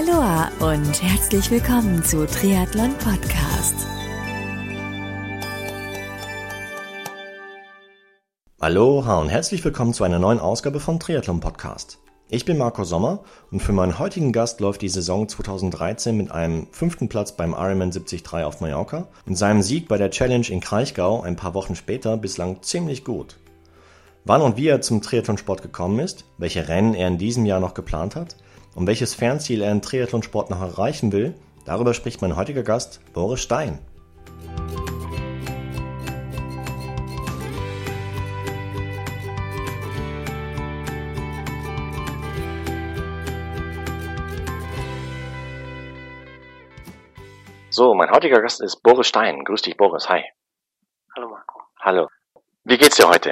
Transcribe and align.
Aloha 0.00 0.50
und 0.60 1.02
herzlich 1.02 1.50
willkommen 1.50 2.02
zu 2.02 2.26
Triathlon 2.26 2.94
Podcast. 2.96 3.74
Aloha 8.58 9.18
und 9.18 9.28
herzlich 9.28 9.62
willkommen 9.62 9.92
zu 9.92 10.02
einer 10.04 10.18
neuen 10.18 10.38
Ausgabe 10.38 10.80
von 10.80 10.98
Triathlon 11.00 11.40
Podcast. 11.40 11.98
Ich 12.30 12.46
bin 12.46 12.56
Marco 12.56 12.84
Sommer 12.84 13.24
und 13.50 13.60
für 13.60 13.72
meinen 13.72 13.98
heutigen 13.98 14.32
Gast 14.32 14.60
läuft 14.60 14.80
die 14.80 14.88
Saison 14.88 15.28
2013 15.28 16.16
mit 16.16 16.30
einem 16.30 16.68
fünften 16.72 17.10
Platz 17.10 17.32
beim 17.32 17.52
Ironman 17.52 17.90
73 17.90 18.26
auf 18.42 18.62
Mallorca 18.62 19.06
und 19.26 19.36
seinem 19.36 19.60
Sieg 19.60 19.86
bei 19.86 19.98
der 19.98 20.10
Challenge 20.10 20.48
in 20.48 20.60
Kraichgau 20.60 21.20
ein 21.20 21.36
paar 21.36 21.52
Wochen 21.52 21.76
später 21.76 22.16
bislang 22.16 22.62
ziemlich 22.62 23.04
gut. 23.04 23.36
Wann 24.24 24.40
und 24.40 24.56
wie 24.56 24.68
er 24.68 24.80
zum 24.80 25.02
Triathlonsport 25.02 25.60
gekommen 25.60 25.98
ist, 25.98 26.24
welche 26.38 26.68
Rennen 26.68 26.94
er 26.94 27.08
in 27.08 27.18
diesem 27.18 27.44
Jahr 27.44 27.60
noch 27.60 27.74
geplant 27.74 28.16
hat 28.16 28.36
und 28.74 28.86
welches 28.86 29.14
Fernziel 29.14 29.62
er 29.62 29.72
im 29.72 29.82
Triathlonsport 29.82 30.50
noch 30.50 30.60
erreichen 30.60 31.12
will, 31.12 31.34
darüber 31.64 31.94
spricht 31.94 32.22
mein 32.22 32.36
heutiger 32.36 32.62
Gast 32.62 33.00
Boris 33.12 33.40
Stein. 33.40 33.78
So, 47.72 47.94
mein 47.94 48.10
heutiger 48.10 48.42
Gast 48.42 48.60
ist 48.60 48.82
Boris 48.82 49.06
Stein. 49.06 49.44
Grüß 49.44 49.62
dich, 49.62 49.76
Boris. 49.76 50.08
Hi. 50.08 50.22
Hallo 51.16 51.28
Marco. 51.28 51.62
Hallo. 51.80 52.08
Wie 52.64 52.76
geht's 52.76 52.96
dir 52.96 53.08
heute? 53.08 53.30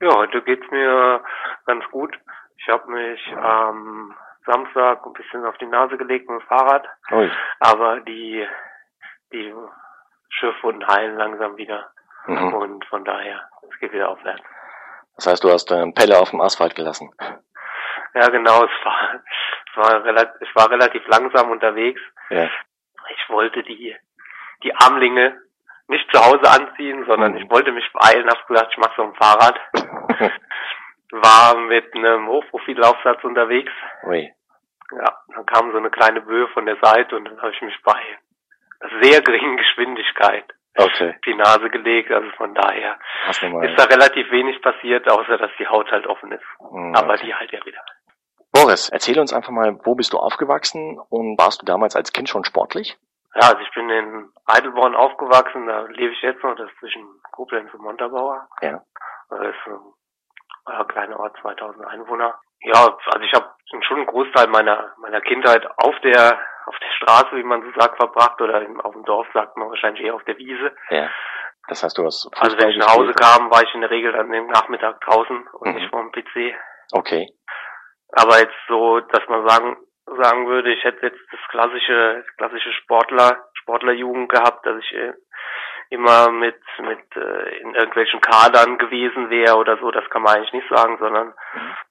Ja, 0.00 0.16
heute 0.16 0.42
geht's 0.42 0.68
mir 0.72 1.22
ganz 1.66 1.84
gut. 1.92 2.18
Ich 2.62 2.68
habe 2.68 2.90
mich 2.90 3.20
am 3.36 4.14
Samstag 4.46 5.04
ein 5.04 5.12
bisschen 5.14 5.44
auf 5.46 5.56
die 5.58 5.66
Nase 5.66 5.96
gelegt 5.98 6.28
mit 6.28 6.40
dem 6.40 6.46
Fahrrad, 6.46 6.86
Ui. 7.10 7.30
aber 7.60 8.00
die 8.00 8.46
die 9.32 9.52
Schiffwunden 10.30 10.86
heilen 10.86 11.16
langsam 11.16 11.56
wieder 11.56 11.90
Mhm. 12.26 12.54
und 12.54 12.84
von 12.86 13.04
daher 13.04 13.48
es 13.68 13.78
geht 13.80 13.92
wieder 13.92 14.08
aufwärts. 14.10 14.42
Das 15.16 15.26
heißt, 15.26 15.44
du 15.44 15.50
hast 15.50 15.70
äh, 15.72 15.90
Pelle 15.92 16.18
auf 16.18 16.30
dem 16.30 16.40
Asphalt 16.40 16.74
gelassen. 16.76 17.12
Ja, 18.14 18.28
genau. 18.28 18.64
Es 18.64 18.84
war 18.84 19.14
es 19.14 19.76
war 19.76 20.04
relativ 20.04 20.40
ich 20.40 20.54
war 20.54 20.70
relativ 20.70 21.06
langsam 21.08 21.50
unterwegs. 21.50 22.00
Ja. 22.30 22.44
Ich 23.08 23.28
wollte 23.28 23.62
die 23.64 23.96
die 24.62 24.74
Armlinge 24.76 25.36
nicht 25.88 26.08
zu 26.12 26.24
Hause 26.24 26.48
anziehen, 26.48 27.04
sondern 27.06 27.32
Mhm. 27.32 27.38
ich 27.38 27.50
wollte 27.50 27.72
mich 27.72 27.90
beeilen. 27.92 28.28
Hab 28.30 28.46
gesagt, 28.46 28.68
ich 28.70 28.78
mach's 28.78 28.98
auf 28.98 29.10
dem 29.10 29.14
Fahrrad. 29.16 29.58
War 31.12 31.56
mit 31.56 31.94
einem 31.94 32.26
Hochprofilaufsatz 32.26 33.22
unterwegs. 33.22 33.72
Ui. 34.04 34.32
Ja, 34.92 35.16
dann 35.34 35.46
kam 35.46 35.70
so 35.70 35.78
eine 35.78 35.90
kleine 35.90 36.20
Böe 36.20 36.48
von 36.48 36.66
der 36.66 36.76
Seite 36.82 37.16
und 37.16 37.26
dann 37.26 37.40
habe 37.40 37.52
ich 37.52 37.62
mich 37.62 37.76
bei 37.82 38.00
sehr 39.02 39.20
geringen 39.22 39.56
Geschwindigkeit 39.56 40.44
Okay. 40.78 41.10
auf 41.10 41.20
die 41.26 41.34
Nase 41.34 41.68
gelegt. 41.68 42.10
Also 42.10 42.30
von 42.36 42.54
daher 42.54 42.98
mal. 43.50 43.68
ist 43.68 43.78
da 43.78 43.84
relativ 43.84 44.30
wenig 44.30 44.60
passiert, 44.62 45.10
außer 45.10 45.36
dass 45.36 45.50
die 45.58 45.66
Haut 45.68 45.90
halt 45.90 46.06
offen 46.06 46.32
ist. 46.32 46.44
Aber 46.60 47.14
okay. 47.14 47.26
die 47.26 47.34
halt 47.34 47.52
ja 47.52 47.64
wieder. 47.64 47.80
Boris, 48.52 48.88
erzähl 48.90 49.18
uns 49.18 49.32
einfach 49.32 49.50
mal, 49.50 49.78
wo 49.84 49.94
bist 49.94 50.12
du 50.12 50.18
aufgewachsen 50.18 50.98
und 51.10 51.38
warst 51.38 51.62
du 51.62 51.66
damals 51.66 51.96
als 51.96 52.12
Kind 52.12 52.28
schon 52.28 52.44
sportlich? 52.44 52.98
Ja, 53.34 53.48
also 53.48 53.60
ich 53.60 53.70
bin 53.74 53.88
in 53.88 54.28
Heidelborn 54.50 54.94
aufgewachsen, 54.94 55.66
da 55.66 55.86
lebe 55.88 56.12
ich 56.12 56.20
jetzt 56.20 56.42
noch, 56.42 56.54
das 56.56 56.70
ist 56.70 56.78
zwischen 56.78 57.02
Koblenz 57.32 57.72
und 57.72 57.82
Montabaur. 57.82 58.46
Ja. 58.60 58.82
Das 59.30 59.40
ist 59.40 59.56
äh, 60.68 60.84
kleiner 60.84 61.18
Ort, 61.20 61.36
2000 61.42 61.86
Einwohner. 61.86 62.38
Ja, 62.60 62.74
also 63.06 63.20
ich 63.24 63.32
habe 63.34 63.50
schon 63.82 63.96
einen 63.98 64.06
Großteil 64.06 64.46
meiner 64.48 64.92
meiner 64.98 65.20
Kindheit 65.20 65.66
auf 65.78 65.98
der 66.00 66.38
auf 66.66 66.78
der 66.78 66.90
Straße, 66.96 67.36
wie 67.36 67.42
man 67.42 67.62
so 67.62 67.80
sagt, 67.80 67.96
verbracht 67.96 68.40
oder 68.40 68.62
im, 68.62 68.80
auf 68.80 68.92
dem 68.92 69.04
Dorf 69.04 69.26
sagt 69.34 69.56
man 69.56 69.68
wahrscheinlich 69.68 70.04
eher 70.04 70.14
auf 70.14 70.22
der 70.24 70.38
Wiese. 70.38 70.72
Ja. 70.90 71.10
Das 71.68 71.82
heißt, 71.82 71.96
du 71.98 72.04
hast 72.04 72.22
Fußball 72.24 72.42
Also 72.44 72.58
wenn 72.58 72.70
ich 72.70 72.76
nach 72.76 72.94
Hause 72.96 73.12
kam, 73.14 73.50
war 73.50 73.62
ich 73.62 73.74
in 73.74 73.80
der 73.80 73.90
Regel 73.90 74.12
dann 74.12 74.32
im 74.32 74.46
Nachmittag 74.48 75.00
draußen 75.00 75.46
und 75.48 75.68
Mhm. 75.68 75.74
nicht 75.74 75.90
vor 75.90 76.00
dem 76.02 76.12
PC. 76.12 76.54
Okay. 76.92 77.28
Aber 78.12 78.38
jetzt 78.38 78.54
so, 78.68 79.00
dass 79.00 79.26
man 79.28 79.48
sagen 79.48 79.76
sagen 80.06 80.46
würde, 80.46 80.72
ich 80.72 80.84
hätte 80.84 81.06
jetzt 81.06 81.20
das 81.30 81.40
klassische 81.48 82.24
klassische 82.36 82.72
Sportler 82.74 83.44
Sportlerjugend 83.54 84.30
gehabt, 84.30 84.66
dass 84.66 84.76
ich 84.78 84.92
äh, 84.92 85.12
immer 85.92 86.30
mit 86.30 86.58
mit 86.78 87.16
äh, 87.16 87.58
in 87.58 87.74
irgendwelchen 87.74 88.20
Kadern 88.22 88.78
gewesen 88.78 89.28
wäre 89.28 89.56
oder 89.56 89.76
so, 89.76 89.90
das 89.90 90.08
kann 90.08 90.22
man 90.22 90.36
eigentlich 90.36 90.54
nicht 90.54 90.68
sagen, 90.70 90.96
sondern 90.98 91.34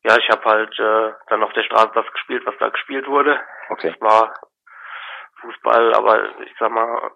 ja, 0.03 0.17
ich 0.17 0.27
habe 0.29 0.43
halt 0.43 0.79
äh, 0.79 1.13
dann 1.27 1.43
auf 1.43 1.53
der 1.53 1.63
Straße 1.63 1.91
das 1.93 2.11
gespielt, 2.11 2.43
was 2.45 2.57
da 2.59 2.69
gespielt 2.69 3.07
wurde. 3.07 3.39
Okay. 3.69 3.91
Das 3.91 4.01
war 4.01 4.33
Fußball, 5.41 5.93
aber 5.93 6.39
ich 6.39 6.53
sag 6.59 6.71
mal, 6.71 7.11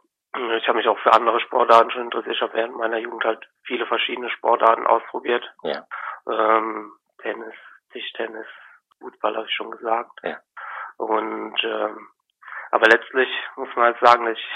ich 0.57 0.67
habe 0.67 0.77
mich 0.77 0.87
auch 0.87 0.99
für 0.99 1.13
andere 1.13 1.39
Sportarten 1.39 1.89
schon 1.89 2.03
interessiert. 2.03 2.35
Ich 2.35 2.41
habe 2.41 2.53
während 2.53 2.77
meiner 2.77 2.97
Jugend 2.97 3.23
halt 3.23 3.43
viele 3.63 3.87
verschiedene 3.87 4.29
Sportarten 4.29 4.85
ausprobiert. 4.85 5.43
Ja. 5.63 5.87
Ähm, 6.29 6.93
Tennis, 7.19 7.55
Tischtennis, 7.93 8.47
Fußball 8.99 9.35
habe 9.35 9.47
ich 9.47 9.55
schon 9.55 9.71
gesagt. 9.71 10.19
Ja. 10.21 10.37
Und 10.97 11.63
ähm, 11.63 12.09
aber 12.69 12.87
letztlich 12.89 13.29
muss 13.55 13.69
man 13.75 13.85
halt 13.85 13.99
sagen, 14.01 14.25
dass 14.25 14.37
ich 14.37 14.49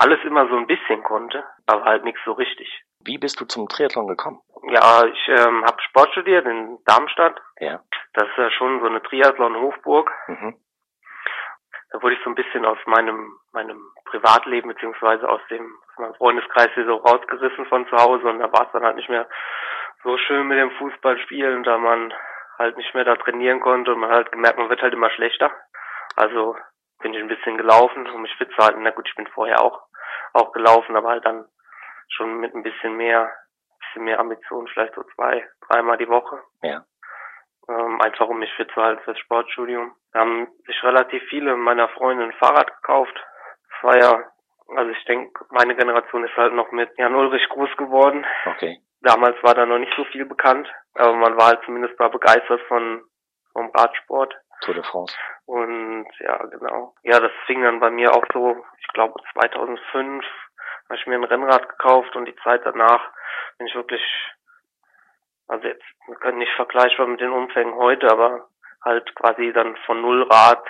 alles 0.00 0.18
immer 0.24 0.48
so 0.48 0.56
ein 0.56 0.66
bisschen 0.66 1.02
konnte, 1.02 1.44
aber 1.66 1.84
halt 1.84 2.04
nichts 2.04 2.20
so 2.24 2.32
richtig. 2.32 2.68
Wie 3.04 3.18
bist 3.18 3.40
du 3.40 3.44
zum 3.44 3.68
Triathlon 3.68 4.06
gekommen? 4.06 4.40
Ja, 4.70 5.04
ich 5.04 5.28
ähm, 5.28 5.64
habe 5.64 5.80
Sport 5.82 6.10
studiert 6.12 6.46
in 6.46 6.78
Darmstadt. 6.86 7.38
Ja. 7.58 7.80
Das 8.14 8.24
ist 8.28 8.36
ja 8.36 8.50
schon 8.50 8.80
so 8.80 8.86
eine 8.86 9.02
Triathlon-Hochburg. 9.02 10.10
Mhm. 10.28 10.56
da 11.92 12.02
wurde 12.02 12.14
ich 12.14 12.20
so 12.24 12.30
ein 12.30 12.34
bisschen 12.34 12.64
aus 12.64 12.78
meinem 12.86 13.38
meinem 13.52 13.80
Privatleben 14.06 14.68
beziehungsweise 14.68 15.28
aus 15.28 15.40
dem 15.50 15.76
aus 15.90 15.98
meinem 15.98 16.14
Freundeskreis 16.14 16.70
hier 16.74 16.86
so 16.86 16.96
rausgerissen 16.96 17.66
von 17.66 17.86
zu 17.88 17.96
Hause 17.96 18.26
und 18.28 18.38
da 18.38 18.50
war 18.52 18.66
es 18.66 18.72
dann 18.72 18.84
halt 18.84 18.96
nicht 18.96 19.10
mehr 19.10 19.28
so 20.02 20.16
schön 20.16 20.46
mit 20.46 20.58
dem 20.58 20.70
Fußballspielen, 20.72 21.62
da 21.62 21.76
man 21.76 22.12
halt 22.58 22.76
nicht 22.78 22.94
mehr 22.94 23.04
da 23.04 23.16
trainieren 23.16 23.60
konnte 23.60 23.92
und 23.92 24.00
man 24.00 24.10
hat 24.10 24.32
gemerkt, 24.32 24.58
man 24.58 24.70
wird 24.70 24.82
halt 24.82 24.94
immer 24.94 25.10
schlechter. 25.10 25.50
Also 26.16 26.56
bin 27.00 27.14
ich 27.14 27.20
ein 27.20 27.28
bisschen 27.28 27.56
gelaufen, 27.56 28.08
um 28.08 28.22
mich 28.22 28.34
fit 28.36 28.50
zu 28.52 28.64
halten. 28.64 28.82
Na 28.82 28.90
gut, 28.90 29.08
ich 29.08 29.14
bin 29.14 29.26
vorher 29.28 29.62
auch 29.62 29.89
auch 30.34 30.52
gelaufen, 30.52 30.96
aber 30.96 31.10
halt 31.10 31.24
dann 31.24 31.46
schon 32.08 32.38
mit 32.40 32.54
ein 32.54 32.62
bisschen 32.62 32.96
mehr 32.96 33.30
bisschen 33.90 34.04
mehr 34.04 34.20
Ambition, 34.20 34.68
vielleicht 34.68 34.94
so 34.94 35.02
zwei, 35.14 35.46
dreimal 35.68 35.96
die 35.96 36.08
Woche 36.08 36.42
Ja. 36.62 36.84
ähm, 37.68 38.00
einfach 38.00 38.28
um 38.28 38.38
mich 38.38 38.52
fit 38.54 38.70
zu 38.72 38.82
halten 38.82 39.02
fürs 39.04 39.18
Sportstudium. 39.18 39.94
Da 40.12 40.20
haben 40.20 40.48
sich 40.66 40.82
relativ 40.82 41.22
viele 41.28 41.56
meiner 41.56 41.88
Freunde 41.88 42.24
ein 42.24 42.32
Fahrrad 42.32 42.74
gekauft. 42.76 43.14
Das 43.70 43.82
war 43.84 43.98
ja, 43.98 44.24
also 44.76 44.90
ich 44.90 45.04
denke, 45.04 45.44
meine 45.50 45.74
Generation 45.74 46.24
ist 46.24 46.36
halt 46.36 46.52
noch 46.52 46.70
mit 46.72 46.90
Jan 46.98 47.14
Ulrich 47.14 47.48
groß 47.48 47.76
geworden. 47.76 48.26
Okay. 48.46 48.80
Damals 49.02 49.42
war 49.42 49.54
da 49.54 49.64
noch 49.66 49.78
nicht 49.78 49.92
so 49.96 50.04
viel 50.04 50.26
bekannt, 50.26 50.68
aber 50.94 51.14
man 51.14 51.36
war 51.36 51.46
halt 51.48 51.62
zumindest 51.64 51.98
mal 51.98 52.10
begeistert 52.10 52.60
von 52.68 53.02
vom 53.52 53.70
Radsport. 53.74 54.34
Tour 54.60 54.74
de 54.74 54.82
France. 54.82 55.14
Und 55.46 56.06
ja, 56.18 56.36
genau. 56.46 56.94
Ja, 57.02 57.18
das 57.20 57.32
fing 57.46 57.62
dann 57.62 57.80
bei 57.80 57.90
mir 57.90 58.14
auch 58.14 58.24
so, 58.32 58.64
ich 58.78 58.88
glaube 58.88 59.20
2005 59.32 60.24
habe 60.88 60.98
ich 60.98 61.06
mir 61.06 61.14
ein 61.14 61.24
Rennrad 61.24 61.68
gekauft 61.68 62.14
und 62.16 62.26
die 62.26 62.36
Zeit 62.42 62.62
danach 62.64 63.00
bin 63.58 63.66
ich 63.66 63.74
wirklich, 63.74 64.02
also 65.46 65.66
jetzt, 65.66 65.84
wir 66.06 66.16
können 66.16 66.38
nicht 66.38 66.52
vergleichbar 66.54 67.06
mit 67.06 67.20
den 67.20 67.30
Umfängen 67.30 67.74
heute, 67.74 68.10
aber 68.10 68.48
halt 68.84 69.14
quasi 69.14 69.52
dann 69.52 69.76
von 69.86 70.00
Nullrad 70.00 70.64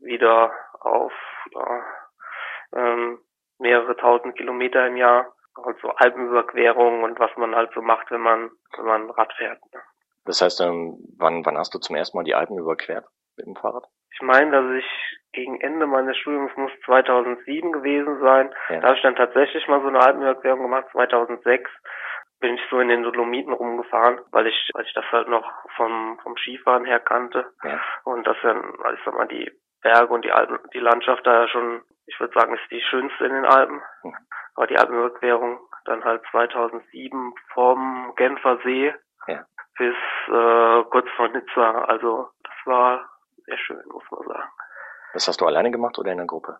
wieder 0.00 0.52
auf 0.80 1.12
ja, 1.52 1.84
ähm, 2.74 3.20
mehrere 3.58 3.96
tausend 3.96 4.36
Kilometer 4.36 4.86
im 4.86 4.96
Jahr. 4.96 5.34
Also 5.54 5.90
Alpenüberquerungen 5.90 7.02
und 7.02 7.18
was 7.18 7.36
man 7.36 7.54
halt 7.54 7.72
so 7.74 7.82
macht, 7.82 8.10
wenn 8.10 8.20
man, 8.20 8.50
wenn 8.76 8.86
man 8.86 9.10
Rad 9.10 9.32
fährt. 9.34 9.60
ne. 9.74 9.80
Das 10.24 10.40
heißt, 10.40 10.60
ähm, 10.60 10.98
wann, 11.18 11.44
wann 11.44 11.58
hast 11.58 11.74
du 11.74 11.78
zum 11.78 11.96
ersten 11.96 12.16
Mal 12.16 12.24
die 12.24 12.34
Alpen 12.34 12.58
überquert 12.58 13.06
mit 13.38 13.46
dem 13.46 13.56
Fahrrad? 13.56 13.84
Ich 14.12 14.20
meine, 14.22 14.50
dass 14.50 14.78
ich 14.78 15.18
gegen 15.32 15.60
Ende 15.60 15.86
meines 15.86 16.16
Studiums 16.18 16.50
muss 16.56 16.72
2007 16.84 17.72
gewesen 17.72 18.20
sein. 18.20 18.52
Ja. 18.68 18.80
Da 18.80 18.88
habe 18.88 18.96
ich 18.96 19.02
dann 19.02 19.16
tatsächlich 19.16 19.66
mal 19.68 19.80
so 19.80 19.88
eine 19.88 20.00
Alpenüberquerung 20.00 20.62
gemacht. 20.62 20.86
2006 20.92 21.70
bin 22.40 22.54
ich 22.54 22.60
so 22.70 22.78
in 22.80 22.88
den 22.88 23.02
Dolomiten 23.02 23.52
rumgefahren, 23.52 24.20
weil 24.30 24.46
ich, 24.46 24.70
weil 24.74 24.84
ich 24.84 24.94
das 24.94 25.04
halt 25.10 25.28
noch 25.28 25.50
vom, 25.76 26.18
vom 26.22 26.36
Skifahren 26.36 26.84
her 26.84 27.00
kannte. 27.00 27.46
Ja. 27.62 27.80
Und 28.04 28.26
das 28.26 28.36
dann, 28.42 28.74
ich 28.94 29.00
sag 29.04 29.14
mal, 29.14 29.28
die 29.28 29.50
Berge 29.82 30.12
und 30.12 30.24
die 30.24 30.32
Alpen, 30.32 30.58
die 30.72 30.80
Landschaft 30.80 31.26
da 31.26 31.42
ja 31.42 31.48
schon, 31.48 31.82
ich 32.06 32.18
würde 32.18 32.34
sagen, 32.34 32.54
ist 32.54 32.70
die 32.70 32.80
schönste 32.80 33.24
in 33.26 33.34
den 33.34 33.44
Alpen. 33.44 33.80
Mhm. 34.02 34.16
Aber 34.54 34.66
die 34.66 34.78
Alpenüberquerung 34.78 35.60
dann 35.84 36.04
halt 36.04 36.22
2007 36.30 37.34
vom 37.54 38.12
Genfer 38.16 38.58
See 38.64 38.92
Ja. 39.26 39.44
bis 39.78 39.94
äh, 40.28 40.84
kurz 40.90 41.08
vor 41.16 41.28
Nizza. 41.28 41.82
Also 41.84 42.30
das 42.42 42.54
war 42.66 43.08
sehr 43.48 43.58
schön, 43.58 43.82
muss 43.90 44.04
man 44.10 44.22
sagen. 44.26 44.48
Das 45.14 45.26
hast 45.26 45.40
du 45.40 45.46
alleine 45.46 45.70
gemacht 45.70 45.98
oder 45.98 46.12
in 46.12 46.18
der 46.18 46.26
Gruppe? 46.26 46.58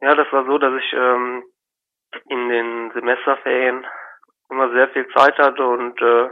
Ja, 0.00 0.14
das 0.14 0.30
war 0.32 0.44
so, 0.46 0.58
dass 0.58 0.72
ich 0.74 0.92
ähm, 0.92 1.44
in 2.28 2.48
den 2.48 2.90
Semesterferien 2.92 3.86
immer 4.50 4.70
sehr 4.72 4.88
viel 4.90 5.06
Zeit 5.08 5.36
hatte 5.38 5.66
und 5.66 6.00
äh, 6.00 6.30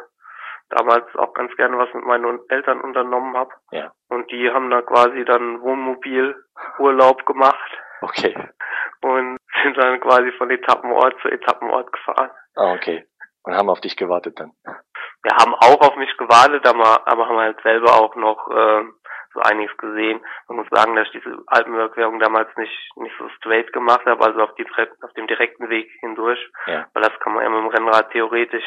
damals 0.71 1.05
auch 1.17 1.33
ganz 1.35 1.55
gerne 1.57 1.77
was 1.79 1.93
mit 1.95 2.05
meinen 2.05 2.41
Eltern 2.49 2.81
unternommen 2.81 3.37
habe. 3.37 3.51
Ja. 3.71 3.93
Und 4.09 4.31
die 4.31 4.51
haben 4.51 4.71
da 4.71 4.83
quasi 4.83 5.25
dann 5.25 5.61
Wohnmobilurlaub 5.61 7.27
gemacht 7.27 7.71
Okay. 8.03 8.35
und 9.03 9.39
sind 9.63 9.77
dann 9.77 10.01
quasi 10.01 10.33
von 10.33 10.51
Etappenort 10.51 11.15
zu 11.23 11.29
Etappenort 11.29 11.93
gefahren. 11.93 12.31
Ah, 12.57 12.73
okay. 12.75 13.07
Und 13.45 13.55
haben 13.55 13.69
auf 13.71 13.81
dich 13.81 13.97
gewartet 13.97 14.41
dann. 14.41 14.53
Wir 15.23 15.37
haben 15.41 15.55
auch 15.55 15.81
auf 15.81 15.97
mich 15.97 16.15
gewartet, 16.17 16.67
aber, 16.67 17.07
aber 17.07 17.29
haben 17.29 17.39
halt 17.39 17.61
selber 17.63 17.93
auch 17.95 18.15
noch 18.15 18.49
äh, 18.51 18.85
so 19.35 19.41
einiges 19.41 19.77
gesehen. 19.77 20.25
Man 20.49 20.59
muss 20.59 20.67
sagen, 20.71 20.95
dass 20.97 21.07
ich 21.09 21.21
diese 21.23 21.37
Alpenüberquerung 21.49 22.19
damals 22.21 22.49
nicht 22.57 22.93
nicht 22.97 23.15
so 23.19 23.29
straight 23.37 23.73
gemacht 23.73 24.07
habe, 24.07 24.25
also 24.25 24.41
auf, 24.41 24.55
die, 24.55 24.67
auf 25.03 25.13
dem 25.15 25.27
direkten 25.27 25.69
Weg 25.69 25.91
hindurch, 26.01 26.41
Ja. 26.67 26.87
weil 26.95 27.03
das 27.03 27.19
kann 27.21 27.35
man 27.35 27.43
ja 27.45 27.51
mit 27.51 27.61
dem 27.61 27.69
Rennrad 27.69 28.11
theoretisch 28.13 28.65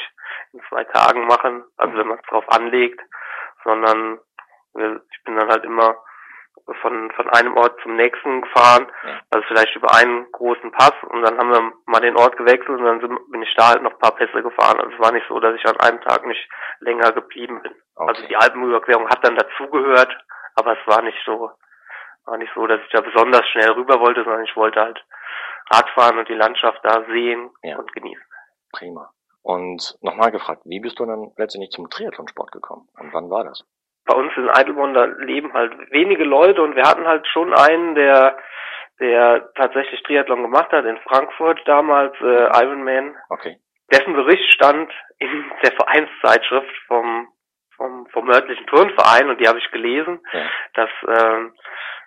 in 0.54 0.62
zwei 0.70 0.84
Tagen 0.84 1.26
machen, 1.28 1.64
also 1.78 1.98
wenn 1.98 2.08
man 2.08 2.20
es 2.20 2.26
drauf 2.30 2.46
anlegt, 2.50 3.00
sondern 3.64 4.20
äh, 4.76 4.96
ich 5.12 5.24
bin 5.24 5.36
dann 5.38 5.50
halt 5.50 5.64
immer 5.64 5.96
von, 6.82 7.10
von 7.12 7.30
einem 7.30 7.56
Ort 7.56 7.80
zum 7.82 7.96
nächsten 7.96 8.42
gefahren, 8.42 8.88
Ja. 9.04 9.20
also 9.32 9.46
vielleicht 9.48 9.74
über 9.76 9.94
einen 9.96 10.30
großen 10.34 10.72
Pass 10.72 10.94
und 11.10 11.22
dann 11.22 11.38
haben 11.38 11.52
wir 11.52 11.72
mal 11.86 12.02
den 12.02 12.18
Ort 12.18 12.36
gewechselt 12.36 12.70
und 12.70 12.84
dann 12.84 13.00
sind, 13.00 13.32
bin 13.32 13.42
ich 13.42 13.54
da 13.56 13.70
halt 13.70 13.82
noch 13.84 13.92
ein 13.94 14.00
paar 14.00 14.16
Pässe 14.16 14.44
gefahren. 14.44 14.80
Also 14.82 14.92
es 14.94 15.00
war 15.00 15.12
nicht 15.14 15.26
so, 15.30 15.40
dass 15.40 15.56
ich 15.56 15.66
an 15.66 15.80
einem 15.80 16.02
Tag 16.02 16.26
nicht 16.26 16.50
länger 16.80 17.12
geblieben 17.14 17.62
bin. 17.62 17.74
Also 17.96 18.20
Okay. 18.22 18.28
die 18.30 18.36
Alpenüberquerung 18.36 19.08
hat 19.10 19.26
dann 19.26 19.36
dazugehört, 19.38 20.14
aber 20.58 20.74
es 20.80 20.88
war 20.88 21.02
nicht 21.02 21.18
so, 21.26 21.52
war 22.26 22.38
nicht 22.38 22.52
so, 22.56 22.68
dass 22.68 22.82
ich 22.82 22.90
da 22.92 23.02
besonders 23.02 23.46
schnell 23.50 23.72
rüber 23.72 24.00
wollte, 24.00 24.24
sondern 24.24 24.44
ich 24.44 24.56
wollte 24.56 24.82
halt 24.82 25.04
Radfahren 25.72 26.18
und 26.18 26.28
die 26.30 26.34
Landschaft 26.34 26.80
da 26.84 27.04
sehen 27.08 27.50
Ja. 27.64 27.78
und 27.78 27.92
genießen. 27.94 28.26
Prima. 28.74 29.12
Und 29.44 29.96
nochmal 30.02 30.32
gefragt, 30.32 30.62
wie 30.66 30.80
bist 30.82 31.00
du 31.00 31.06
dann 31.06 31.32
letztendlich 31.38 31.72
zum 31.72 31.90
Triathlonsport 31.90 32.52
gekommen? 32.52 32.88
Und 33.00 33.14
wann 33.14 33.30
war 33.30 33.44
das? 33.46 33.64
bei 34.10 34.16
uns 34.16 34.32
in 34.38 34.50
Eidelborn, 34.50 34.94
da 34.94 35.04
leben 35.04 35.52
halt 35.52 35.74
wenige 35.92 36.24
Leute 36.24 36.62
und 36.62 36.78
wir 36.78 36.84
hatten 36.84 37.06
halt 37.06 37.28
schon 37.28 37.54
einen, 37.54 37.94
der, 37.94 38.38
der 39.02 39.52
tatsächlich 39.56 40.02
Triathlon 40.04 40.44
gemacht 40.44 40.72
hat 40.72 40.86
in 40.86 40.98
Frankfurt 41.00 41.60
damals, 41.66 42.16
äh, 42.22 42.64
Ironman. 42.64 43.18
Okay. 43.28 43.58
Dessen 43.92 44.14
Bericht 44.14 44.50
stand 44.54 44.90
in 45.20 45.52
der 45.62 45.74
Vereinszeitschrift 45.74 46.74
vom, 46.88 47.28
vom, 47.78 48.08
vom 48.08 48.30
örtlichen 48.30 48.66
Turnverein 48.68 49.30
und 49.30 49.40
die 49.40 49.48
habe 49.48 49.60
ich 49.60 49.72
gelesen. 49.72 50.20
Ja. 50.34 50.42
Das 50.74 50.90
ähm, 51.08 51.54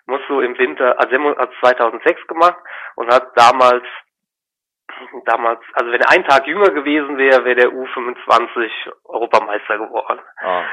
muss 0.05 0.21
so 0.27 0.41
im 0.41 0.57
Winter, 0.57 0.99
also 0.99 1.37
hat 1.37 1.51
2006 1.61 2.27
gemacht 2.27 2.57
und 2.95 3.11
hat 3.13 3.27
damals 3.35 3.83
damals, 5.25 5.61
also 5.73 5.91
wenn 5.91 6.01
er 6.01 6.11
einen 6.11 6.25
Tag 6.25 6.45
jünger 6.47 6.69
gewesen 6.71 7.17
wäre, 7.17 7.43
wäre 7.45 7.55
der 7.55 7.69
U25 7.69 8.69
Europameister 9.05 9.77
geworden. 9.77 10.21
Ah, 10.41 10.63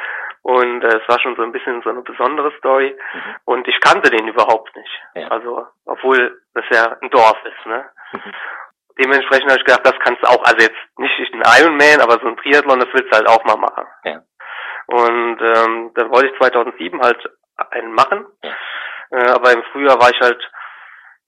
Und 0.43 0.83
äh, 0.85 0.99
es 0.99 1.09
war 1.09 1.21
schon 1.21 1.37
so 1.37 1.43
ein 1.43 1.53
bisschen 1.53 1.83
so 1.83 1.91
eine 1.91 2.03
besondere 2.03 2.53
Story. 2.59 2.97
Mhm. 3.12 3.37
Und 3.44 3.69
ich 3.69 3.81
kannte 3.81 4.11
den 4.11 4.29
überhaupt 4.29 4.75
nicht. 4.77 5.03
Ja. 5.15 5.29
Also, 5.29 5.67
obwohl 5.87 6.41
das 6.55 6.65
ja 6.71 6.97
ein 7.01 7.11
Dorf 7.11 7.39
ist, 7.44 7.67
ne? 7.67 7.89
Mhm. 8.12 8.35
Dementsprechend 8.99 9.51
habe 9.51 9.61
ich 9.61 9.65
gedacht, 9.65 9.87
das 9.87 9.99
kannst 10.01 10.23
du 10.23 10.27
auch, 10.27 10.43
also 10.44 10.59
jetzt 10.59 10.99
nicht 10.99 11.33
ein 11.33 11.43
Ironman, 11.62 12.01
aber 12.03 12.15
so 12.21 12.27
ein 12.27 12.37
Triathlon, 12.37 12.81
das 12.81 12.89
willst 12.93 13.12
du 13.12 13.17
halt 13.17 13.29
auch 13.29 13.44
mal 13.44 13.56
machen. 13.56 13.87
Ja. 14.03 14.23
Und 14.88 15.38
ähm, 15.40 15.93
dann 15.94 16.11
wollte 16.11 16.29
ich 16.29 16.38
2007 16.38 17.00
halt 17.00 17.31
einen 17.70 17.93
machen. 17.93 18.26
Ja. 18.43 18.52
Äh, 19.11 19.29
aber 19.31 19.52
im 19.52 19.62
Frühjahr 19.73 20.00
war 20.00 20.11
ich 20.11 20.20
halt 20.20 20.40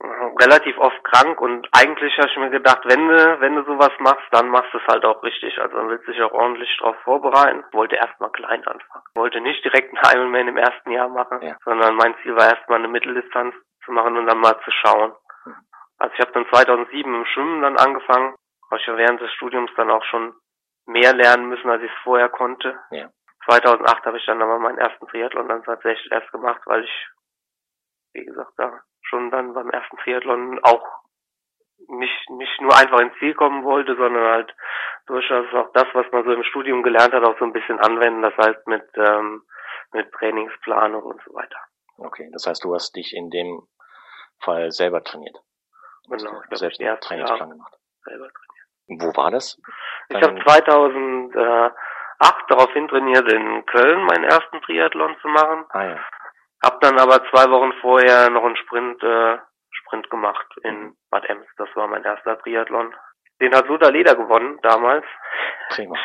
äh, 0.02 0.06
relativ 0.42 0.78
oft 0.78 1.02
krank 1.04 1.40
und 1.40 1.68
eigentlich 1.72 2.16
habe 2.18 2.28
ich 2.28 2.36
mir 2.38 2.50
gedacht, 2.50 2.80
wenn 2.84 3.06
du, 3.08 3.40
wenn 3.40 3.56
du 3.56 3.64
sowas 3.64 3.90
machst, 3.98 4.24
dann 4.30 4.48
machst 4.48 4.72
du 4.72 4.78
es 4.78 4.86
halt 4.86 5.04
auch 5.04 5.22
richtig. 5.22 5.58
Also 5.60 5.76
dann 5.76 5.88
willst 5.90 6.06
du 6.06 6.12
dich 6.12 6.22
auch 6.22 6.32
ordentlich 6.32 6.74
drauf 6.78 6.96
vorbereiten. 7.04 7.64
Wollte 7.72 7.96
erstmal 7.96 8.30
klein 8.32 8.66
anfangen. 8.66 9.04
Wollte 9.14 9.40
nicht 9.40 9.62
direkt 9.64 9.92
einen 9.94 10.00
Ironman 10.20 10.48
im 10.48 10.56
ersten 10.56 10.90
Jahr 10.90 11.08
machen, 11.08 11.42
Ja. 11.42 11.56
sondern 11.64 11.94
mein 11.96 12.14
Ziel 12.22 12.34
war 12.36 12.48
erstmal 12.48 12.78
eine 12.78 12.88
Mitteldistanz 12.88 13.54
zu 13.84 13.92
machen 13.92 14.16
und 14.16 14.26
dann 14.26 14.38
mal 14.38 14.58
zu 14.64 14.70
schauen. 14.70 15.12
Also 15.98 16.14
ich 16.14 16.20
habe 16.20 16.32
dann 16.32 16.46
2007 16.50 17.14
im 17.14 17.26
Schwimmen 17.26 17.60
dann 17.60 17.76
angefangen. 17.76 18.34
Habe 18.70 18.80
ich 18.80 18.86
ja 18.86 18.96
während 18.96 19.20
des 19.20 19.30
Studiums 19.32 19.70
dann 19.76 19.90
auch 19.90 20.04
schon 20.04 20.32
mehr 20.86 21.12
lernen 21.12 21.48
müssen, 21.48 21.68
als 21.68 21.82
ich 21.82 21.90
es 21.90 21.98
vorher 22.02 22.28
konnte. 22.30 22.78
Ja. 22.90 23.08
2008 23.44 24.04
habe 24.04 24.18
ich 24.18 24.26
dann 24.26 24.42
aber 24.42 24.58
meinen 24.58 24.78
ersten 24.78 25.06
Triathlon 25.06 25.48
dann 25.48 25.64
tatsächlich 25.64 26.10
erst 26.12 26.30
gemacht, 26.30 26.60
weil 26.66 26.84
ich, 26.84 27.08
wie 28.12 28.24
gesagt, 28.24 28.52
da 28.56 28.80
schon 29.02 29.30
dann 29.30 29.54
beim 29.54 29.70
ersten 29.70 29.96
Triathlon 29.98 30.60
auch 30.62 30.86
nicht, 31.88 32.30
nicht 32.30 32.60
nur 32.60 32.76
einfach 32.76 33.00
ins 33.00 33.16
Ziel 33.18 33.34
kommen 33.34 33.64
wollte, 33.64 33.96
sondern 33.96 34.24
halt 34.24 34.54
durchaus 35.06 35.46
auch 35.54 35.72
das, 35.72 35.86
was 35.94 36.06
man 36.12 36.24
so 36.24 36.32
im 36.32 36.44
Studium 36.44 36.82
gelernt 36.82 37.12
hat, 37.12 37.24
auch 37.24 37.38
so 37.38 37.44
ein 37.44 37.52
bisschen 37.52 37.80
anwenden, 37.80 38.22
das 38.22 38.36
heißt 38.36 38.66
mit, 38.66 38.84
ähm, 38.94 39.42
mit 39.92 40.12
Trainingsplanung 40.12 41.02
und 41.02 41.20
so 41.24 41.34
weiter. 41.34 41.58
okay. 41.98 42.28
Das 42.32 42.46
heißt, 42.46 42.62
du 42.62 42.74
hast 42.74 42.94
dich 42.94 43.14
in 43.14 43.30
dem 43.30 43.66
Fall 44.40 44.70
selber 44.70 45.02
trainiert. 45.02 45.36
Du 46.06 46.14
hast 46.14 46.24
Genau, 46.24 46.42
ich 46.50 46.58
selbst 46.58 46.80
einen 46.80 46.90
ersten 46.90 47.06
Trainingsplan 47.06 47.50
gemacht. 47.50 47.74
Selber. 48.04 48.28
Wo 48.88 49.16
war 49.16 49.30
das? 49.30 49.60
Ich 50.08 50.22
habe 50.22 50.40
2008 52.20 52.44
daraufhin 52.50 52.88
trainiert, 52.88 53.32
in 53.32 53.64
Köln 53.66 54.04
meinen 54.04 54.24
ersten 54.24 54.60
Triathlon 54.62 55.16
zu 55.22 55.28
machen. 55.28 55.64
Ah 55.70 55.84
ja. 55.84 55.98
Hab 56.62 56.80
dann 56.82 56.98
aber 56.98 57.24
zwei 57.30 57.50
Wochen 57.50 57.72
vorher 57.80 58.28
noch 58.30 58.44
einen 58.44 58.56
Sprint, 58.56 59.02
äh, 59.02 59.38
Sprint 59.70 60.10
gemacht 60.10 60.46
in 60.62 60.94
Bad 61.10 61.24
Ems. 61.28 61.46
Das 61.56 61.68
war 61.74 61.86
mein 61.88 62.04
erster 62.04 62.38
Triathlon. 62.38 62.94
Den 63.40 63.54
hat 63.54 63.66
Suda 63.66 63.88
Leder 63.88 64.14
gewonnen 64.14 64.58
damals. 64.62 65.06
Prima. 65.70 65.96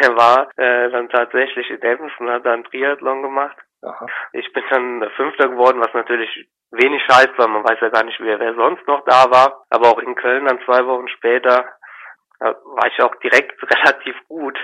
Der 0.00 0.16
war 0.16 0.48
äh, 0.56 0.90
dann 0.90 1.08
tatsächlich 1.08 1.68
in 1.70 1.82
Ems 1.82 2.12
und 2.18 2.30
hat 2.30 2.46
dann 2.46 2.64
Triathlon 2.64 3.22
gemacht. 3.22 3.56
Aha. 3.82 4.06
Ich 4.32 4.52
bin 4.52 4.64
dann 4.70 5.10
Fünfter 5.16 5.48
geworden, 5.48 5.80
was 5.80 5.92
natürlich 5.92 6.48
wenig 6.70 7.02
heißt, 7.08 7.36
weil 7.36 7.48
man 7.48 7.64
weiß 7.64 7.78
ja 7.80 7.88
gar 7.88 8.04
nicht, 8.04 8.18
wer, 8.20 8.38
wer 8.38 8.54
sonst 8.54 8.86
noch 8.86 9.04
da 9.04 9.30
war. 9.30 9.64
Aber 9.70 9.88
auch 9.88 9.98
in 9.98 10.14
Köln 10.14 10.46
dann 10.46 10.60
zwei 10.64 10.86
Wochen 10.86 11.08
später 11.08 11.68
äh, 12.40 12.52
war 12.64 12.86
ich 12.86 13.00
auch 13.02 13.14
direkt 13.16 13.60
relativ 13.62 14.16
gut. 14.28 14.58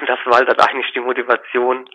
Und 0.00 0.08
das 0.08 0.18
war 0.26 0.38
halt 0.38 0.48
dann 0.48 0.66
eigentlich 0.68 0.92
die 0.92 1.00
Motivation, 1.00 1.88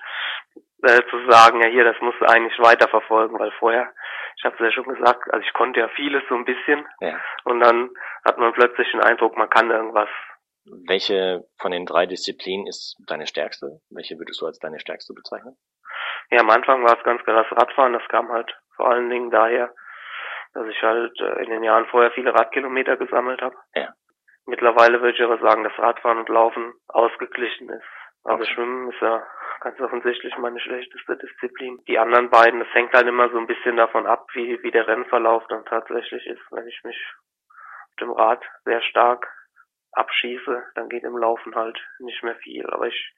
äh, 0.84 1.02
zu 1.10 1.30
sagen, 1.30 1.62
ja 1.62 1.68
hier, 1.68 1.84
das 1.84 2.00
musst 2.02 2.20
du 2.22 2.26
eigentlich 2.26 2.58
weiterverfolgen, 2.60 3.38
weil 3.38 3.52
vorher, 3.60 3.92
ich 4.38 4.46
habe 4.46 4.56
es 4.56 4.62
ja 4.62 4.72
schon 4.72 4.94
gesagt, 4.94 5.24
also 5.32 5.46
ich 5.46 5.54
konnte 5.54 5.80
ja 5.82 5.90
vieles 5.90 6.24
so 6.30 6.36
ein 6.36 6.46
bisschen 6.46 6.88
Ja. 7.02 7.20
und 7.44 7.60
dann 7.60 7.90
hat 8.24 8.38
man 8.38 8.54
plötzlich 8.54 8.90
den 8.92 9.02
Eindruck, 9.02 9.38
man 9.38 9.50
kann 9.50 9.70
irgendwas. 9.70 10.08
Welche 10.88 11.44
von 11.60 11.72
den 11.72 11.86
drei 11.86 12.06
Disziplinen 12.06 12.68
ist 12.68 12.96
deine 13.08 13.28
stärkste? 13.28 13.80
Welche 13.90 14.18
würdest 14.18 14.40
du 14.42 14.46
als 14.46 14.60
deine 14.60 14.80
stärkste 14.80 15.14
bezeichnen? 15.14 15.58
Ja, 16.32 16.42
am 16.42 16.50
Anfang 16.50 16.84
war 16.86 16.98
es 16.98 17.04
ganz 17.04 17.24
klar 17.24 17.44
das 17.44 17.58
Radfahren, 17.60 17.94
das 17.94 18.08
kam 18.08 18.30
halt 18.30 18.54
vor 18.76 18.90
allen 18.90 19.10
Dingen 19.10 19.32
daher, 19.32 19.74
dass 20.54 20.68
ich 20.68 20.82
halt 20.82 21.20
äh, 21.20 21.44
in 21.44 21.50
den 21.50 21.64
Jahren 21.64 21.86
vorher 21.88 22.12
viele 22.12 22.34
Radkilometer 22.34 22.98
gesammelt 22.98 23.42
habe. 23.42 23.56
Ja. 23.74 23.90
Mittlerweile 24.50 25.00
würde 25.00 25.16
ich 25.16 25.24
aber 25.24 25.38
sagen, 25.38 25.64
dass 25.64 25.78
Radfahren 25.78 26.18
und 26.18 26.30
Laufen 26.30 26.74
ausgeglichen 26.88 27.70
ist. 27.70 27.86
Also 28.24 28.44
Okay. 28.44 28.54
Schwimmen 28.54 28.92
ist 28.92 29.00
ja 29.00 29.24
ganz 29.62 29.80
offensichtlich 29.80 30.36
meine 30.40 30.60
schlechteste 30.60 31.18
Disziplin. 31.18 31.78
Die 31.88 32.00
anderen 32.00 32.32
beiden, 32.32 32.60
das 32.60 32.74
hängt 32.74 32.92
halt 32.94 33.06
immer 33.08 33.30
so 33.30 33.38
ein 33.38 33.46
bisschen 33.46 33.78
davon 33.78 34.08
ab, 34.08 34.26
wie, 34.34 34.62
wie 34.64 34.72
der 34.72 34.88
Rennverlauf 34.88 35.44
dann 35.50 35.66
tatsächlich 35.66 36.26
ist. 36.26 36.42
Wenn 36.50 36.68
ich 36.68 36.84
mich 36.84 36.98
auf 37.90 37.96
dem 38.00 38.12
Rad 38.12 38.44
sehr 38.66 38.82
stark 38.82 39.28
abschieße, 39.92 40.64
dann 40.74 40.90
geht 40.90 41.04
im 41.04 41.18
Laufen 41.18 41.54
halt 41.56 41.80
nicht 42.00 42.24
mehr 42.24 42.36
viel. 42.38 42.66
Aber 42.72 42.88
ich, 42.88 43.14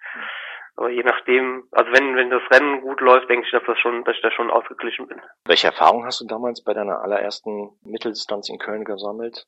aber 0.75 0.89
je 0.89 1.03
nachdem, 1.03 1.63
also 1.71 1.91
wenn, 1.93 2.17
wenn 2.17 2.29
das 2.29 2.43
Rennen 2.51 2.81
gut 2.81 2.99
läuft, 2.99 3.29
denke 3.29 3.45
ich, 3.45 3.51
dass 3.51 3.63
das 3.65 3.79
schon, 3.79 4.03
dass 4.03 4.15
ich 4.17 4.21
da 4.21 4.31
schon 4.31 4.51
ausgeglichen 4.51 5.07
bin. 5.07 5.21
Welche 5.45 5.67
Erfahrung 5.67 6.05
hast 6.05 6.19
du 6.19 6.27
damals 6.27 6.61
bei 6.61 6.73
deiner 6.73 7.01
allerersten 7.01 7.69
Mitteldistanz 7.83 8.49
in 8.49 8.59
Köln 8.59 8.83
gesammelt? 8.83 9.45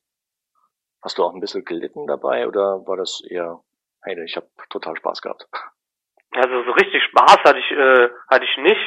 Hast 1.04 1.18
du 1.18 1.24
auch 1.24 1.34
ein 1.34 1.42
bisschen 1.42 1.66
gelitten 1.66 2.08
dabei 2.08 2.48
oder 2.48 2.88
war 2.88 2.96
das 2.96 3.22
eher, 3.30 3.60
hey, 4.04 4.22
ich 4.24 4.38
habe 4.38 4.48
total 4.70 4.96
Spaß 4.96 5.22
gehabt? 5.22 5.46
Also 6.32 6.64
so 6.64 6.72
richtig 6.72 7.04
Spaß 7.04 7.38
hatte 7.44 7.60
ich, 7.60 7.72
äh, 7.72 8.10
hatte 8.30 8.46
ich 8.46 8.58
nicht. 8.58 8.82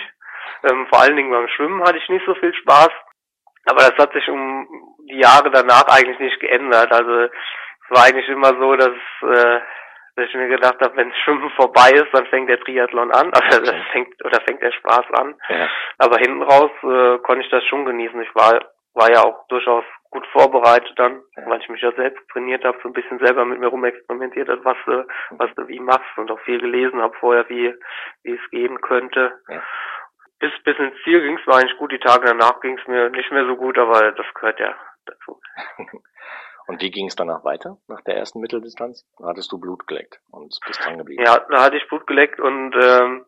Ähm, 0.65 0.87
vor 0.89 1.01
allen 1.01 1.17
Dingen 1.17 1.31
beim 1.31 1.49
Schwimmen 1.49 1.83
hatte 1.83 1.99
ich 1.99 2.09
nicht 2.09 2.25
so 2.25 2.35
viel 2.35 2.55
Spaß. 2.55 2.91
Aber 3.67 3.79
das 3.79 3.97
hat 3.99 4.13
sich 4.13 4.29
um 4.29 4.67
die 5.11 5.19
Jahre 5.19 5.51
danach 5.51 5.87
eigentlich 5.89 6.19
nicht 6.19 6.41
geändert. 6.41 6.91
Also 6.91 7.13
es 7.23 7.91
war 7.91 8.05
eigentlich 8.05 8.29
immer 8.29 8.49
so, 8.59 8.77
dass, 8.77 8.97
äh, 9.23 9.61
dass 10.17 10.27
ich 10.29 10.35
mir 10.35 10.49
gedacht 10.49 10.81
habe, 10.81 10.97
wenn 10.97 11.11
das 11.11 11.19
Schwimmen 11.19 11.51
vorbei 11.51 11.91
ist, 11.91 12.09
dann 12.13 12.27
fängt 12.27 12.49
der 12.49 12.61
Triathlon 12.61 13.13
an. 13.13 13.31
Also 13.35 13.61
das 13.61 13.77
fängt 13.93 14.25
oder 14.25 14.41
fängt 14.41 14.63
der 14.63 14.73
Spaß 14.73 15.05
an. 15.13 15.35
Ja. 15.49 15.69
Aber 15.99 16.17
hinten 16.19 16.43
raus 16.43 16.71
äh, 16.83 17.19
konnte 17.19 17.45
ich 17.45 17.51
das 17.51 17.65
schon 17.65 17.85
genießen. 17.85 18.21
Ich 18.23 18.35
war 18.35 18.61
war 18.97 19.11
ja 19.11 19.23
auch 19.23 19.47
durchaus 19.49 19.85
gut 20.11 20.27
vorbereitet 20.33 20.93
dann, 20.97 21.23
weil 21.45 21.61
ich 21.61 21.69
mich 21.69 21.83
ja 21.83 21.93
selbst 21.93 22.27
trainiert 22.31 22.65
habe, 22.65 22.79
so 22.83 22.89
ein 22.89 22.95
bisschen 22.95 23.19
selber 23.19 23.45
mit 23.45 23.61
mir 23.61 23.69
rumexperimentiert 23.69 24.49
habe, 24.49 24.65
was 24.65 24.77
du, 24.87 25.07
was 25.31 25.51
du 25.55 25.69
wie 25.69 25.81
machst 25.81 26.17
und 26.17 26.31
auch 26.31 26.41
viel 26.41 26.59
gelesen 26.59 27.03
habe 27.03 27.15
vorher, 27.21 27.49
wie, 27.51 27.75
wie 28.23 28.35
es 28.35 28.51
gehen 28.51 28.81
könnte. 28.81 29.39
Ja. 29.49 29.63
Bis, 30.39 30.53
bis 30.65 30.79
ins 30.79 30.95
Ziel 31.05 31.21
ging 31.21 31.39
es 31.39 31.47
war 31.47 31.59
eigentlich 31.59 31.77
gut, 31.79 31.93
die 31.93 31.99
Tage 31.99 32.27
danach 32.27 32.61
ging 32.61 32.79
es 32.79 32.87
mir 32.87 33.11
nicht 33.11 33.31
mehr 33.31 33.47
so 33.47 33.57
gut, 33.57 33.79
aber 33.79 34.13
das 34.13 34.27
gehört 34.35 34.59
ja 34.61 34.75
dazu. 35.05 35.41
Und 36.67 36.83
wie 36.83 36.91
ging 36.91 37.07
es 37.07 37.15
danach 37.15 37.45
weiter, 37.45 37.77
nach 37.87 38.01
der 38.01 38.17
ersten 38.17 38.41
Mitteldistanz? 38.41 39.07
Da 39.19 39.29
hattest 39.29 39.53
du 39.53 39.59
Blut 39.61 39.87
geleckt 39.87 40.19
und 40.33 40.59
bist 40.67 40.85
dran 40.85 40.99
geblieben. 40.99 41.23
Ja, 41.25 41.39
da 41.49 41.63
hatte 41.63 41.77
ich 41.77 41.89
Blut 41.89 42.09
geleckt 42.09 42.41
und 42.41 42.75
ähm, 42.75 43.25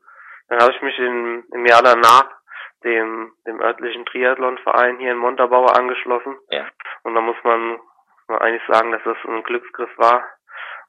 dann 0.49 0.59
habe 0.59 0.73
ich 0.73 0.83
mich 0.83 0.99
in, 0.99 1.45
im 1.53 1.65
Jahr 1.65 1.83
danach 1.83 2.38
dem, 2.85 3.33
dem 3.47 3.61
örtlichen 3.61 4.07
Triathlonverein 4.07 4.99
hier 4.99 5.13
in 5.13 5.19
Montabaur 5.19 5.77
angeschlossen. 5.77 6.37
Ja. 6.51 6.67
Und 7.03 7.15
da 7.15 7.21
muss 7.21 7.37
man, 7.45 7.81
man 8.29 8.39
eigentlich 8.39 8.67
sagen, 8.69 8.93
dass 8.93 9.03
das 9.05 9.17
ein 9.25 9.43
Glücksgriff 9.43 9.91
war, 9.99 10.25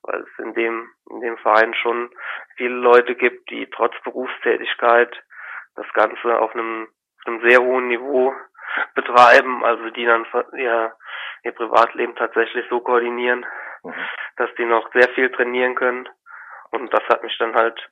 weil 0.04 0.22
es 0.22 0.40
in 0.40 0.54
dem, 0.54 0.90
in 1.10 1.22
dem 1.22 1.38
Verein 1.38 1.74
schon 1.74 2.10
viele 2.56 2.76
Leute 2.76 3.16
gibt, 3.16 3.50
die 3.50 3.68
trotz 3.70 3.94
Berufstätigkeit 4.04 5.16
das 5.76 5.88
Ganze 5.94 6.40
auf 6.40 6.54
einem, 6.54 6.88
einem 7.26 7.42
sehr 7.48 7.60
hohen 7.62 7.88
Niveau 7.88 8.34
betreiben, 8.94 9.64
also 9.64 9.90
die 9.90 10.06
dann 10.06 10.26
ihr, 10.54 10.94
ihr 11.44 11.52
Privatleben 11.52 12.16
tatsächlich 12.16 12.66
so 12.70 12.82
koordinieren, 12.82 13.46
mhm. 13.84 13.94
dass 14.38 14.54
die 14.56 14.66
noch 14.66 14.92
sehr 14.94 15.10
viel 15.10 15.32
trainieren 15.32 15.76
können. 15.76 16.08
Und 16.72 16.94
das 16.94 17.04
hat 17.10 17.24
mich 17.24 17.36
dann 17.40 17.56
halt 17.56 17.90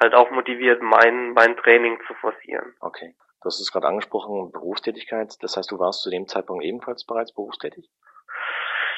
halt 0.00 0.14
auch 0.14 0.30
motiviert, 0.30 0.80
mein, 0.82 1.32
mein 1.32 1.56
Training 1.56 1.98
zu 2.06 2.14
forcieren. 2.14 2.74
Okay. 2.80 3.14
Du 3.40 3.46
hast 3.46 3.60
es 3.60 3.72
gerade 3.72 3.86
angesprochen, 3.86 4.50
Berufstätigkeit. 4.50 5.32
Das 5.40 5.56
heißt, 5.56 5.70
du 5.70 5.78
warst 5.78 6.02
zu 6.02 6.10
dem 6.10 6.26
Zeitpunkt 6.26 6.64
ebenfalls 6.64 7.06
bereits 7.06 7.32
berufstätig? 7.32 7.88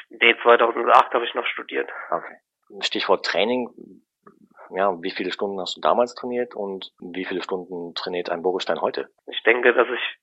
Nee, 0.09 0.35
2008 0.43 1.13
habe 1.13 1.25
ich 1.25 1.35
noch 1.35 1.47
studiert. 1.47 1.91
Okay. 2.11 2.37
Stichwort 2.81 3.25
Training. 3.25 3.69
Ja, 4.71 4.97
wie 5.03 5.11
viele 5.11 5.33
Stunden 5.33 5.61
hast 5.61 5.77
du 5.77 5.81
damals 5.81 6.15
trainiert 6.15 6.55
und 6.55 6.93
wie 7.01 7.25
viele 7.25 7.43
Stunden 7.43 7.95
trainiert 7.95 8.31
ein 8.31 8.43
Borustein 8.43 8.81
heute? 8.81 9.11
Ich 9.27 9.43
denke, 9.43 9.75
dass 9.75 9.89
ich 9.89 10.19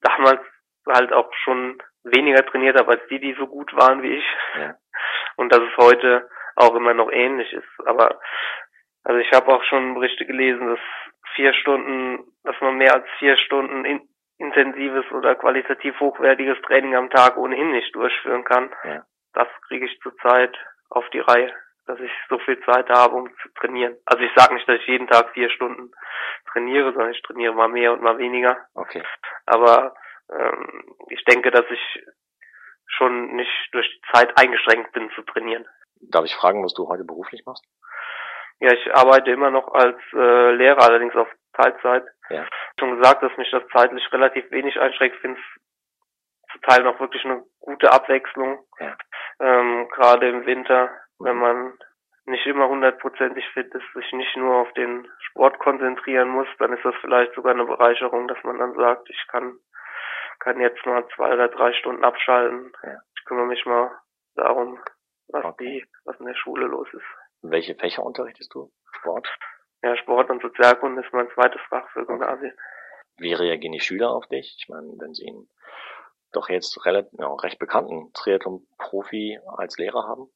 damals 0.00 0.40
halt 0.86 1.12
auch 1.12 1.30
schon 1.44 1.80
weniger 2.02 2.44
trainiert 2.46 2.78
habe 2.78 2.92
als 2.92 3.02
die, 3.10 3.20
die 3.20 3.34
so 3.38 3.46
gut 3.46 3.74
waren 3.74 4.02
wie 4.02 4.16
ich. 4.16 4.24
Ja. 4.58 4.76
Und 5.36 5.52
dass 5.52 5.60
es 5.60 5.76
heute 5.76 6.28
auch 6.56 6.74
immer 6.74 6.94
noch 6.94 7.10
ähnlich 7.10 7.52
ist. 7.52 7.86
Aber 7.86 8.18
also 9.04 9.18
ich 9.18 9.30
habe 9.32 9.52
auch 9.52 9.62
schon 9.64 9.94
Berichte 9.94 10.26
gelesen, 10.26 10.68
dass 10.68 10.80
vier 11.34 11.52
Stunden, 11.54 12.24
dass 12.44 12.56
man 12.60 12.76
mehr 12.76 12.94
als 12.94 13.06
vier 13.18 13.36
Stunden 13.36 13.84
in, 13.84 14.08
intensives 14.38 15.10
oder 15.12 15.34
qualitativ 15.34 15.98
hochwertiges 16.00 16.60
Training 16.62 16.96
am 16.96 17.10
Tag 17.10 17.36
ohnehin 17.36 17.70
nicht 17.72 17.94
durchführen 17.94 18.44
kann. 18.44 18.70
Ja. 18.84 19.04
Das 19.34 19.48
kriege 19.68 19.86
ich 19.86 20.00
zurzeit 20.00 20.56
auf 20.90 21.08
die 21.10 21.20
Reihe, 21.20 21.52
dass 21.86 21.98
ich 22.00 22.10
so 22.28 22.38
viel 22.40 22.60
Zeit 22.64 22.88
habe, 22.90 23.14
um 23.14 23.28
zu 23.42 23.48
trainieren. 23.54 23.96
Also 24.04 24.22
ich 24.22 24.32
sage 24.34 24.54
nicht, 24.54 24.68
dass 24.68 24.80
ich 24.80 24.86
jeden 24.86 25.06
Tag 25.06 25.30
vier 25.32 25.50
Stunden 25.50 25.92
trainiere, 26.50 26.92
sondern 26.92 27.12
ich 27.12 27.22
trainiere 27.22 27.54
mal 27.54 27.68
mehr 27.68 27.92
und 27.92 28.02
mal 28.02 28.18
weniger. 28.18 28.56
Okay. 28.74 29.02
Aber 29.46 29.94
ähm, 30.30 30.96
ich 31.08 31.24
denke, 31.24 31.50
dass 31.50 31.64
ich 31.70 32.04
schon 32.86 33.36
nicht 33.36 33.68
durch 33.72 33.88
die 33.88 34.12
Zeit 34.12 34.36
eingeschränkt 34.38 34.92
bin 34.92 35.10
zu 35.14 35.22
trainieren. 35.22 35.66
Darf 36.00 36.24
ich 36.24 36.34
fragen, 36.34 36.64
was 36.64 36.74
du 36.74 36.88
heute 36.88 37.04
beruflich 37.04 37.44
machst? 37.46 37.64
Ja, 38.60 38.72
ich 38.72 38.94
arbeite 38.94 39.30
immer 39.30 39.50
noch 39.50 39.72
als 39.74 39.98
äh, 40.12 40.52
Lehrer, 40.52 40.82
allerdings 40.82 41.14
auf 41.16 41.28
Teilzeit. 41.54 42.04
Ja. 42.30 42.46
Schon 42.78 42.96
gesagt, 42.98 43.22
dass 43.22 43.36
mich 43.36 43.50
das 43.50 43.62
zeitlich 43.72 44.10
relativ 44.12 44.50
wenig 44.50 44.78
einschränkt, 44.80 45.16
finde 45.16 45.38
es 45.40 46.52
zu 46.52 46.58
Teil 46.60 46.82
noch 46.82 47.00
wirklich 47.00 47.24
eine 47.24 47.42
gute 47.60 47.90
Abwechslung. 47.90 48.64
Ja. 48.78 48.96
Ähm, 49.40 49.88
Gerade 49.90 50.28
im 50.28 50.46
Winter, 50.46 50.90
mhm. 51.18 51.24
wenn 51.24 51.36
man 51.36 51.78
nicht 52.24 52.46
immer 52.46 52.68
hundertprozentig 52.68 53.44
fit 53.50 53.74
ist, 53.74 53.92
sich 53.94 54.12
nicht 54.12 54.36
nur 54.36 54.54
auf 54.56 54.72
den 54.74 55.10
Sport 55.18 55.58
konzentrieren 55.58 56.28
muss, 56.28 56.46
dann 56.58 56.72
ist 56.72 56.84
das 56.84 56.94
vielleicht 57.00 57.34
sogar 57.34 57.52
eine 57.52 57.64
Bereicherung, 57.64 58.28
dass 58.28 58.42
man 58.44 58.58
dann 58.58 58.74
sagt, 58.74 59.10
ich 59.10 59.26
kann, 59.28 59.58
kann 60.38 60.60
jetzt 60.60 60.84
mal 60.86 61.06
zwei 61.16 61.32
oder 61.32 61.48
drei 61.48 61.72
Stunden 61.72 62.04
abschalten. 62.04 62.72
Ja. 62.82 62.98
Ich 63.18 63.24
kümmere 63.24 63.46
mich 63.46 63.64
mal 63.66 63.90
darum, 64.36 64.78
was 65.28 65.44
okay. 65.44 65.64
die, 65.64 65.86
was 66.04 66.18
in 66.20 66.26
der 66.26 66.34
Schule 66.34 66.66
los 66.66 66.88
ist. 66.92 67.04
Welche 67.42 67.74
Fächer 67.74 68.04
unterrichtest 68.04 68.54
du? 68.54 68.72
Sport? 68.92 69.28
Ja, 69.82 69.96
Sport 69.96 70.30
und 70.30 70.42
Sozialkunde 70.42 71.02
ist 71.02 71.12
mein 71.12 71.28
zweites 71.34 71.60
Fach 71.68 71.88
für 71.90 72.06
Gymnasien. 72.06 72.56
Wie 73.16 73.34
reagieren 73.34 73.72
die 73.72 73.80
Schüler 73.80 74.10
auf 74.10 74.26
dich? 74.28 74.56
Ich 74.58 74.68
meine, 74.68 74.88
wenn 74.98 75.12
sie 75.12 75.26
ihn 75.26 75.48
doch 76.32 76.48
jetzt 76.48 76.84
relativ, 76.86 77.12
ja, 77.18 77.32
recht 77.34 77.58
bekannten 77.58 78.12
Triathlon-Profi 78.14 79.40
als 79.56 79.76
Lehrer 79.76 80.06
haben? 80.08 80.28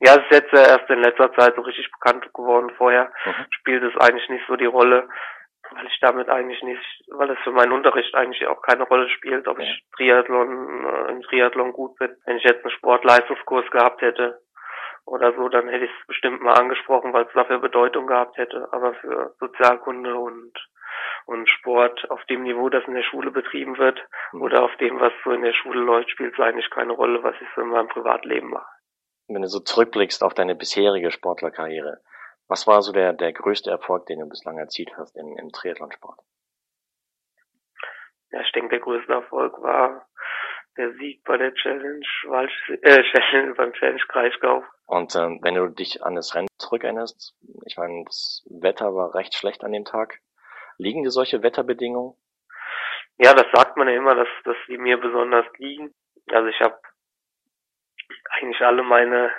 Ja, 0.00 0.12
es 0.12 0.22
ist 0.30 0.30
jetzt 0.30 0.52
erst 0.52 0.88
in 0.90 1.02
letzter 1.02 1.32
Zeit 1.34 1.56
so 1.56 1.62
richtig 1.62 1.90
bekannt 1.90 2.32
geworden. 2.32 2.70
Vorher 2.76 3.12
mhm. 3.24 3.46
spielt 3.50 3.82
es 3.82 4.00
eigentlich 4.00 4.28
nicht 4.28 4.44
so 4.46 4.56
die 4.56 4.66
Rolle, 4.66 5.08
weil 5.72 5.86
ich 5.86 5.98
damit 6.00 6.28
eigentlich 6.28 6.62
nicht, 6.62 6.82
weil 7.08 7.30
es 7.30 7.38
für 7.40 7.50
meinen 7.50 7.72
Unterricht 7.72 8.14
eigentlich 8.14 8.46
auch 8.46 8.62
keine 8.62 8.84
Rolle 8.84 9.08
spielt, 9.10 9.48
ob 9.48 9.58
ja. 9.58 9.64
ich 9.64 9.84
Triathlon, 9.96 10.84
äh, 10.86 11.10
im 11.10 11.22
Triathlon 11.22 11.72
gut 11.72 11.98
bin. 11.98 12.16
Wenn 12.24 12.36
ich 12.36 12.44
jetzt 12.44 12.64
einen 12.64 12.70
Sportleistungskurs 12.70 13.70
gehabt 13.70 14.00
hätte, 14.02 14.40
oder 15.08 15.34
so, 15.34 15.48
dann 15.48 15.68
hätte 15.68 15.86
ich 15.86 15.90
es 15.90 16.06
bestimmt 16.06 16.42
mal 16.42 16.54
angesprochen, 16.54 17.12
weil 17.12 17.24
es 17.24 17.32
dafür 17.32 17.58
Bedeutung 17.58 18.06
gehabt 18.06 18.36
hätte. 18.36 18.68
Aber 18.72 18.94
für 18.94 19.34
Sozialkunde 19.40 20.16
und, 20.16 20.52
und 21.26 21.48
Sport 21.48 22.10
auf 22.10 22.22
dem 22.26 22.42
Niveau, 22.42 22.68
das 22.68 22.84
in 22.86 22.94
der 22.94 23.02
Schule 23.02 23.30
betrieben 23.30 23.78
wird 23.78 24.00
mhm. 24.32 24.42
oder 24.42 24.62
auf 24.62 24.74
dem, 24.76 25.00
was 25.00 25.12
so 25.24 25.30
in 25.30 25.42
der 25.42 25.54
Schule 25.54 25.80
läuft, 25.80 26.10
spielt 26.10 26.34
es 26.34 26.40
eigentlich 26.40 26.70
keine 26.70 26.92
Rolle, 26.92 27.22
was 27.22 27.34
ich 27.40 27.48
so 27.54 27.62
in 27.62 27.68
meinem 27.68 27.88
Privatleben 27.88 28.50
mache. 28.50 28.70
Wenn 29.28 29.42
du 29.42 29.48
so 29.48 29.60
zurückblickst 29.60 30.22
auf 30.22 30.34
deine 30.34 30.54
bisherige 30.54 31.10
Sportlerkarriere, 31.10 32.00
was 32.46 32.66
war 32.66 32.80
so 32.80 32.92
der, 32.92 33.12
der 33.12 33.32
größte 33.32 33.70
Erfolg, 33.70 34.06
den 34.06 34.20
du 34.20 34.28
bislang 34.28 34.58
erzielt 34.58 34.90
hast 34.96 35.16
im, 35.16 35.36
im 35.36 35.50
Triathlonsport? 35.50 36.18
Ja, 38.30 38.40
ich 38.40 38.52
denke, 38.52 38.70
der 38.70 38.80
größte 38.80 39.12
Erfolg 39.12 39.60
war 39.62 40.06
der 40.78 40.92
Sieg 40.94 41.22
bei 41.24 41.36
der 41.36 41.52
Challenge, 41.54 42.06
Walsch, 42.28 42.70
äh, 42.82 43.02
Challenge 43.02 43.54
beim 43.54 43.72
Challenge 43.74 44.02
Kraichgau. 44.08 44.64
Und 44.86 45.14
ähm, 45.16 45.40
wenn 45.42 45.54
du 45.54 45.68
dich 45.68 46.02
an 46.02 46.14
das 46.14 46.34
Rennen 46.34 46.48
zurückerinnerst, 46.58 47.34
ich 47.66 47.76
meine, 47.76 48.04
das 48.04 48.46
Wetter 48.48 48.94
war 48.94 49.14
recht 49.14 49.34
schlecht 49.34 49.64
an 49.64 49.72
dem 49.72 49.84
Tag. 49.84 50.20
Liegen 50.78 51.02
dir 51.02 51.10
solche 51.10 51.42
Wetterbedingungen? 51.42 52.14
Ja, 53.18 53.34
das 53.34 53.46
sagt 53.52 53.76
man 53.76 53.88
ja 53.88 53.94
immer, 53.94 54.14
dass, 54.14 54.28
dass 54.44 54.56
die 54.68 54.78
mir 54.78 54.96
besonders 54.98 55.46
liegen. 55.58 55.92
Also 56.30 56.48
ich 56.48 56.60
habe 56.60 56.78
eigentlich 58.30 58.60
alle 58.60 58.82
meine 58.82 59.30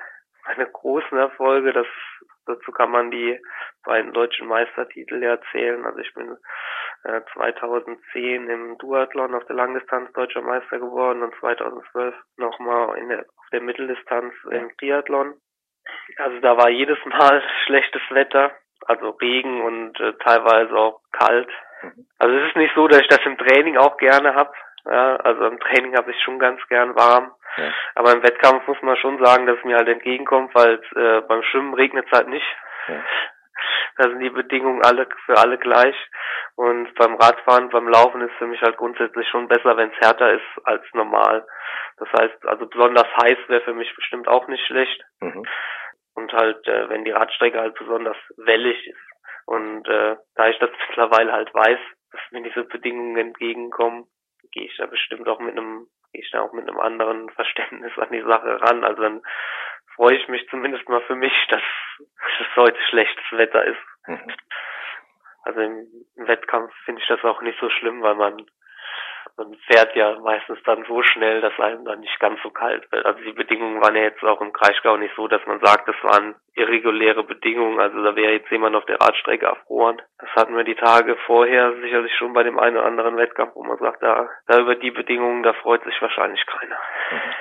meine 0.46 0.70
großen 0.70 1.18
Erfolge, 1.18 1.74
das 1.74 1.88
dazu 2.50 2.72
kann 2.72 2.92
man 2.92 3.12
die 3.12 3.40
beiden 3.86 4.14
deutschen 4.14 4.48
Meistertitel 4.48 5.22
ja 5.24 5.40
zählen. 5.52 5.86
Also 5.86 6.00
ich 6.00 6.14
bin 6.14 6.38
äh, 7.04 7.22
2010 7.34 8.50
im 8.50 8.78
Duathlon 8.78 9.36
auf 9.36 9.46
der 9.46 9.56
Langdistanz 9.56 10.12
deutscher 10.14 10.42
Meister 10.42 10.80
geworden 10.80 11.24
und 11.24 11.34
2012 11.40 12.16
nochmal 12.38 12.98
in 12.98 13.10
der, 13.10 13.20
auf 13.20 13.50
der 13.52 13.62
Mitteldistanz 13.62 14.34
im 14.52 14.76
Triathlon. 14.78 15.36
Also 16.18 16.40
da 16.42 16.58
war 16.58 16.70
jedes 16.70 16.98
Mal 17.06 17.44
schlechtes 17.66 18.02
Wetter, 18.10 18.52
also 18.86 19.10
Regen 19.12 19.62
und 19.62 20.00
äh, 20.00 20.14
teilweise 20.24 20.74
auch 20.74 21.02
kalt. 21.12 21.50
Mhm. 21.84 22.08
Also 22.18 22.36
es 22.36 22.50
ist 22.50 22.58
nicht 22.58 22.76
so, 22.76 22.88
dass 22.88 23.02
ich 23.02 23.08
das 23.08 23.26
im 23.26 23.38
Training 23.38 23.78
auch 23.78 23.98
gerne 23.98 24.36
habe. 24.36 24.52
Ja, 24.86 25.16
also 25.18 25.46
im 25.46 25.60
Training 25.60 25.96
habe 25.96 26.12
ich 26.12 26.22
schon 26.24 26.40
ganz 26.40 26.62
gern 26.68 26.96
warm. 26.96 27.32
Ja. 27.58 27.74
Aber 27.96 28.14
im 28.14 28.24
Wettkampf 28.24 28.68
muss 28.68 28.82
man 28.82 28.96
schon 28.98 29.24
sagen, 29.24 29.46
dass 29.46 29.58
es 29.58 29.64
mir 29.66 29.76
halt 29.76 29.90
entgegenkommt, 29.90 30.54
weil 30.56 30.82
äh, 30.96 31.22
beim 31.22 31.44
Schwimmen 31.44 31.74
regnet 31.74 32.06
es 32.06 32.18
halt 32.18 32.28
nicht. 32.28 32.46
Ja. 32.88 33.04
Da 33.98 34.04
sind 34.04 34.20
die 34.20 34.30
Bedingungen 34.30 34.82
alle 34.84 35.08
für 35.26 35.38
alle 35.38 35.58
gleich. 35.58 35.96
Und 36.56 36.94
beim 36.96 37.16
Radfahren, 37.16 37.70
beim 37.70 37.88
Laufen 37.88 38.22
ist 38.22 38.34
für 38.38 38.48
mich 38.48 38.62
halt 38.62 38.78
grundsätzlich 38.78 39.28
schon 39.28 39.48
besser, 39.48 39.76
wenn 39.76 39.92
es 39.92 40.00
härter 40.00 40.34
ist 40.34 40.66
als 40.66 40.84
normal. 40.94 41.46
Das 41.98 42.08
heißt, 42.14 42.46
also 42.46 42.66
besonders 42.68 43.08
heiß 43.22 43.38
wäre 43.48 43.62
für 43.62 43.74
mich 43.74 43.94
bestimmt 43.96 44.28
auch 44.28 44.48
nicht 44.48 44.66
schlecht. 44.66 45.04
Mhm. 45.20 45.46
Und 46.16 46.34
halt, 46.34 46.66
äh, 46.68 46.90
wenn 46.90 47.04
die 47.04 47.12
Radstrecke 47.12 47.60
halt 47.60 47.78
besonders 47.78 48.18
wellig 48.38 48.88
ist. 48.88 49.10
Und 49.46 49.88
äh, 49.88 50.16
da 50.36 50.48
ich 50.48 50.60
das 50.60 50.70
mittlerweile 50.88 51.34
halt 51.34 51.54
weiß, 51.54 51.80
dass 52.12 52.22
mir 52.32 52.44
diese 52.44 52.64
Bedingungen 52.64 53.18
entgegenkommen, 53.18 54.06
gehe 54.52 54.66
ich 54.66 54.78
da 54.78 54.86
bestimmt 54.86 55.28
auch 55.28 55.40
mit 55.40 55.58
einem, 55.58 55.88
gehe 56.12 56.22
ich 56.22 56.32
da 56.32 56.42
auch 56.42 56.54
mit 56.54 56.68
einem 56.68 56.80
anderen 56.80 57.30
Verständnis 57.30 57.98
an 57.98 58.12
die 58.12 58.22
Sache 58.22 58.62
ran. 58.62 58.84
Also 58.84 59.02
dann 59.02 59.22
freue 59.96 60.16
ich 60.16 60.28
mich 60.28 60.48
zumindest 60.50 60.88
mal 60.90 61.02
für 61.02 61.16
mich, 61.16 61.34
dass 61.50 61.62
es 62.40 62.56
heute 62.56 62.80
schlechtes 62.90 63.26
Wetter 63.32 63.64
ist. 63.66 63.80
Mhm. 64.08 64.32
Also 65.44 65.62
im, 65.62 65.88
im 66.16 66.28
Wettkampf 66.28 66.74
finde 66.86 67.02
ich 67.02 67.08
das 67.08 67.24
auch 67.24 67.42
nicht 67.42 67.60
so 67.60 67.70
schlimm, 67.70 68.02
weil 68.02 68.16
man 68.16 68.46
man 69.40 69.56
fährt 69.68 69.96
ja 69.96 70.20
meistens 70.20 70.60
dann 70.66 70.84
so 70.88 71.02
schnell, 71.02 71.42
dass 71.42 71.58
einem 71.60 71.86
dann 71.86 72.02
nicht 72.02 72.20
ganz 72.20 72.40
so 72.44 72.50
kalt 72.50 72.92
wird. 72.92 73.06
Also 73.06 73.22
die 73.22 73.32
Bedingungen 73.32 73.82
waren 73.82 73.96
ja 73.96 74.04
jetzt 74.04 74.22
auch 74.24 74.42
im 74.42 74.54
Kraichgau 74.54 74.98
nicht 74.98 75.16
so, 75.16 75.28
dass 75.28 75.42
man 75.48 75.60
sagt, 75.62 75.88
das 75.88 75.96
waren 76.04 76.36
irreguläre 76.54 77.24
Bedingungen. 77.24 77.80
Also 77.80 78.04
da 78.04 78.16
wäre 78.16 78.34
jetzt 78.34 78.52
jemand 78.52 78.76
auf 78.76 78.86
der 78.86 79.00
Radstrecke 79.00 79.46
erfroren. 79.46 80.02
Das 80.20 80.30
hatten 80.36 80.56
wir 80.56 80.66
die 80.66 80.76
Tage 80.76 81.16
vorher 81.26 81.74
sicherlich 81.82 82.14
schon 82.18 82.34
bei 82.34 82.44
dem 82.44 82.60
einen 82.60 82.78
oder 82.78 82.86
anderen 82.86 83.18
Wettkampf, 83.18 83.56
wo 83.56 83.64
man 83.64 83.78
sagt, 83.78 84.04
da, 84.04 84.30
da 84.48 84.60
über 84.60 84.76
die 84.76 84.92
Bedingungen, 84.92 85.44
da 85.44 85.54
freut 85.54 85.84
sich 85.84 86.00
wahrscheinlich 86.02 86.46
keiner. 86.46 86.78
Mhm. 87.12 87.34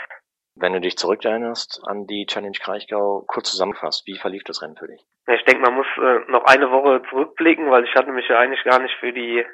Wenn 0.60 0.72
du 0.72 0.80
dich 0.80 0.96
zurückerinnerst 0.96 1.82
an 1.86 2.06
die 2.06 2.26
Challenge 2.26 2.58
Kraichgau, 2.60 3.24
kurz 3.28 3.50
zusammenfasst, 3.50 4.06
wie 4.06 4.18
verlief 4.18 4.42
das 4.44 4.60
Rennen 4.60 4.76
für 4.76 4.88
dich? 4.88 5.00
Ich 5.28 5.44
denke, 5.44 5.62
man 5.62 5.74
muss 5.74 5.86
äh, 5.98 6.30
noch 6.30 6.44
eine 6.46 6.70
Woche 6.72 7.00
zurückblicken, 7.10 7.70
weil 7.70 7.84
ich 7.84 7.94
hatte 7.94 8.10
mich 8.10 8.26
ja 8.28 8.38
eigentlich 8.38 8.64
gar 8.64 8.80
nicht 8.80 8.94
für 8.98 9.12
die 9.12 9.44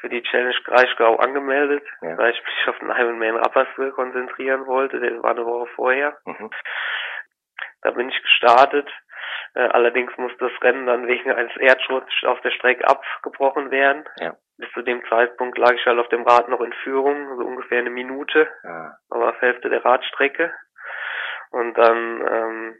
für 0.00 0.08
die 0.08 0.22
Challenge 0.22 0.54
Kraichgau 0.64 1.16
angemeldet, 1.16 1.84
Ja. 2.02 2.16
weil 2.18 2.32
ich 2.32 2.42
mich 2.44 2.68
auf 2.68 2.78
den 2.78 2.90
Ironman 2.90 3.36
Rapperswil 3.36 3.92
konzentrieren 3.92 4.66
wollte. 4.66 5.00
Der 5.00 5.22
war 5.22 5.32
eine 5.32 5.44
Woche 5.44 5.66
vorher. 5.74 6.16
Mhm. 6.24 6.50
Da 7.82 7.90
bin 7.92 8.08
ich 8.08 8.22
gestartet. 8.22 8.88
Äh, 9.54 9.60
allerdings 9.68 10.16
musste 10.16 10.48
das 10.48 10.62
Rennen 10.62 10.86
dann 10.86 11.06
wegen 11.06 11.30
eines 11.32 11.56
Erdschutzes 11.56 12.24
auf 12.24 12.40
der 12.42 12.50
Strecke 12.52 12.86
abgebrochen 12.86 13.70
werden. 13.70 14.04
Ja. 14.18 14.34
Bis 14.58 14.70
zu 14.72 14.82
dem 14.82 15.04
Zeitpunkt 15.08 15.58
lag 15.58 15.72
ich 15.72 15.84
halt 15.86 15.98
auf 15.98 16.08
dem 16.08 16.22
Rad 16.22 16.48
noch 16.48 16.60
in 16.60 16.72
Führung, 16.84 17.36
so 17.36 17.44
ungefähr 17.44 17.78
eine 17.78 17.90
Minute, 17.90 18.48
Ah, 18.62 18.92
aber 19.10 19.30
auf 19.30 19.40
Hälfte 19.40 19.68
der 19.70 19.84
Radstrecke. 19.84 20.52
Und 21.50 21.76
dann 21.76 22.26
ähm, 22.30 22.76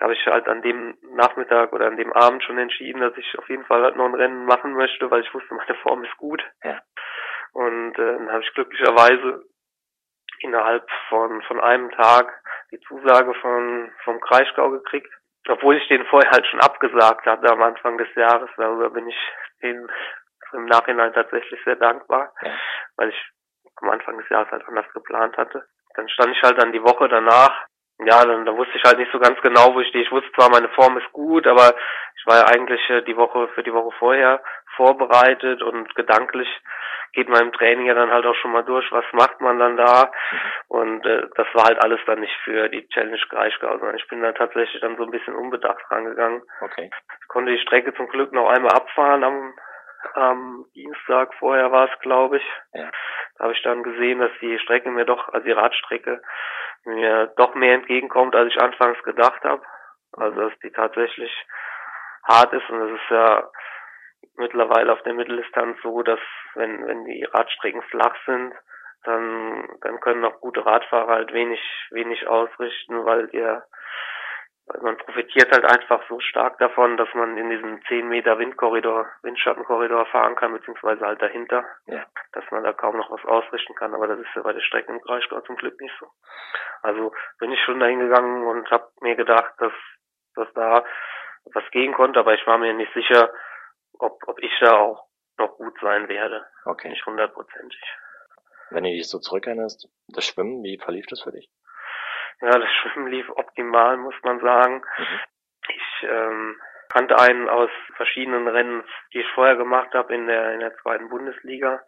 habe 0.00 0.12
ich 0.12 0.26
halt 0.26 0.48
an 0.48 0.62
dem 0.62 0.96
Nachmittag 1.12 1.72
oder 1.72 1.86
an 1.86 1.96
dem 1.96 2.12
Abend 2.12 2.42
schon 2.44 2.58
entschieden, 2.58 3.00
dass 3.00 3.16
ich 3.16 3.38
auf 3.38 3.48
jeden 3.48 3.64
Fall 3.64 3.82
halt 3.82 3.96
noch 3.96 4.06
ein 4.06 4.14
Rennen 4.14 4.44
machen 4.44 4.74
möchte, 4.74 5.10
weil 5.10 5.22
ich 5.22 5.34
wusste, 5.34 5.54
meine 5.54 5.74
Form 5.82 6.04
ist 6.04 6.16
gut. 6.16 6.42
Ja. 6.62 6.80
Und 7.52 7.98
äh, 7.98 8.12
dann 8.12 8.30
habe 8.30 8.42
ich 8.42 8.54
glücklicherweise 8.54 9.44
innerhalb 10.40 10.88
von, 11.08 11.42
von 11.42 11.60
einem 11.60 11.90
Tag 11.92 12.32
die 12.70 12.80
Zusage 12.80 13.34
von, 13.34 13.90
vom 14.04 14.20
Kraichgau 14.20 14.70
gekriegt. 14.70 15.12
Obwohl 15.48 15.76
ich 15.76 15.88
den 15.88 16.04
vorher 16.06 16.30
halt 16.30 16.46
schon 16.46 16.60
abgesagt 16.60 17.24
hatte 17.26 17.50
am 17.50 17.62
Anfang 17.62 17.96
des 17.96 18.14
Jahres. 18.14 18.50
Darüber 18.56 18.90
bin 18.90 19.08
ich 19.08 19.16
den 19.62 19.88
im 20.52 20.66
Nachhinein 20.66 21.12
tatsächlich 21.12 21.60
sehr 21.64 21.76
dankbar, 21.76 22.32
Ja. 22.42 22.52
weil 22.96 23.08
ich 23.10 23.30
am 23.76 23.90
Anfang 23.90 24.18
des 24.18 24.28
Jahres 24.28 24.50
halt 24.50 24.66
anders 24.66 24.86
geplant 24.92 25.36
hatte. 25.36 25.66
Dann 25.94 26.08
stand 26.08 26.36
ich 26.36 26.42
halt 26.42 26.60
dann 26.60 26.72
die 26.72 26.82
Woche 26.82 27.08
danach. 27.08 27.66
Ja, 28.04 28.24
dann, 28.24 28.46
da 28.46 28.56
wusste 28.56 28.76
ich 28.76 28.84
halt 28.84 28.98
nicht 28.98 29.10
so 29.10 29.18
ganz 29.18 29.40
genau, 29.42 29.74
wo 29.74 29.80
ich 29.80 29.88
stehe. 29.88 30.04
Ich 30.04 30.12
wusste 30.12 30.30
zwar, 30.32 30.50
meine 30.50 30.68
Form 30.68 30.96
ist 30.98 31.12
gut, 31.12 31.46
aber 31.46 31.74
ich 32.16 32.26
war 32.26 32.36
ja 32.36 32.44
eigentlich 32.46 32.80
äh, 32.90 33.02
die 33.02 33.16
Woche 33.16 33.48
für 33.48 33.62
die 33.62 33.72
Woche 33.72 33.90
vorher 33.98 34.40
vorbereitet 34.76 35.62
und 35.62 35.92
gedanklich 35.96 36.48
geht 37.12 37.28
man 37.28 37.42
im 37.42 37.52
Training 37.52 37.86
ja 37.86 37.94
dann 37.94 38.12
halt 38.12 38.26
auch 38.26 38.34
schon 38.36 38.52
mal 38.52 38.62
durch, 38.62 38.90
was 38.92 39.04
macht 39.12 39.40
man 39.40 39.58
dann 39.58 39.76
da. 39.76 40.12
Und 40.68 41.04
äh, 41.06 41.26
das 41.34 41.46
war 41.54 41.64
halt 41.64 41.82
alles 41.82 42.00
dann 42.06 42.20
nicht 42.20 42.34
für 42.44 42.68
die 42.68 42.86
Challenge 42.88 43.18
Kraichgau, 43.28 43.78
sondern 43.78 43.96
ich 43.96 44.06
bin 44.08 44.22
da 44.22 44.32
tatsächlich 44.32 44.80
dann 44.80 44.96
so 44.96 45.04
ein 45.04 45.10
bisschen 45.10 45.34
unbedacht 45.34 45.82
rangegangen. 45.90 46.42
okay. 46.60 46.90
Ich 47.20 47.28
konnte 47.28 47.52
die 47.52 47.60
Strecke 47.60 47.94
zum 47.94 48.08
Glück 48.08 48.32
noch 48.32 48.48
einmal 48.48 48.72
abfahren 48.72 49.24
am, 49.24 49.54
am 50.14 50.66
Dienstag 50.74 51.34
vorher 51.34 51.70
war 51.72 51.90
es, 51.90 52.00
glaube 52.00 52.38
ich. 52.38 52.44
Ja. 52.72 52.90
Da 53.36 53.44
habe 53.44 53.52
ich 53.52 53.62
dann 53.62 53.82
gesehen, 53.82 54.20
dass 54.20 54.32
die 54.40 54.58
Strecke 54.58 54.90
mir 54.90 55.04
doch, 55.04 55.28
also 55.28 55.44
die 55.44 55.52
Radstrecke, 55.52 56.22
mir 56.84 57.32
doch 57.36 57.54
mehr 57.54 57.74
entgegenkommt, 57.74 58.34
als 58.34 58.52
ich 58.52 58.60
anfangs 58.60 59.02
gedacht 59.02 59.42
habe. 59.44 59.62
Also 60.12 60.48
dass 60.48 60.58
die 60.60 60.70
tatsächlich 60.70 61.32
hart 62.24 62.52
ist 62.52 62.68
und 62.70 62.80
es 62.82 63.00
ist 63.00 63.10
ja 63.10 63.48
mittlerweile 64.36 64.92
auf 64.92 65.02
der 65.02 65.14
Mitteldistanz 65.14 65.78
so, 65.82 66.02
dass 66.02 66.20
wenn, 66.54 66.86
wenn 66.86 67.04
die 67.04 67.24
Radstrecken 67.24 67.82
flach 67.82 68.14
sind, 68.26 68.54
dann, 69.04 69.68
dann 69.80 70.00
können 70.00 70.24
auch 70.24 70.40
gute 70.40 70.64
Radfahrer 70.64 71.12
halt 71.12 71.32
wenig, 71.32 71.60
wenig 71.90 72.26
ausrichten, 72.26 73.04
weil 73.04 73.28
ihr, 73.32 73.42
weil 73.42 73.64
man 74.82 74.96
profitiert 74.98 75.50
halt 75.52 75.64
einfach 75.64 76.02
so 76.08 76.20
stark 76.20 76.58
davon, 76.58 76.96
dass 76.96 77.08
man 77.14 77.36
in 77.36 77.50
diesem 77.50 77.82
10 77.86 78.08
Meter 78.08 78.38
Windkorridor, 78.38 79.06
Windschattenkorridor 79.22 80.06
fahren 80.06 80.36
kann, 80.36 80.52
beziehungsweise 80.52 81.04
halt 81.06 81.22
dahinter, 81.22 81.64
Ja. 81.86 82.04
dass 82.32 82.44
man 82.50 82.64
da 82.64 82.72
kaum 82.72 82.96
noch 82.96 83.10
was 83.10 83.24
ausrichten 83.24 83.74
kann, 83.74 83.94
aber 83.94 84.06
das 84.06 84.18
ist 84.20 84.28
ja 84.34 84.42
bei 84.42 84.52
der 84.52 84.60
Strecke 84.60 84.92
im 84.92 85.00
Kreisgau 85.00 85.40
zum 85.42 85.56
Glück 85.56 85.80
nicht 85.80 85.94
so. 85.98 86.06
Also 86.82 87.12
bin 87.38 87.52
ich 87.52 87.60
schon 87.64 87.80
dahin 87.80 88.00
gegangen 88.00 88.46
und 88.46 88.70
habe 88.70 88.88
mir 89.00 89.16
gedacht, 89.16 89.52
dass, 89.58 89.72
dass 90.34 90.48
da 90.54 90.84
was 91.54 91.64
gehen 91.70 91.94
konnte, 91.94 92.20
aber 92.20 92.34
ich 92.34 92.46
war 92.46 92.58
mir 92.58 92.72
nicht 92.74 92.92
sicher, 92.94 93.30
ob, 93.98 94.20
ob 94.26 94.38
ich 94.42 94.52
da 94.60 94.76
auch 94.76 95.06
noch 95.38 95.56
gut 95.56 95.74
sein 95.80 96.08
werde. 96.08 96.46
Okay. 96.64 96.88
Nicht 96.88 97.06
hundertprozentig. 97.06 97.80
Wenn 98.70 98.84
du 98.84 98.90
dich 98.90 99.08
so 99.08 99.18
zurückerinnerst, 99.18 99.88
das 100.08 100.24
Schwimmen, 100.26 100.62
wie 100.62 100.78
verlief 100.78 101.06
das 101.06 101.22
für 101.22 101.32
dich? 101.32 101.48
Ja, 102.40 102.50
das 102.58 102.68
Schwimmen 102.70 103.08
lief 103.08 103.28
optimal, 103.30 103.96
muss 103.96 104.14
man 104.22 104.40
sagen. 104.40 104.82
Ich 105.68 106.08
ähm, 106.08 106.56
kannte 106.88 107.18
einen 107.18 107.48
aus 107.48 107.70
verschiedenen 107.96 108.46
Rennen, 108.48 108.84
die 109.12 109.20
ich 109.20 109.28
vorher 109.34 109.56
gemacht 109.56 109.92
habe 109.94 110.14
in 110.14 110.26
der 110.26 110.54
in 110.54 110.60
der 110.60 110.76
zweiten 110.78 111.08
Bundesliga. 111.08 111.82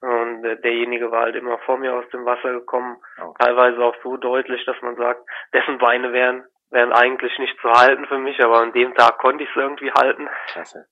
Und 0.00 0.42
derjenige 0.42 1.10
war 1.10 1.22
halt 1.22 1.36
immer 1.36 1.58
vor 1.58 1.76
mir 1.76 1.92
aus 1.94 2.08
dem 2.10 2.24
Wasser 2.24 2.52
gekommen, 2.52 2.96
Oh. 3.20 3.34
teilweise 3.38 3.78
auch 3.84 3.94
so 4.02 4.16
deutlich, 4.16 4.64
dass 4.64 4.80
man 4.80 4.96
sagt, 4.96 5.20
dessen 5.52 5.76
Beine 5.78 6.12
wären 6.12 6.46
wären 6.70 6.92
eigentlich 6.92 7.36
nicht 7.40 7.58
zu 7.60 7.68
halten 7.68 8.06
für 8.06 8.18
mich, 8.18 8.42
aber 8.42 8.60
an 8.60 8.72
dem 8.72 8.94
Tag 8.94 9.18
konnte 9.18 9.42
ich 9.42 9.50
es 9.50 9.56
irgendwie 9.56 9.90
halten. 9.92 10.28
Klasse. 10.52 10.86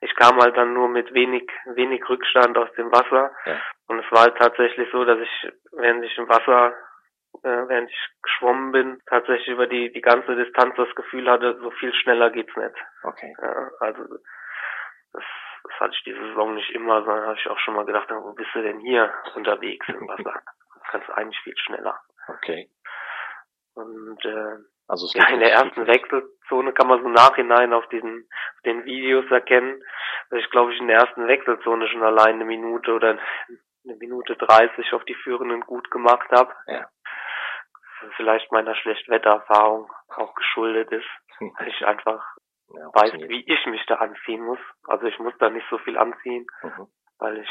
Ich 0.00 0.14
kam 0.16 0.38
halt 0.40 0.56
dann 0.56 0.74
nur 0.74 0.88
mit 0.88 1.14
wenig, 1.14 1.48
wenig 1.66 2.06
Rückstand 2.08 2.58
aus 2.58 2.70
dem 2.72 2.90
Wasser. 2.92 3.30
Ja. 3.46 3.56
Und 3.86 4.00
es 4.00 4.10
war 4.12 4.22
halt 4.22 4.36
tatsächlich 4.36 4.90
so, 4.90 5.04
dass 5.04 5.18
ich, 5.20 5.52
während 5.72 6.04
ich 6.04 6.18
im 6.18 6.28
Wasser, 6.28 6.74
äh, 7.42 7.68
während 7.68 7.90
ich 7.90 8.08
geschwommen 8.22 8.72
bin, 8.72 9.00
tatsächlich 9.06 9.48
über 9.48 9.66
die, 9.66 9.92
die 9.92 10.00
ganze 10.00 10.34
Distanz 10.36 10.74
das 10.76 10.94
Gefühl 10.94 11.30
hatte, 11.30 11.58
so 11.60 11.70
viel 11.72 11.92
schneller 11.94 12.30
geht's 12.30 12.54
nicht. 12.56 12.74
Okay. 13.02 13.34
Ja, 13.40 13.70
also, 13.80 14.02
das, 15.12 15.24
das 15.64 15.80
hatte 15.80 15.94
ich 15.94 16.04
diese 16.04 16.20
Saison 16.28 16.54
nicht 16.54 16.70
immer, 16.70 17.04
sondern 17.04 17.26
habe 17.26 17.38
ich 17.38 17.48
auch 17.48 17.58
schon 17.58 17.74
mal 17.74 17.86
gedacht, 17.86 18.08
wo 18.10 18.32
bist 18.32 18.50
du 18.54 18.62
denn 18.62 18.80
hier 18.80 19.12
unterwegs 19.34 19.86
im 19.88 20.06
Wasser? 20.08 20.42
Das 20.74 20.82
kannst 20.90 21.08
du 21.08 21.12
eigentlich 21.16 21.40
viel 21.40 21.56
schneller. 21.58 21.98
Okay. 22.28 22.68
Und, 23.74 24.24
äh, 24.24 24.56
Also 24.86 25.06
Ja, 25.14 25.28
in 25.28 25.40
der 25.40 25.52
ersten. 25.52 25.86
Wechselzone 25.86 26.72
kann 26.72 26.88
man 26.88 27.02
so 27.02 27.08
nachhinein 27.08 27.72
auf 27.72 27.88
diesen 27.88 28.28
auf 28.56 28.62
den 28.64 28.84
Videos 28.84 29.28
erkennen, 29.30 29.82
dass 30.30 30.40
ich 30.40 30.50
glaube 30.50 30.72
ich 30.72 30.80
in 30.80 30.88
der 30.88 30.98
ersten 30.98 31.26
Wechselzone 31.26 31.88
schon 31.88 32.02
allein 32.02 32.34
eine 32.34 32.44
Minute 32.44 32.92
oder 32.92 33.10
eine 33.86 33.96
Minute 33.96 34.36
30 34.36 34.92
auf 34.92 35.04
die 35.04 35.14
Führenden 35.14 35.60
gut 35.62 35.90
gemacht 35.90 36.28
habe. 36.30 36.52
Ja. 36.66 36.88
Vielleicht 38.16 38.50
meiner 38.52 38.74
Schlechtwettererfahrung 38.74 39.90
auch 40.16 40.34
geschuldet 40.34 40.90
ist, 40.92 41.06
Hm. 41.38 41.52
weil 41.58 41.68
ich 41.68 41.84
einfach 41.86 42.24
Ja, 42.68 42.88
weiß, 42.94 43.12
wie 43.28 43.44
ich 43.46 43.66
mich 43.66 43.84
da 43.86 43.96
anziehen 43.96 44.42
muss. 44.42 44.58
Also 44.88 45.06
ich 45.06 45.18
muss 45.18 45.34
da 45.38 45.50
nicht 45.50 45.66
so 45.70 45.78
viel 45.78 45.98
anziehen, 45.98 46.46
Mhm. 46.62 46.88
weil 47.18 47.38
ich 47.38 47.50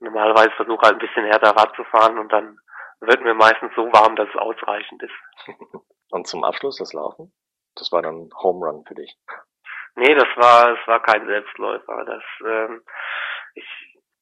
normalerweise 0.00 0.50
versuche 0.52 0.82
halt 0.82 0.94
ein 0.96 1.06
bisschen 1.06 1.24
härter 1.24 1.50
Rad 1.56 1.74
zu 1.76 1.84
fahren 1.84 2.18
und 2.18 2.32
dann 2.32 2.58
wird 3.00 3.20
mir 3.22 3.34
meistens 3.34 3.72
so 3.76 3.86
warm, 3.92 4.16
dass 4.16 4.28
es 4.28 4.36
ausreichend 4.36 5.02
ist. 5.02 5.46
Und 6.10 6.26
zum 6.26 6.42
Abschluss 6.42 6.78
das 6.78 6.92
Laufen? 6.94 7.32
Das 7.76 7.92
war 7.92 8.02
dann 8.02 8.28
Home 8.42 8.66
Run 8.66 8.84
für 8.86 8.94
dich. 8.94 9.14
Nee, 9.94 10.14
das 10.14 10.28
war, 10.36 10.74
das 10.74 10.86
war 10.88 11.00
kein 11.02 11.26
Selbstläufer. 11.26 12.04
Das, 12.06 12.22
ähm, 12.46 12.82
ich, 13.54 13.66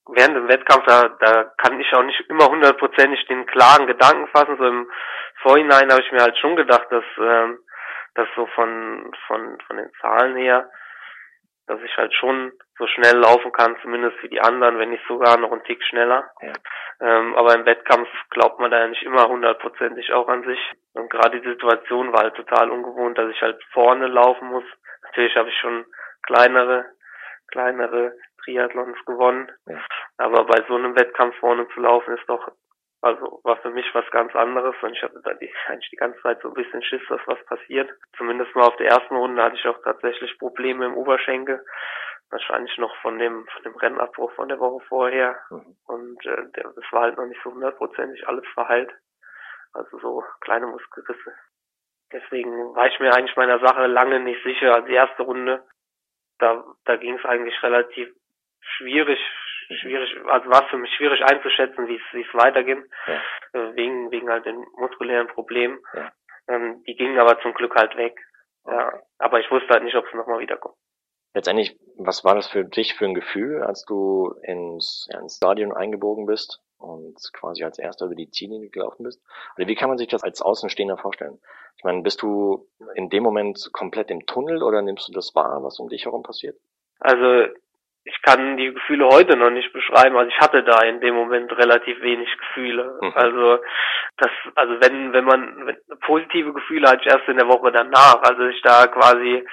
während 0.08 0.36
dem 0.36 0.48
Wettkampf, 0.48 0.84
da, 0.86 1.08
da 1.08 1.44
kann 1.56 1.78
ich 1.80 1.92
auch 1.94 2.02
nicht 2.02 2.20
immer 2.28 2.46
hundertprozentig 2.48 3.24
den 3.28 3.46
klaren 3.46 3.86
Gedanken 3.86 4.26
fassen. 4.28 4.56
So 4.58 4.64
im 4.66 4.90
Vorhinein 5.46 5.90
habe 5.92 6.02
ich 6.02 6.10
mir 6.10 6.22
halt 6.22 6.36
schon 6.38 6.56
gedacht, 6.56 6.86
dass, 6.90 7.04
ähm, 7.18 7.58
dass 8.14 8.26
so 8.34 8.46
von, 8.46 9.12
von, 9.28 9.58
von 9.66 9.76
den 9.76 9.92
Zahlen 10.00 10.36
her, 10.36 10.68
dass 11.68 11.80
ich 11.82 11.96
halt 11.96 12.12
schon 12.14 12.52
so 12.78 12.86
schnell 12.88 13.16
laufen 13.16 13.52
kann, 13.52 13.76
zumindest 13.80 14.20
wie 14.22 14.28
die 14.28 14.40
anderen, 14.40 14.78
wenn 14.78 14.90
nicht 14.90 15.06
sogar 15.06 15.36
noch 15.36 15.52
einen 15.52 15.62
Tick 15.64 15.82
schneller. 15.84 16.28
Ja. 16.42 16.52
Ähm, 17.00 17.36
aber 17.36 17.54
im 17.54 17.64
Wettkampf 17.64 18.08
glaubt 18.30 18.58
man 18.58 18.70
da 18.70 18.80
ja 18.80 18.88
nicht 18.88 19.02
immer 19.02 19.28
hundertprozentig 19.28 20.12
auch 20.12 20.28
an 20.28 20.42
sich. 20.44 20.58
Und 20.94 21.10
gerade 21.10 21.40
die 21.40 21.48
Situation 21.48 22.12
war 22.12 22.24
halt 22.24 22.34
total 22.34 22.70
ungewohnt, 22.70 23.16
dass 23.16 23.30
ich 23.30 23.40
halt 23.40 23.62
vorne 23.72 24.08
laufen 24.08 24.48
muss. 24.48 24.64
Natürlich 25.02 25.36
habe 25.36 25.48
ich 25.48 25.58
schon 25.58 25.84
kleinere, 26.22 26.86
kleinere 27.52 28.14
Triathlons 28.42 28.98
gewonnen. 29.04 29.50
Ja. 29.66 29.78
Aber 30.18 30.44
bei 30.44 30.64
so 30.66 30.74
einem 30.74 30.96
Wettkampf 30.96 31.36
vorne 31.38 31.68
zu 31.68 31.80
laufen 31.80 32.16
ist 32.16 32.28
doch, 32.28 32.50
also 33.02 33.40
war 33.44 33.56
für 33.58 33.70
mich 33.70 33.86
was 33.94 34.08
ganz 34.10 34.34
anderes 34.34 34.74
und 34.82 34.92
ich 34.92 35.02
hatte 35.02 35.20
da 35.22 35.34
die, 35.34 35.52
eigentlich 35.66 35.90
die 35.90 35.96
ganze 35.96 36.20
Zeit 36.22 36.40
so 36.42 36.48
ein 36.48 36.54
bisschen 36.54 36.82
Schiss, 36.82 37.02
dass 37.08 37.20
was 37.26 37.44
passiert. 37.46 37.90
Zumindest 38.16 38.54
mal 38.54 38.66
auf 38.66 38.76
der 38.76 38.88
ersten 38.88 39.16
Runde 39.16 39.42
hatte 39.42 39.56
ich 39.56 39.66
auch 39.66 39.80
tatsächlich 39.82 40.38
Probleme 40.38 40.86
im 40.86 40.96
Oberschenkel. 40.96 41.64
Wahrscheinlich 42.30 42.76
noch 42.78 42.94
von 43.02 43.18
dem, 43.18 43.46
von 43.46 43.62
dem 43.62 43.76
Rennabbruch 43.76 44.32
von 44.32 44.48
der 44.48 44.58
Woche 44.58 44.84
vorher. 44.86 45.38
Mhm. 45.50 45.76
Und 45.86 46.26
äh, 46.26 46.50
der, 46.56 46.72
das 46.74 46.84
war 46.90 47.02
halt 47.02 47.16
noch 47.16 47.26
nicht 47.26 47.40
so 47.44 47.52
hundertprozentig 47.52 48.26
alles 48.26 48.46
verheilt. 48.54 48.92
Also 49.72 49.98
so 49.98 50.24
kleine 50.40 50.66
Muskelrisse. 50.66 51.34
Deswegen 52.12 52.74
war 52.74 52.86
ich 52.86 52.98
mir 52.98 53.12
eigentlich 53.14 53.36
meiner 53.36 53.60
Sache 53.60 53.86
lange 53.86 54.20
nicht 54.20 54.42
sicher. 54.42 54.74
Also 54.74 54.88
die 54.88 54.94
erste 54.94 55.22
Runde, 55.22 55.62
da, 56.38 56.64
da 56.84 56.96
ging 56.96 57.16
es 57.18 57.24
eigentlich 57.24 57.62
relativ 57.62 58.12
schwierig, 58.60 59.20
schwierig, 59.80 60.10
also 60.26 60.50
war 60.50 60.64
es 60.64 60.70
für 60.70 60.78
mich 60.78 60.92
schwierig 60.94 61.22
einzuschätzen, 61.24 61.88
wie 61.88 61.96
es, 61.96 62.02
wie 62.12 62.22
es 62.22 62.34
weiterging, 62.34 62.84
Ja. 63.06 63.22
äh, 63.60 63.74
wegen, 63.76 64.10
wegen 64.10 64.28
halt 64.30 64.46
den 64.46 64.64
muskulären 64.76 65.28
Problemen. 65.28 65.78
Ja. 65.94 66.12
Ähm, 66.48 66.82
die 66.86 66.94
gingen 66.96 67.18
aber 67.18 67.40
zum 67.40 67.54
Glück 67.54 67.74
halt 67.74 67.96
weg. 67.96 68.18
Ja, 68.66 69.00
aber 69.18 69.40
ich 69.40 69.50
wusste 69.50 69.68
halt 69.68 69.84
nicht, 69.84 69.94
ob 69.96 70.06
es 70.06 70.14
nochmal 70.14 70.40
wiederkommt. 70.40 70.74
Letztendlich, 71.34 71.78
was 71.98 72.24
war 72.24 72.34
das 72.34 72.48
für 72.48 72.64
dich 72.64 72.94
für 72.94 73.04
ein 73.04 73.14
Gefühl, 73.14 73.62
als 73.62 73.84
du 73.84 74.34
ins, 74.42 75.06
ja, 75.12 75.20
ins 75.20 75.36
Stadion 75.36 75.72
eingebogen 75.72 76.26
bist 76.26 76.60
und 76.78 77.16
quasi 77.34 77.62
als 77.62 77.78
erster 77.78 78.06
über 78.06 78.14
die 78.14 78.30
Ziellinie 78.30 78.70
gelaufen 78.70 79.04
bist? 79.04 79.22
Oder 79.56 79.66
wie 79.68 79.74
kann 79.74 79.88
man 79.88 79.98
sich 79.98 80.08
das 80.08 80.24
als 80.24 80.40
Außenstehender 80.42 80.96
vorstellen? 80.96 81.38
Ich 81.76 81.84
meine, 81.84 82.02
bist 82.02 82.22
du 82.22 82.66
in 82.94 83.10
dem 83.10 83.22
Moment 83.22 83.68
komplett 83.72 84.10
im 84.10 84.24
Tunnel 84.26 84.62
oder 84.62 84.82
nimmst 84.82 85.08
du 85.08 85.12
das 85.12 85.34
wahr, 85.34 85.62
was 85.62 85.78
um 85.78 85.88
dich 85.88 86.06
herum 86.06 86.22
passiert? 86.22 86.56
Also 87.00 87.52
ich 88.06 88.22
kann 88.22 88.56
die 88.56 88.72
Gefühle 88.72 89.06
heute 89.06 89.36
noch 89.36 89.50
nicht 89.50 89.72
beschreiben. 89.72 90.16
Also 90.16 90.30
ich 90.30 90.38
hatte 90.38 90.62
da 90.62 90.80
in 90.82 91.00
dem 91.00 91.14
Moment 91.16 91.50
relativ 91.58 92.00
wenig 92.02 92.28
Gefühle. 92.38 92.98
Mhm. 93.02 93.12
Also 93.14 93.58
das, 94.18 94.30
also 94.54 94.74
wenn, 94.80 95.12
wenn 95.12 95.24
man 95.24 95.66
wenn, 95.66 95.76
positive 96.02 96.52
Gefühle 96.52 96.88
hatte 96.88 97.00
ich 97.04 97.12
erst 97.12 97.28
in 97.28 97.36
der 97.36 97.48
Woche 97.48 97.72
danach, 97.72 98.22
also 98.22 98.44
ich 98.44 98.62
da 98.62 98.86
quasi 98.86 99.44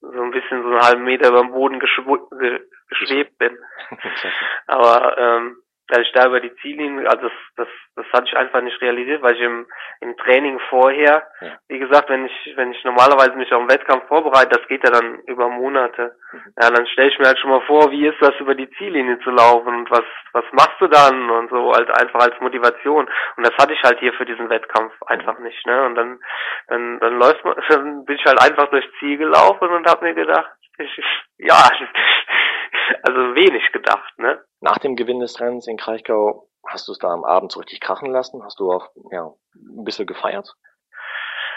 so 0.00 0.22
ein 0.22 0.30
bisschen 0.30 0.62
so 0.62 0.68
einen 0.68 0.80
halben 0.80 1.02
Meter 1.02 1.30
über 1.30 1.40
dem 1.40 1.50
Boden 1.50 1.80
geschwebt 1.80 3.36
bin. 3.38 3.58
Aber 4.68 5.18
ähm, 5.18 5.56
als 5.90 6.06
ich 6.06 6.12
da 6.12 6.26
über 6.26 6.40
die 6.40 6.54
Ziellinie, 6.56 7.08
also 7.08 7.22
das, 7.22 7.32
das, 7.56 7.68
das 7.96 8.06
hatte 8.12 8.26
ich 8.26 8.36
einfach 8.36 8.60
nicht 8.60 8.80
realisiert, 8.80 9.22
weil 9.22 9.34
ich 9.34 9.40
im, 9.40 9.66
im 10.00 10.16
Training 10.18 10.58
vorher, 10.68 11.26
ja. 11.40 11.58
wie 11.68 11.78
gesagt, 11.78 12.10
wenn 12.10 12.26
ich, 12.26 12.52
wenn 12.56 12.72
ich 12.72 12.84
normalerweise 12.84 13.32
mich 13.32 13.52
auf 13.52 13.60
einen 13.60 13.70
Wettkampf 13.70 14.06
vorbereite, 14.06 14.58
das 14.58 14.68
geht 14.68 14.84
ja 14.84 14.90
dann 14.90 15.20
über 15.26 15.48
Monate. 15.48 16.14
Mhm. 16.32 16.52
Ja, 16.60 16.70
dann 16.70 16.86
stelle 16.88 17.08
ich 17.08 17.18
mir 17.18 17.26
halt 17.26 17.38
schon 17.38 17.50
mal 17.50 17.62
vor, 17.62 17.90
wie 17.90 18.06
ist 18.06 18.20
das 18.20 18.34
über 18.38 18.54
die 18.54 18.70
Ziellinie 18.72 19.18
zu 19.20 19.30
laufen 19.30 19.74
und 19.74 19.90
was, 19.90 20.04
was 20.32 20.44
machst 20.52 20.80
du 20.80 20.88
dann 20.88 21.30
und 21.30 21.50
so 21.50 21.72
halt 21.72 21.90
einfach 21.90 22.20
als 22.20 22.38
Motivation. 22.40 23.08
Und 23.36 23.46
das 23.46 23.56
hatte 23.56 23.72
ich 23.72 23.82
halt 23.82 23.98
hier 24.00 24.12
für 24.12 24.26
diesen 24.26 24.50
Wettkampf 24.50 24.92
einfach 25.06 25.38
mhm. 25.38 25.44
nicht, 25.44 25.66
ne? 25.66 25.86
Und 25.86 25.94
dann, 25.94 26.20
dann, 26.68 27.00
dann 27.00 27.18
läuft 27.18 27.44
man, 27.44 27.56
dann 27.68 28.04
bin 28.04 28.16
ich 28.16 28.24
halt 28.26 28.40
einfach 28.42 28.68
durchs 28.68 28.88
Ziel 28.98 29.16
gelaufen 29.16 29.68
und 29.70 29.88
habe 29.88 30.04
mir 30.04 30.14
gedacht, 30.14 30.50
ich, 30.78 31.04
ja, 31.38 31.56
also 33.02 33.34
wenig 33.34 33.72
gedacht, 33.72 34.18
ne? 34.18 34.44
Nach 34.68 34.76
dem 34.76 34.96
Gewinn 34.96 35.20
des 35.20 35.40
Rennens 35.40 35.66
in 35.66 35.78
Kraichgau 35.78 36.46
hast 36.66 36.88
du 36.88 36.92
es 36.92 36.98
da 36.98 37.08
am 37.08 37.24
Abend 37.24 37.52
so 37.52 37.60
richtig 37.60 37.80
krachen 37.80 38.12
lassen? 38.12 38.44
Hast 38.44 38.60
du 38.60 38.70
auch 38.70 38.90
ja, 39.10 39.32
ein 39.54 39.84
bisschen 39.84 40.06
gefeiert? 40.06 40.46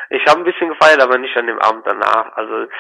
Ich 0.10 0.26
habe 0.28 0.40
ein 0.40 0.46
bisschen 0.46 0.70
gefeiert, 0.70 1.02
aber 1.02 1.18
nicht 1.18 1.36
an 1.36 1.48
dem 1.48 1.60
Abend 1.60 1.86
danach. 1.86 2.32
Also 2.38 2.72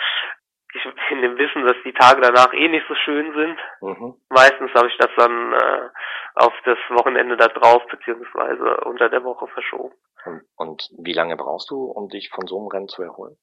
ich 0.74 0.86
in 1.12 1.22
dem 1.22 1.38
Wissen, 1.38 1.65
dass 1.65 1.76
die 1.84 1.91
Tage 1.91 2.22
danach 2.22 2.54
eh 2.54 2.70
nicht 2.70 2.88
so 2.88 2.96
schön 2.96 3.34
sind. 3.34 3.60
Mhm. 3.82 4.15
Meistens 4.30 4.74
habe 4.74 4.88
ich 4.88 4.98
das 5.00 5.10
dann 5.17 5.52
äh, 5.52 5.89
auf 6.36 6.54
das 6.63 6.78
Wochenende 6.91 7.36
da 7.36 7.50
drauf, 7.50 7.84
beziehungsweise 7.91 8.86
unter 8.86 9.10
der 9.10 9.26
Woche 9.26 9.48
verschoben. 9.48 9.94
Und, 10.24 10.44
und 10.56 10.89
wie 11.04 11.13
lange 11.13 11.36
brauchst 11.36 11.70
du, 11.72 11.91
um 11.91 12.08
dich 12.08 12.30
von 12.30 12.48
so 12.48 12.58
einem 12.58 12.67
Rennen 12.67 12.88
zu 12.88 13.02
erholen? 13.02 13.36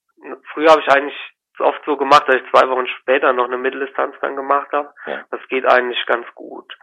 Früher 0.54 0.70
habe 0.70 0.80
ich 0.80 0.88
eigentlich 0.88 1.37
oft 1.60 1.82
so 1.84 1.96
gemacht, 1.96 2.24
dass 2.26 2.36
ich 2.36 2.50
zwei 2.50 2.68
Wochen 2.68 2.86
später 2.86 3.32
noch 3.32 3.46
eine 3.46 3.58
Mitteldistanz 3.58 4.14
dann 4.20 4.36
gemacht 4.36 4.70
habe. 4.72 4.92
Ja. 5.06 5.24
Das 5.30 5.40
geht 5.48 5.66
eigentlich 5.66 6.04
ganz 6.06 6.26
gut. 6.34 6.76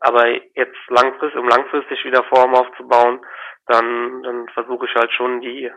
Aber 0.00 0.26
jetzt 0.28 0.76
langfristig, 0.88 1.38
um 1.38 1.48
langfristig 1.48 2.04
wieder 2.04 2.24
Form 2.24 2.54
aufzubauen, 2.54 3.24
dann, 3.66 4.22
dann 4.22 4.48
versuche 4.48 4.86
ich 4.86 4.94
halt 4.94 5.12
schon 5.12 5.40
die 5.40 5.70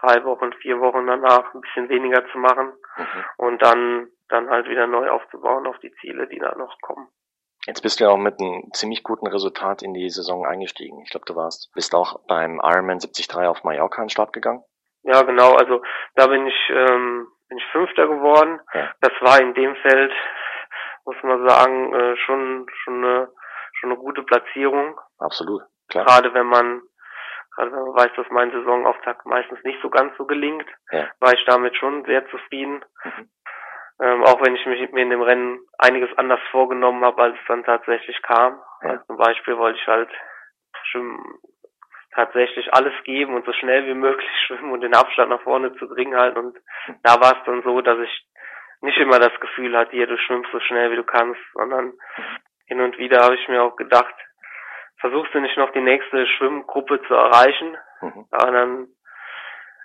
drei 0.00 0.24
Wochen, 0.24 0.52
vier 0.54 0.80
Wochen 0.80 1.06
danach 1.06 1.52
ein 1.54 1.60
bisschen 1.60 1.88
weniger 1.88 2.24
zu 2.32 2.38
machen 2.38 2.72
mhm. 2.96 3.24
und 3.36 3.62
dann, 3.62 4.08
dann 4.28 4.48
halt 4.48 4.68
wieder 4.68 4.86
neu 4.86 5.10
aufzubauen 5.10 5.66
auf 5.66 5.78
die 5.80 5.92
Ziele, 6.00 6.28
die 6.28 6.38
da 6.38 6.54
noch 6.56 6.80
kommen. 6.80 7.08
Jetzt 7.66 7.82
bist 7.82 8.00
du 8.00 8.04
ja 8.04 8.10
auch 8.10 8.18
mit 8.18 8.40
einem 8.40 8.62
ziemlich 8.72 9.02
guten 9.02 9.26
Resultat 9.26 9.82
in 9.82 9.92
die 9.92 10.08
Saison 10.08 10.46
eingestiegen. 10.46 11.02
Ich 11.02 11.10
glaube, 11.10 11.26
du 11.26 11.36
warst, 11.36 11.70
bist 11.74 11.94
auch 11.94 12.20
beim 12.26 12.60
Ironman 12.62 12.98
73 12.98 13.30
auf 13.46 13.64
Mallorca 13.64 14.00
an 14.00 14.06
den 14.06 14.10
Start 14.10 14.32
gegangen. 14.32 14.62
Ja, 15.02 15.22
genau. 15.22 15.54
Also 15.54 15.82
da 16.14 16.26
bin 16.26 16.46
ich, 16.46 16.70
ähm, 16.70 17.28
bin 17.48 17.58
ich 17.58 17.64
Fünfter 17.72 18.06
geworden. 18.06 18.60
Ja. 18.74 18.90
Das 19.00 19.12
war 19.20 19.40
in 19.40 19.54
dem 19.54 19.74
Feld, 19.76 20.12
muss 21.04 21.16
man 21.22 21.48
sagen, 21.48 21.94
äh, 21.94 22.16
schon 22.18 22.66
schon 22.84 23.04
eine 23.04 23.28
schon 23.80 23.90
eine 23.90 23.98
gute 23.98 24.22
Platzierung. 24.22 25.00
Absolut, 25.18 25.62
klar. 25.88 26.04
Gerade 26.04 26.34
wenn 26.34 26.46
man 26.46 26.82
gerade 27.54 27.72
wenn 27.72 27.82
man 27.82 27.94
weiß, 27.94 28.10
dass 28.16 28.26
mein 28.30 28.50
Saisonauftakt 28.52 29.26
meistens 29.26 29.62
nicht 29.64 29.80
so 29.82 29.90
ganz 29.90 30.16
so 30.16 30.26
gelingt, 30.26 30.66
ja. 30.90 31.08
war 31.20 31.32
ich 31.32 31.44
damit 31.46 31.76
schon 31.76 32.04
sehr 32.04 32.28
zufrieden. 32.28 32.84
Mhm. 33.04 33.28
Ähm, 34.00 34.24
auch 34.24 34.40
wenn 34.44 34.54
ich 34.54 34.64
mich 34.64 34.92
mir 34.92 35.02
in 35.02 35.10
dem 35.10 35.22
Rennen 35.22 35.58
einiges 35.78 36.16
anders 36.18 36.40
vorgenommen 36.52 37.04
habe, 37.04 37.20
als 37.20 37.34
es 37.34 37.46
dann 37.48 37.64
tatsächlich 37.64 38.20
kam. 38.22 38.60
Ja. 38.82 38.90
Also 38.90 39.04
zum 39.06 39.16
Beispiel 39.16 39.58
wollte 39.58 39.78
ich 39.80 39.86
halt 39.88 40.10
schwimmen, 40.84 41.40
tatsächlich 42.18 42.74
alles 42.74 42.92
geben 43.04 43.34
und 43.34 43.46
so 43.46 43.52
schnell 43.52 43.86
wie 43.86 43.94
möglich 43.94 44.28
schwimmen 44.46 44.72
und 44.72 44.80
den 44.80 44.94
Abstand 44.94 45.30
nach 45.30 45.42
vorne 45.42 45.74
zu 45.76 45.88
gering 45.88 46.16
halten. 46.16 46.38
Und 46.38 46.58
da 47.04 47.20
war 47.20 47.38
es 47.38 47.44
dann 47.46 47.62
so, 47.62 47.80
dass 47.80 47.98
ich 47.98 48.26
nicht 48.80 48.98
immer 48.98 49.18
das 49.18 49.38
Gefühl 49.40 49.76
hatte, 49.76 49.92
hier, 49.92 50.06
du 50.06 50.18
schwimmst 50.18 50.50
so 50.52 50.60
schnell 50.60 50.90
wie 50.90 50.96
du 50.96 51.04
kannst, 51.04 51.40
sondern 51.54 51.92
hin 52.66 52.80
und 52.80 52.98
wieder 52.98 53.22
habe 53.22 53.36
ich 53.36 53.48
mir 53.48 53.62
auch 53.62 53.76
gedacht, 53.76 54.14
versuchst 55.00 55.32
du 55.32 55.40
nicht 55.40 55.56
noch 55.56 55.70
die 55.72 55.80
nächste 55.80 56.26
Schwimmgruppe 56.26 57.00
zu 57.06 57.14
erreichen. 57.14 57.76
Mhm. 58.00 58.26
Aber 58.30 58.50
dann, 58.50 58.88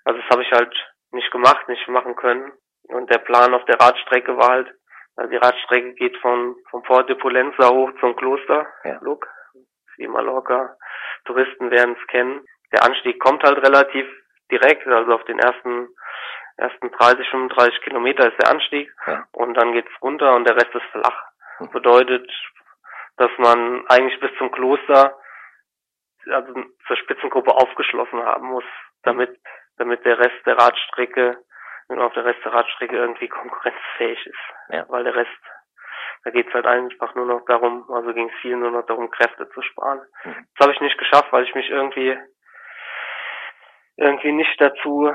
also 0.06 0.19
das 0.19 0.30
habe 0.32 0.43
ich 0.43 0.52
halt 0.52 0.76
nicht 1.12 1.32
gemacht, 1.32 1.67
nicht 1.69 1.88
machen 1.88 2.15
können. 2.15 2.52
Und 2.84 3.12
der 3.12 3.19
Plan 3.19 3.54
auf 3.54 3.63
der 3.65 3.80
Radstrecke 3.80 4.36
war 4.38 4.50
halt, 4.50 4.74
also 5.15 5.30
die 5.30 5.38
Radstrecke 5.38 5.93
geht 5.93 6.17
von, 6.17 6.56
vom 6.72 6.82
Port 6.84 7.10
de 7.10 7.15
Polenza 7.15 7.69
hoch 7.69 7.91
zum 8.00 8.15
Kloster, 8.15 8.67
ja. 8.84 8.98
Look, 9.02 9.28
wie 9.97 10.08
Mallorca. 10.08 10.75
Touristen 11.25 11.71
werden 11.71 11.95
es 11.99 12.08
kennen. 12.08 12.45
Der 12.71 12.84
Anstieg 12.84 13.19
kommt 13.19 13.43
halt 13.43 13.58
relativ 13.58 14.08
direkt, 14.51 14.88
also 14.88 15.13
auf 15.13 15.23
den 15.25 15.39
ersten 15.39 15.89
ersten 16.58 16.91
30, 16.91 17.27
35 17.29 17.82
Kilometer 17.82 18.32
ist 18.32 18.41
der 18.41 18.51
Anstieg 18.51 18.93
ja. 19.08 19.25
und 19.32 19.56
dann 19.56 19.73
geht's 19.73 19.91
runter 20.01 20.36
und 20.36 20.47
der 20.47 20.56
Rest 20.56 20.73
ist 20.73 20.86
flach. 20.91 21.23
Das 21.60 21.67
hm. 21.67 21.73
bedeutet, 21.73 22.32
dass 23.17 23.32
man 23.38 23.86
eigentlich 23.88 24.19
bis 24.19 24.32
zum 24.38 24.51
Kloster, 24.51 25.17
also 26.29 26.53
zur 26.88 26.97
Spitzengruppe 26.97 27.51
aufgeschlossen 27.51 28.23
haben 28.23 28.47
muss, 28.47 28.63
damit, 29.03 29.39
damit 29.77 30.06
der 30.06 30.19
Rest 30.19 30.45
der 30.45 30.58
Radstrecke, 30.58 31.38
auf 31.89 32.13
der 32.13 32.25
Rest 32.25 32.43
der 32.43 32.53
Radstrecke 32.53 32.95
irgendwie 32.95 33.27
konkurrenzfähig 33.27 34.25
ist. 34.25 34.36
Ja. 34.69 34.86
Weil 34.89 35.03
der 35.03 35.15
Rest 35.15 35.29
da 36.24 36.32
geht 36.32 36.48
es 36.48 36.54
halt 36.54 36.66
einfach 36.66 37.16
nur 37.16 37.26
noch 37.26 37.44
darum, 37.46 37.90
also 37.92 38.14
ging 38.14 38.30
es 38.30 38.42
viel 38.42 38.56
nur 38.56 38.72
noch 38.72 38.86
darum, 38.86 39.12
Kräfte 39.12 39.50
zu 39.50 39.62
sparen. 39.62 40.02
Mhm. 40.24 40.48
Das 40.56 40.66
habe 40.66 40.74
ich 40.74 40.82
nicht 40.82 40.98
geschafft, 40.98 41.32
weil 41.32 41.44
ich 41.44 41.54
mich 41.54 41.70
irgendwie 41.70 42.18
irgendwie 43.98 44.32
nicht 44.32 44.60
dazu 44.60 45.14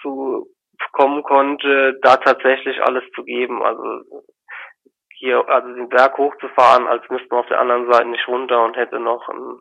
zu 0.00 0.46
kommen 0.92 1.22
konnte, 1.22 1.98
da 2.02 2.16
tatsächlich 2.16 2.82
alles 2.82 3.04
zu 3.14 3.24
geben. 3.24 3.62
Also 3.62 4.00
hier, 5.14 5.46
also 5.48 5.74
den 5.74 5.88
Berg 5.88 6.16
hochzufahren, 6.18 6.86
als 6.86 7.08
müsste 7.08 7.28
man 7.30 7.40
auf 7.40 7.48
der 7.48 7.60
anderen 7.60 7.90
Seite 7.90 8.08
nicht 8.08 8.26
runter 8.28 8.64
und 8.64 8.76
hätte 8.76 8.98
noch 8.98 9.28
ein, 9.28 9.60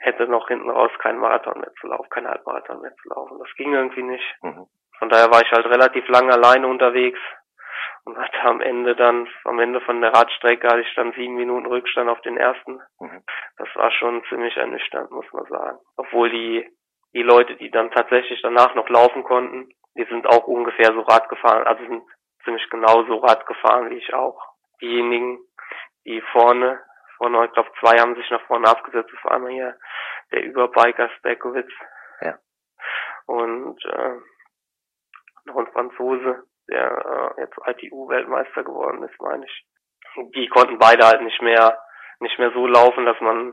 hätte 0.00 0.26
noch 0.26 0.48
hinten 0.48 0.70
raus 0.70 0.90
keinen 0.98 1.18
Marathon 1.18 1.60
mehr 1.60 1.72
zu 1.80 1.86
laufen, 1.88 2.08
keinen 2.10 2.28
Halbmarathon 2.28 2.80
mehr 2.80 2.94
zu 3.02 3.08
laufen. 3.08 3.38
Das 3.38 3.54
ging 3.56 3.72
irgendwie 3.72 4.02
nicht. 4.02 4.36
Mhm. 4.42 4.66
Von 4.98 5.08
daher 5.08 5.30
war 5.30 5.42
ich 5.42 5.50
halt 5.50 5.66
relativ 5.66 6.06
lange 6.08 6.32
alleine 6.32 6.66
unterwegs 6.66 7.18
und 8.04 8.18
hatte 8.18 8.40
am 8.42 8.60
Ende 8.60 8.94
dann, 8.94 9.28
am 9.44 9.58
Ende 9.58 9.80
von 9.80 10.00
der 10.00 10.12
Radstrecke 10.12 10.68
hatte 10.68 10.82
ich 10.82 10.94
dann 10.94 11.12
sieben 11.12 11.34
Minuten 11.34 11.66
Rückstand 11.66 12.08
auf 12.08 12.20
den 12.20 12.36
ersten. 12.36 12.80
Mhm. 13.00 13.24
Das 13.56 13.68
war 13.74 13.90
schon 13.92 14.22
ziemlich 14.28 14.56
ernüchternd, 14.56 15.10
muss 15.10 15.30
man 15.32 15.46
sagen. 15.46 15.78
Obwohl 15.96 16.30
die, 16.30 16.68
die 17.14 17.22
Leute, 17.22 17.56
die 17.56 17.70
dann 17.70 17.90
tatsächlich 17.90 18.40
danach 18.42 18.74
noch 18.74 18.88
laufen 18.88 19.24
konnten, 19.24 19.70
die 19.96 20.04
sind 20.04 20.26
auch 20.26 20.46
ungefähr 20.46 20.92
so 20.92 21.00
Rad 21.00 21.28
gefahren, 21.28 21.66
also 21.66 21.82
sind 21.84 22.02
ziemlich 22.44 22.68
genau 22.68 23.04
so 23.04 23.16
Rad 23.18 23.46
gefahren 23.46 23.90
wie 23.90 23.98
ich 23.98 24.12
auch. 24.12 24.38
Diejenigen, 24.82 25.38
die 26.04 26.20
vorne, 26.32 26.80
vorne, 27.16 27.46
ich 27.46 27.52
glaube 27.52 27.70
zwei 27.80 27.98
haben 27.98 28.16
sich 28.16 28.28
nach 28.30 28.44
vorne 28.46 28.68
abgesetzt, 28.68 29.10
das 29.14 29.24
war 29.24 29.32
einmal 29.32 29.52
hier 29.52 29.78
der 30.32 30.42
Überbiker 30.42 31.08
Stekowitz. 31.18 31.70
Ja. 32.20 32.38
Und 33.26 33.82
äh, 33.86 34.16
noch 35.46 35.56
ein 35.56 35.72
Franzose, 35.72 36.44
der 36.68 37.34
äh, 37.36 37.40
jetzt 37.40 37.56
ITU-Weltmeister 37.66 38.64
geworden 38.64 39.02
ist, 39.02 39.20
meine 39.20 39.44
ich. 39.44 39.66
Die 40.34 40.48
konnten 40.48 40.78
beide 40.78 41.06
halt 41.06 41.22
nicht 41.22 41.40
mehr, 41.42 41.78
nicht 42.20 42.38
mehr 42.38 42.52
so 42.52 42.66
laufen, 42.66 43.04
dass 43.04 43.20
man, 43.20 43.52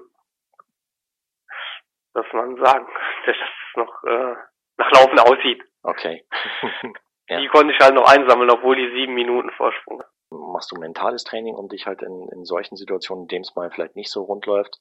dass 2.13 2.25
man 2.33 2.55
sagen 2.57 2.85
könnte, 2.85 2.99
dass 3.25 3.37
es 3.37 3.77
noch 3.77 4.03
äh, 4.03 4.35
nach 4.77 4.91
Laufen 4.91 5.19
aussieht. 5.19 5.63
Okay. 5.83 6.25
ja. 7.27 7.39
Die 7.39 7.47
konnte 7.47 7.73
ich 7.73 7.79
halt 7.79 7.95
noch 7.95 8.09
einsammeln, 8.09 8.51
obwohl 8.51 8.75
die 8.75 8.91
sieben 8.95 9.13
Minuten 9.13 9.51
Vorsprung. 9.51 10.03
Machst 10.29 10.71
du 10.71 10.79
mentales 10.79 11.23
Training, 11.23 11.55
um 11.55 11.67
dich 11.67 11.87
halt 11.87 12.01
in, 12.01 12.29
in 12.29 12.45
solchen 12.45 12.77
Situationen, 12.77 13.23
in 13.23 13.27
denen 13.27 13.41
es 13.43 13.55
mal 13.55 13.69
vielleicht 13.69 13.95
nicht 13.95 14.11
so 14.11 14.23
rund 14.23 14.45
läuft, 14.45 14.79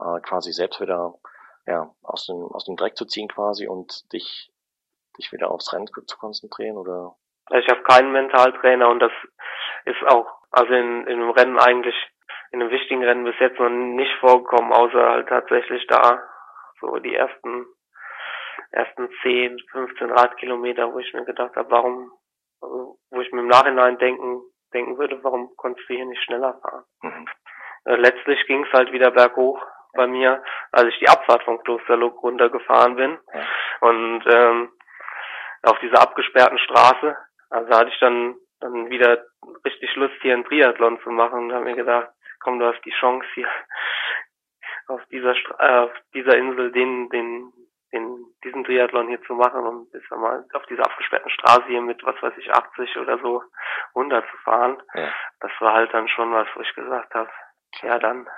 äh, 0.00 0.20
quasi 0.20 0.52
selbst 0.52 0.80
wieder 0.80 1.14
ja, 1.66 1.94
aus 2.02 2.26
dem, 2.26 2.44
aus 2.52 2.64
dem 2.64 2.76
Dreck 2.76 2.96
zu 2.96 3.06
ziehen 3.06 3.28
quasi 3.28 3.66
und 3.66 4.12
dich, 4.12 4.52
dich 5.18 5.32
wieder 5.32 5.50
aufs 5.50 5.72
Rennen 5.72 5.86
zu 5.86 6.18
konzentrieren 6.18 6.76
oder 6.76 7.16
ich 7.50 7.68
habe 7.68 7.82
keinen 7.82 8.12
Mentaltrainer 8.12 8.88
und 8.88 9.00
das 9.00 9.12
ist 9.84 10.02
auch, 10.08 10.26
also 10.50 10.72
in, 10.72 11.06
in 11.06 11.20
einem 11.20 11.30
Rennen 11.30 11.58
eigentlich, 11.58 11.96
in 12.50 12.62
einem 12.62 12.70
wichtigen 12.70 13.02
Rennen 13.02 13.24
bis 13.24 13.38
jetzt 13.40 13.58
noch 13.58 13.68
nicht 13.68 14.12
vorgekommen, 14.20 14.72
außer 14.72 15.10
halt 15.10 15.28
tatsächlich 15.28 15.86
da 15.86 16.22
so 16.80 16.96
die 16.98 17.14
ersten 17.14 17.66
ersten 18.72 19.08
10, 19.22 19.58
15 19.70 20.10
Radkilometer, 20.10 20.92
wo 20.92 20.98
ich 20.98 21.12
mir 21.12 21.24
gedacht 21.24 21.54
habe, 21.56 21.70
warum, 21.70 22.10
also, 22.60 22.96
wo 23.10 23.20
ich 23.20 23.30
mir 23.32 23.40
im 23.40 23.48
Nachhinein 23.48 23.98
denken, 23.98 24.42
denken 24.72 24.98
würde, 24.98 25.22
warum 25.22 25.54
konntest 25.56 25.88
du 25.88 25.94
hier 25.94 26.06
nicht 26.06 26.22
schneller 26.24 26.58
fahren? 26.62 26.84
Mhm. 27.02 27.28
Äh, 27.84 27.96
letztlich 27.96 28.44
ging 28.46 28.64
es 28.64 28.72
halt 28.72 28.92
wieder 28.92 29.10
berghoch 29.10 29.62
bei 29.94 30.06
mir, 30.06 30.42
als 30.72 30.88
ich 30.88 30.98
die 31.00 31.08
Abfahrt 31.08 31.42
vom 31.44 31.62
Klosterlook 31.62 32.22
runtergefahren 32.22 32.96
bin. 32.96 33.18
Und 33.80 34.24
ähm, 34.26 34.72
auf 35.64 35.78
dieser 35.80 36.00
abgesperrten 36.00 36.58
Straße 36.58 37.16
also 37.52 37.70
hatte 37.70 37.90
ich 37.90 37.98
dann 38.00 38.36
dann 38.62 38.90
wieder 38.90 39.24
richtig 39.64 39.94
Lust, 39.96 40.14
hier 40.22 40.34
einen 40.34 40.44
Triathlon 40.44 40.98
zu 41.02 41.10
machen 41.10 41.44
und 41.44 41.52
habe 41.52 41.64
mir 41.64 41.76
gedacht, 41.76 42.08
komm, 42.40 42.58
du 42.58 42.66
hast 42.66 42.82
die 42.84 42.94
Chance 42.98 43.26
hier 43.34 43.48
auf 44.88 45.00
dieser 45.10 45.34
Stra 45.34 45.56
äh, 45.58 45.78
auf 45.84 45.92
dieser 46.14 46.36
Insel 46.36 46.72
den, 46.72 47.08
den, 47.10 47.52
den, 47.92 48.24
diesen 48.44 48.64
Triathlon 48.64 49.08
hier 49.08 49.22
zu 49.22 49.34
machen 49.34 49.66
und 49.66 49.92
ist 49.94 50.10
mal 50.10 50.44
auf 50.54 50.64
dieser 50.66 50.84
abgesperrten 50.84 51.30
Straße 51.30 51.66
hier 51.66 51.82
mit, 51.82 52.02
was 52.04 52.20
weiß 52.22 52.34
ich, 52.38 52.50
80 52.50 52.96
oder 52.98 53.18
so 53.18 53.42
runterzufahren. 53.94 54.80
Ja. 54.94 55.12
Das 55.40 55.50
war 55.60 55.74
halt 55.74 55.92
dann 55.92 56.08
schon 56.08 56.32
was, 56.32 56.48
wo 56.54 56.60
ich 56.60 56.74
gesagt 56.74 57.14
habe, 57.14 57.30
ja 57.82 57.98
dann, 57.98 58.28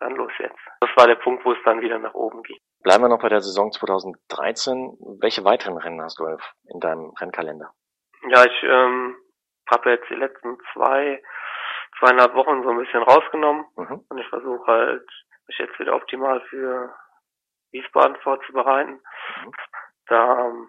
dann 0.00 0.14
los 0.16 0.32
jetzt. 0.38 0.58
Das 0.80 0.90
war 0.96 1.06
der 1.06 1.16
Punkt, 1.16 1.44
wo 1.44 1.52
es 1.52 1.62
dann 1.64 1.80
wieder 1.80 1.98
nach 1.98 2.14
oben 2.14 2.42
ging. 2.42 2.58
Bleiben 2.82 3.04
wir 3.04 3.08
noch 3.08 3.22
bei 3.22 3.28
der 3.28 3.40
Saison 3.40 3.70
2013. 3.70 4.98
Welche 5.20 5.44
weiteren 5.44 5.78
Rennen 5.78 6.02
hast 6.02 6.18
du 6.18 6.26
in 6.66 6.80
deinem 6.80 7.12
Rennkalender? 7.18 7.72
Ja, 8.28 8.44
ich 8.44 8.62
ähm, 8.62 9.16
habe 9.70 9.90
jetzt 9.90 10.08
die 10.08 10.14
letzten 10.14 10.58
zwei, 10.72 11.22
zweieinhalb 11.98 12.34
Wochen 12.34 12.62
so 12.62 12.70
ein 12.70 12.78
bisschen 12.78 13.02
rausgenommen 13.02 13.64
mhm. 13.76 14.04
und 14.08 14.18
ich 14.18 14.28
versuche 14.28 14.66
halt, 14.66 15.08
mich 15.48 15.58
jetzt 15.58 15.78
wieder 15.78 15.94
optimal 15.94 16.40
für 16.42 16.94
Wiesbaden 17.72 18.16
vorzubereiten. 18.16 19.00
Mhm. 19.44 19.52
Da 20.06 20.46
ähm, 20.46 20.68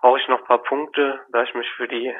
brauche 0.00 0.18
ich 0.18 0.28
noch 0.28 0.40
ein 0.40 0.46
paar 0.46 0.62
Punkte, 0.62 1.20
da 1.30 1.42
ich 1.42 1.54
mich 1.54 1.68
für 1.72 1.88
die 1.88 2.14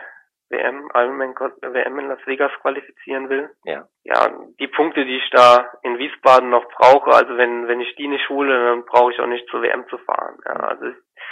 WM, 0.51 0.91
Ironman 0.95 1.35
WM 1.35 1.99
in 1.99 2.09
Las 2.09 2.27
Vegas 2.27 2.53
qualifizieren 2.63 3.29
will. 3.29 3.51
Ja. 3.65 3.87
Ja, 4.05 4.31
die 4.59 4.69
Punkte, 4.69 5.05
die 5.05 5.19
ich 5.19 5.31
da 5.31 5.71
in 5.83 5.99
Wiesbaden 5.99 6.49
noch 6.49 6.67
brauche, 6.71 7.11
also 7.11 7.37
wenn, 7.37 7.69
wenn 7.69 7.81
ich 7.81 7.95
die 7.97 8.09
nicht 8.09 8.29
hole, 8.31 8.65
dann 8.65 8.85
brauche 8.87 9.13
ich 9.13 9.21
auch 9.21 9.27
nicht 9.27 9.49
zur 9.51 9.63
WM 9.63 9.87
zu 9.89 9.99
fahren. 9.99 10.39
Ja, 10.47 10.53
also 10.53 10.87
ich, 10.87 10.97
ich 10.97 11.23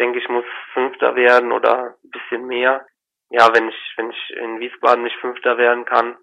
denke, 0.00 0.18
ich 0.18 0.28
muss 0.28 0.44
Fünfter 0.72 1.14
werden 1.14 1.52
oder 1.52 1.96
ein 2.02 2.10
bisschen 2.10 2.46
mehr. 2.46 2.86
Ja, 3.28 3.54
wenn 3.54 3.68
ich, 3.68 3.92
wenn 3.96 4.10
ich 4.10 4.30
in 4.30 4.58
Wiesbaden 4.58 5.04
nicht 5.04 5.16
Fünfter 5.20 5.56
werden 5.56 5.84
kann, 5.84 6.16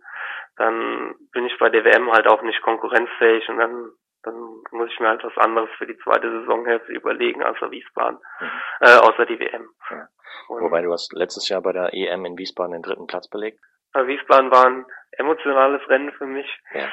dann 0.58 1.16
bin 1.32 1.46
ich 1.46 1.58
bei 1.60 1.70
der 1.70 1.86
WM 1.86 2.12
halt 2.12 2.28
auch 2.28 2.42
nicht 2.42 2.62
konkurrenzfähig 2.62 3.48
und 3.48 3.60
dann 3.60 3.92
dann 4.24 4.36
muss 4.72 4.90
ich 4.92 5.00
mir 5.00 5.10
halt 5.10 5.24
was 5.24 5.38
anderes 5.38 5.70
für 5.78 5.88
die 5.88 5.98
zweite 6.00 6.30
Saison 6.30 6.68
jetzt 6.68 6.90
überlegen, 6.90 7.44
außer 7.44 7.72
Wiesbaden, 7.72 8.20
mhm. 8.42 8.50
äh, 8.82 8.98
außer 8.98 9.26
die 9.26 9.40
WM. 9.40 9.70
Ja. 9.90 10.08
Wobei 10.50 10.82
du 10.82 10.92
hast 10.92 11.14
letztes 11.14 11.48
Jahr 11.48 11.62
bei 11.62 11.72
der 11.72 11.94
EM 11.94 12.26
in 12.26 12.38
Wiesbaden 12.38 12.74
den 12.74 12.82
dritten 12.82 13.08
Platz 13.08 13.30
belegt. 13.30 13.60
Wiesbaden 13.94 14.52
war 14.52 14.66
ein 14.66 14.86
emotionales 15.12 15.88
Rennen 15.90 16.12
für 16.12 16.26
mich, 16.26 16.48
ja. 16.74 16.88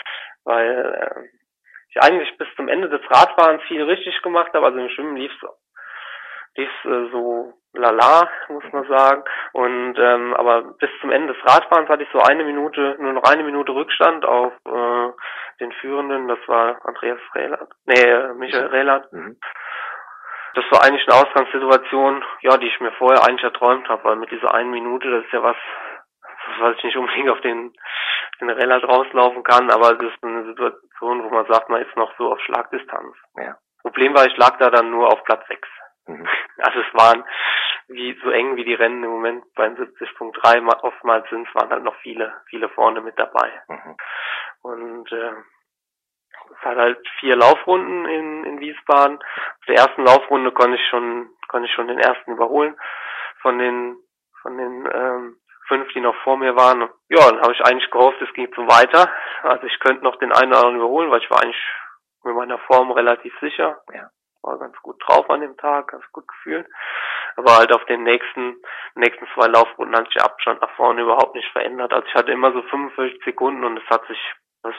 weil 0.44 0.94
äh, 0.94 1.28
ich 1.90 2.02
eigentlich 2.02 2.36
bis 2.38 2.48
zum 2.56 2.68
Ende 2.68 2.88
des 2.88 3.02
Radfahrens 3.10 3.62
viel 3.64 3.82
richtig 3.82 4.20
gemacht 4.22 4.52
habe. 4.54 4.66
Also 4.66 4.78
im 4.78 4.88
Schwimmen 4.88 5.16
lief 5.16 5.32
es 5.32 5.48
lief, 6.56 6.70
äh, 6.84 7.10
so 7.10 7.54
lala, 7.74 8.30
muss 8.48 8.64
man 8.72 8.86
sagen. 8.86 9.24
Und 9.52 9.98
ähm, 9.98 10.34
aber 10.34 10.62
bis 10.78 10.90
zum 11.00 11.10
Ende 11.10 11.34
des 11.34 11.44
Radfahrens 11.44 11.88
hatte 11.88 12.04
ich 12.04 12.08
so 12.12 12.20
eine 12.20 12.44
Minute, 12.44 12.96
nur 12.98 13.12
noch 13.12 13.24
eine 13.24 13.42
Minute 13.42 13.72
Rückstand 13.72 14.24
auf 14.24 14.52
äh, 14.66 15.12
den 15.60 15.72
Führenden, 15.72 16.28
das 16.28 16.38
war 16.46 16.84
Andreas 16.84 17.18
Rehland, 17.34 17.68
nee, 17.86 18.00
äh, 18.00 18.32
Michael 18.34 18.66
Rehland. 18.66 19.12
Mhm. 19.12 19.38
Das 20.54 20.64
war 20.70 20.84
eigentlich 20.84 21.06
eine 21.08 21.20
Ausgangssituation, 21.20 22.24
ja, 22.42 22.56
die 22.56 22.68
ich 22.68 22.78
mir 22.80 22.92
vorher 22.92 23.24
eigentlich 23.26 23.42
erträumt 23.42 23.88
habe, 23.88 24.04
weil 24.04 24.16
mit 24.16 24.30
dieser 24.30 24.54
einen 24.54 24.70
Minute, 24.70 25.10
das 25.10 25.24
ist 25.24 25.32
ja 25.32 25.42
was, 25.42 25.56
was 26.60 26.76
ich 26.76 26.84
nicht 26.84 26.96
unbedingt 26.96 27.28
auf 27.28 27.40
den, 27.40 27.72
den 28.40 28.50
Rehland 28.50 28.84
rauslaufen 28.84 29.42
kann, 29.42 29.68
aber 29.70 29.96
es 29.96 30.02
ist 30.02 30.22
eine 30.22 30.44
Situation, 30.44 31.24
wo 31.24 31.30
man 31.30 31.46
sagt, 31.46 31.70
man 31.70 31.82
ist 31.82 31.96
noch 31.96 32.12
so 32.18 32.32
auf 32.32 32.40
Schlagdistanz. 32.42 33.16
Ja. 33.36 33.56
Problem 33.82 34.14
war, 34.14 34.26
ich 34.26 34.36
lag 34.36 34.56
da 34.58 34.70
dann 34.70 34.90
nur 34.90 35.08
auf 35.08 35.24
Platz 35.24 35.44
6. 35.48 35.68
Mhm. 36.06 36.28
Also 36.58 36.80
es 36.80 36.94
waren 36.94 37.24
wie 37.88 38.18
so 38.22 38.30
eng 38.30 38.56
wie 38.56 38.64
die 38.64 38.74
Rennen 38.74 39.04
im 39.04 39.10
Moment 39.10 39.44
beim 39.54 39.74
70.3 39.74 40.82
oftmals 40.82 41.28
sind, 41.30 41.52
waren 41.54 41.70
halt 41.70 41.84
noch 41.84 41.96
viele, 41.96 42.32
viele 42.48 42.68
vorne 42.70 43.00
mit 43.00 43.18
dabei. 43.18 43.62
Mhm. 43.68 43.96
Und 44.62 45.12
äh, 45.12 45.32
es 46.50 46.64
hat 46.64 46.76
halt 46.76 47.08
vier 47.20 47.36
Laufrunden 47.36 48.06
in, 48.06 48.44
in 48.44 48.60
Wiesbaden. 48.60 49.18
Auf 49.18 49.66
der 49.68 49.76
ersten 49.76 50.04
Laufrunde 50.04 50.52
konnte 50.52 50.76
ich 50.76 50.86
schon, 50.88 51.30
konnte 51.48 51.68
ich 51.68 51.74
schon 51.74 51.88
den 51.88 51.98
ersten 51.98 52.32
überholen 52.32 52.76
von 53.40 53.58
den 53.58 53.96
von 54.42 54.58
den 54.58 54.88
ähm, 54.92 55.36
fünf, 55.68 55.90
die 55.94 56.00
noch 56.00 56.16
vor 56.16 56.36
mir 56.36 56.54
waren. 56.54 56.80
Ja, 57.08 57.30
dann 57.30 57.40
habe 57.40 57.52
ich 57.52 57.64
eigentlich 57.64 57.90
gehofft, 57.90 58.20
es 58.20 58.32
ging 58.34 58.52
so 58.54 58.66
weiter. 58.66 59.10
Also 59.42 59.66
ich 59.66 59.78
könnte 59.80 60.04
noch 60.04 60.16
den 60.16 60.32
einen 60.32 60.52
oder 60.52 60.58
anderen 60.60 60.76
überholen, 60.76 61.10
weil 61.10 61.22
ich 61.22 61.30
war 61.30 61.42
eigentlich 61.42 61.64
mit 62.24 62.34
meiner 62.34 62.58
Form 62.58 62.90
relativ 62.90 63.32
sicher. 63.40 63.80
Ja 63.92 64.10
war 64.44 64.58
ganz 64.58 64.76
gut 64.82 65.02
drauf 65.06 65.28
an 65.30 65.40
dem 65.40 65.56
Tag, 65.56 65.88
ganz 65.88 66.04
gut 66.12 66.28
gefühlt. 66.28 66.66
Aber 67.36 67.56
halt 67.56 67.72
auf 67.72 67.84
den 67.86 68.02
nächsten, 68.04 68.56
nächsten 68.94 69.26
zwei 69.34 69.48
Laufrunden 69.48 69.96
hat 69.96 70.06
sich 70.06 70.22
Abstand 70.22 70.60
nach 70.60 70.70
vorne 70.76 71.02
überhaupt 71.02 71.34
nicht 71.34 71.50
verändert. 71.52 71.92
Also 71.92 72.06
ich 72.06 72.14
hatte 72.14 72.32
immer 72.32 72.52
so 72.52 72.62
45 72.62 73.24
Sekunden 73.24 73.64
und 73.64 73.78
es 73.78 73.90
hat 73.90 74.06
sich 74.06 74.18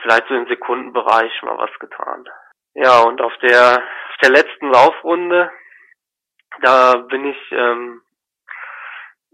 vielleicht 0.01 0.27
so 0.27 0.35
im 0.35 0.47
Sekundenbereich 0.47 1.41
mal 1.43 1.57
was 1.57 1.77
getan. 1.79 2.27
Ja, 2.73 2.99
und 3.01 3.21
auf 3.21 3.35
der, 3.37 3.77
auf 4.09 4.17
der 4.21 4.31
letzten 4.31 4.69
Laufrunde, 4.71 5.51
da 6.61 6.95
bin 6.95 7.25
ich, 7.25 7.51
ähm, 7.51 8.01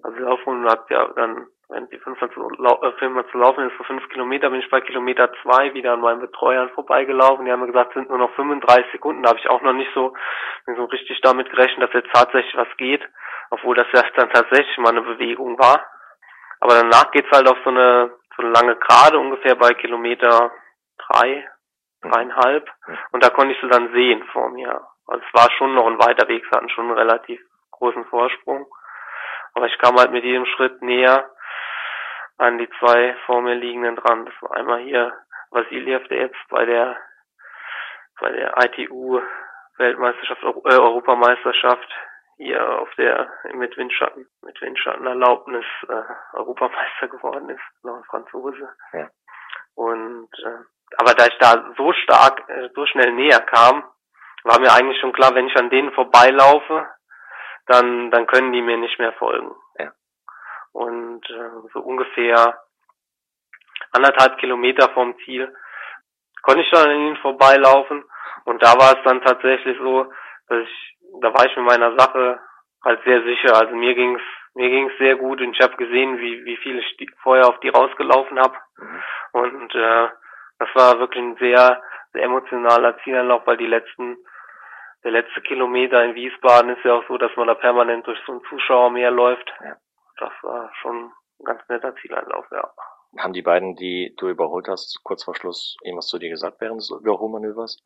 also 0.04 0.18
Laufrunde 0.20 0.70
hat 0.70 0.90
ja 0.90 1.08
dann 1.16 1.48
wenn 1.72 1.90
die 1.90 1.98
fünfmal 2.00 2.30
zu, 2.32 2.42
äh, 2.42 2.92
fünfmal 3.00 3.26
zu 3.32 3.38
laufen 3.38 3.68
ist, 3.68 3.78
so 3.78 3.84
fünf 3.86 4.08
Kilometer, 4.10 4.50
bin 4.50 4.60
ich 4.60 4.70
bei 4.70 4.82
Kilometer 4.82 5.32
zwei 5.42 5.74
wieder 5.74 5.94
an 5.94 6.02
meinen 6.02 6.20
Betreuern 6.20 6.70
vorbeigelaufen. 6.72 7.46
Die 7.46 7.52
haben 7.52 7.62
mir 7.62 7.68
gesagt, 7.68 7.92
es 7.92 7.94
sind 7.96 8.10
nur 8.10 8.18
noch 8.18 8.34
35 8.36 8.92
Sekunden. 8.92 9.24
Da 9.24 9.30
habe 9.30 9.40
ich 9.40 9.50
auch 9.50 9.62
noch 9.62 9.74
nicht 9.74 9.90
so, 9.94 10.14
so 10.66 10.86
richtig 10.86 11.20
damit 11.22 11.50
gerechnet, 11.50 11.88
dass 11.88 11.94
jetzt 11.94 12.14
tatsächlich 12.14 12.56
was 12.56 12.68
geht, 12.78 13.02
obwohl 13.50 13.76
das 13.76 13.88
ja 13.94 14.04
dann 14.16 14.30
tatsächlich 14.30 14.78
mal 14.78 14.90
eine 14.90 15.02
Bewegung 15.02 15.58
war. 15.58 15.86
Aber 16.60 16.76
danach 16.76 17.10
geht's 17.12 17.32
halt 17.32 17.50
auf 17.50 17.58
so 17.64 17.70
eine, 17.70 18.12
so 18.36 18.44
eine 18.44 18.52
lange 18.52 18.76
Gerade, 18.76 19.18
ungefähr 19.18 19.56
bei 19.56 19.74
Kilometer 19.74 20.52
drei, 20.98 21.48
dreieinhalb. 22.02 22.70
Und 23.12 23.24
da 23.24 23.30
konnte 23.30 23.54
ich 23.54 23.62
sie 23.62 23.70
dann 23.70 23.92
sehen 23.94 24.24
vor 24.34 24.50
mir. 24.50 24.82
Also 25.08 25.24
es 25.26 25.34
war 25.34 25.50
schon 25.58 25.74
noch 25.74 25.88
ein 25.88 26.00
weiter 26.00 26.28
Weg, 26.28 26.44
sie 26.44 26.56
hatten 26.56 26.70
schon 26.70 26.86
einen 26.86 26.98
relativ 26.98 27.42
großen 27.72 28.06
Vorsprung. 28.06 28.68
Aber 29.54 29.66
ich 29.66 29.78
kam 29.80 29.98
halt 29.98 30.12
mit 30.12 30.24
jedem 30.24 30.46
Schritt 30.46 30.82
näher 30.82 31.30
an 32.42 32.58
die 32.58 32.70
zwei 32.80 33.16
vor 33.26 33.42
mir 33.42 33.54
liegenden 33.54 33.96
dran. 33.96 34.26
Das 34.26 34.34
war 34.42 34.58
einmal 34.58 34.80
hier 34.80 35.14
Vasiljev, 35.52 36.08
der 36.08 36.22
jetzt 36.22 36.48
bei 36.50 36.66
der 36.66 36.98
bei 38.20 38.32
der 38.32 38.54
ITU 38.64 39.22
Weltmeisterschaft, 39.78 40.42
äh, 40.44 40.78
Europameisterschaft 40.78 41.88
hier 42.38 42.80
auf 42.80 42.90
der 42.96 43.32
mit 43.54 43.78
Windschatten, 43.78 44.28
mit 44.42 44.60
Windschattenerlaubnis 44.62 45.66
äh, 45.88 46.38
Europameister 46.38 47.08
geworden 47.08 47.50
ist, 47.50 47.84
noch 47.84 47.98
ein 47.98 48.04
Franzose. 48.06 48.70
Ja. 48.94 49.10
Und 49.76 50.30
äh, 50.44 50.64
aber 50.98 51.14
da 51.14 51.28
ich 51.28 51.38
da 51.40 51.74
so 51.78 51.94
stark, 51.94 52.48
äh, 52.50 52.70
so 52.74 52.86
schnell 52.88 53.14
näher 53.14 53.40
kam, 53.42 53.84
war 54.44 54.60
mir 54.60 54.74
eigentlich 54.74 55.00
schon 55.00 55.14
klar, 55.14 55.34
wenn 55.36 55.48
ich 55.48 55.56
an 55.56 55.70
denen 55.70 55.92
vorbeilaufe, 55.94 56.88
dann 57.68 58.10
dann 58.10 58.26
können 58.26 58.52
die 58.52 58.62
mir 58.62 58.78
nicht 58.78 58.98
mehr 59.00 59.14
folgen. 59.14 59.52
Ja 59.78 59.92
und 60.74 61.30
äh, 61.30 61.70
so 61.74 61.80
ungefähr 61.80 62.62
anderthalb 63.92 64.38
Kilometer 64.38 64.90
vom 64.90 65.16
Ziel 65.26 65.54
konnte 66.42 66.62
ich 66.62 66.72
dann 66.72 66.90
an 66.90 66.98
ihnen 66.98 67.18
vorbeilaufen 67.18 68.04
und 68.46 68.64
da 68.64 68.74
war 68.74 68.98
es 68.98 69.04
dann 69.04 69.22
tatsächlich 69.22 69.78
so, 69.78 70.12
dass 70.48 70.64
ich, 70.64 70.98
da 71.22 71.34
war 71.34 71.46
ich 71.46 71.56
mit 71.56 71.66
meiner 71.66 71.98
Sache 71.98 72.40
halt 72.84 73.04
sehr 73.04 73.22
sicher. 73.24 73.56
Also 73.56 73.76
mir 73.76 73.94
ging's 73.94 74.22
mir 74.54 74.70
ging's 74.70 74.94
sehr 74.98 75.16
gut 75.16 75.40
und 75.40 75.56
ich 75.56 75.62
habe 75.62 75.78
gesehen, 75.78 76.20
wie 76.20 76.44
wie 76.46 76.58
viel 76.58 76.80
ich 76.80 77.10
vorher 77.22 77.48
auf 77.48 77.60
die 77.60 77.70
rausgelaufen 77.70 78.40
habe 78.40 78.58
und 79.34 79.76
äh, 79.76 80.10
das 80.60 80.70
war 80.74 81.00
wirklich 81.00 81.24
ein 81.24 81.38
sehr 81.38 81.82
sehr 82.14 82.24
emotionaler 82.24 82.98
Zielanlauf, 83.04 83.46
weil 83.46 83.58
die 83.58 83.68
letzten 83.68 84.18
der 85.04 85.12
letzte 85.12 85.42
Kilometer 85.42 86.04
in 86.04 86.16
Wiesbaden 86.16 86.76
ist 86.76 86.84
ja 86.84 86.94
auch 86.94 87.08
so, 87.08 87.18
dass 87.18 87.36
man 87.36 87.48
da 87.48 87.56
permanent 87.56 88.06
durch 88.06 88.20
so 88.26 88.34
ein 88.34 88.42
Zuschauermeer 88.50 89.12
läuft. 89.12 89.52
Ja 89.64 89.76
das 90.22 90.32
war 90.44 90.72
schon 90.82 91.12
ein 91.40 91.44
ganz 91.44 91.62
netter 91.68 91.96
Zieleinlauf, 91.96 92.46
ja. 92.52 92.72
Haben 93.18 93.34
die 93.34 93.42
beiden, 93.42 93.76
die 93.76 94.16
du 94.18 94.30
überholt 94.30 94.68
hast, 94.70 95.02
kurz 95.04 95.24
vor 95.24 95.36
Schluss 95.36 95.76
irgendwas 95.84 96.08
zu 96.08 96.18
dir 96.18 96.30
gesagt 96.30 96.62
während 96.62 96.80
des 96.80 96.92
Überholmanövers? 96.92 97.82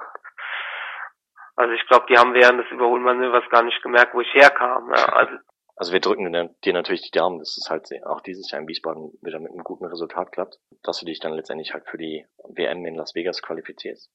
Also 1.55 1.73
ich 1.73 1.87
glaube, 1.87 2.05
die 2.09 2.17
haben 2.17 2.33
während 2.33 2.59
des 2.59 2.69
Überholmanövers 2.69 3.49
gar 3.49 3.63
nicht 3.63 3.81
gemerkt, 3.81 4.13
wo 4.13 4.21
ich 4.21 4.33
herkam. 4.33 4.91
Ja. 4.93 5.05
Also, 5.15 5.37
also 5.77 5.91
wir 5.91 5.99
drücken 5.99 6.31
dir 6.63 6.73
natürlich 6.73 7.01
die 7.01 7.17
Daumen, 7.17 7.39
dass 7.39 7.57
es 7.57 7.69
halt 7.69 7.89
auch 8.05 8.21
dieses 8.21 8.49
Jahr 8.49 8.61
in 8.61 8.67
Wiesbaden 8.67 9.11
wieder 9.21 9.39
mit 9.39 9.51
einem 9.51 9.63
guten 9.63 9.85
Resultat 9.85 10.31
klappt, 10.31 10.57
dass 10.83 10.99
du 10.99 11.05
dich 11.05 11.19
dann 11.19 11.33
letztendlich 11.33 11.73
halt 11.73 11.85
für 11.87 11.97
die 11.97 12.25
WM 12.47 12.85
in 12.85 12.95
Las 12.95 13.13
Vegas 13.13 13.41
qualifizierst. 13.41 14.09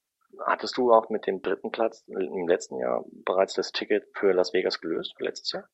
Hattest 0.47 0.79
du 0.79 0.93
auch 0.93 1.11
mit 1.11 1.27
dem 1.27 1.43
dritten 1.43 1.71
Platz 1.71 2.07
im 2.07 2.49
letzten 2.49 2.79
Jahr 2.79 3.05
bereits 3.27 3.55
das 3.55 3.73
Ticket 3.73 4.05
für 4.15 4.33
Las 4.33 4.55
Vegas 4.55 4.81
gelöst, 4.81 5.15
für 5.19 5.25
letztes 5.25 5.53
Jahr? 5.53 5.69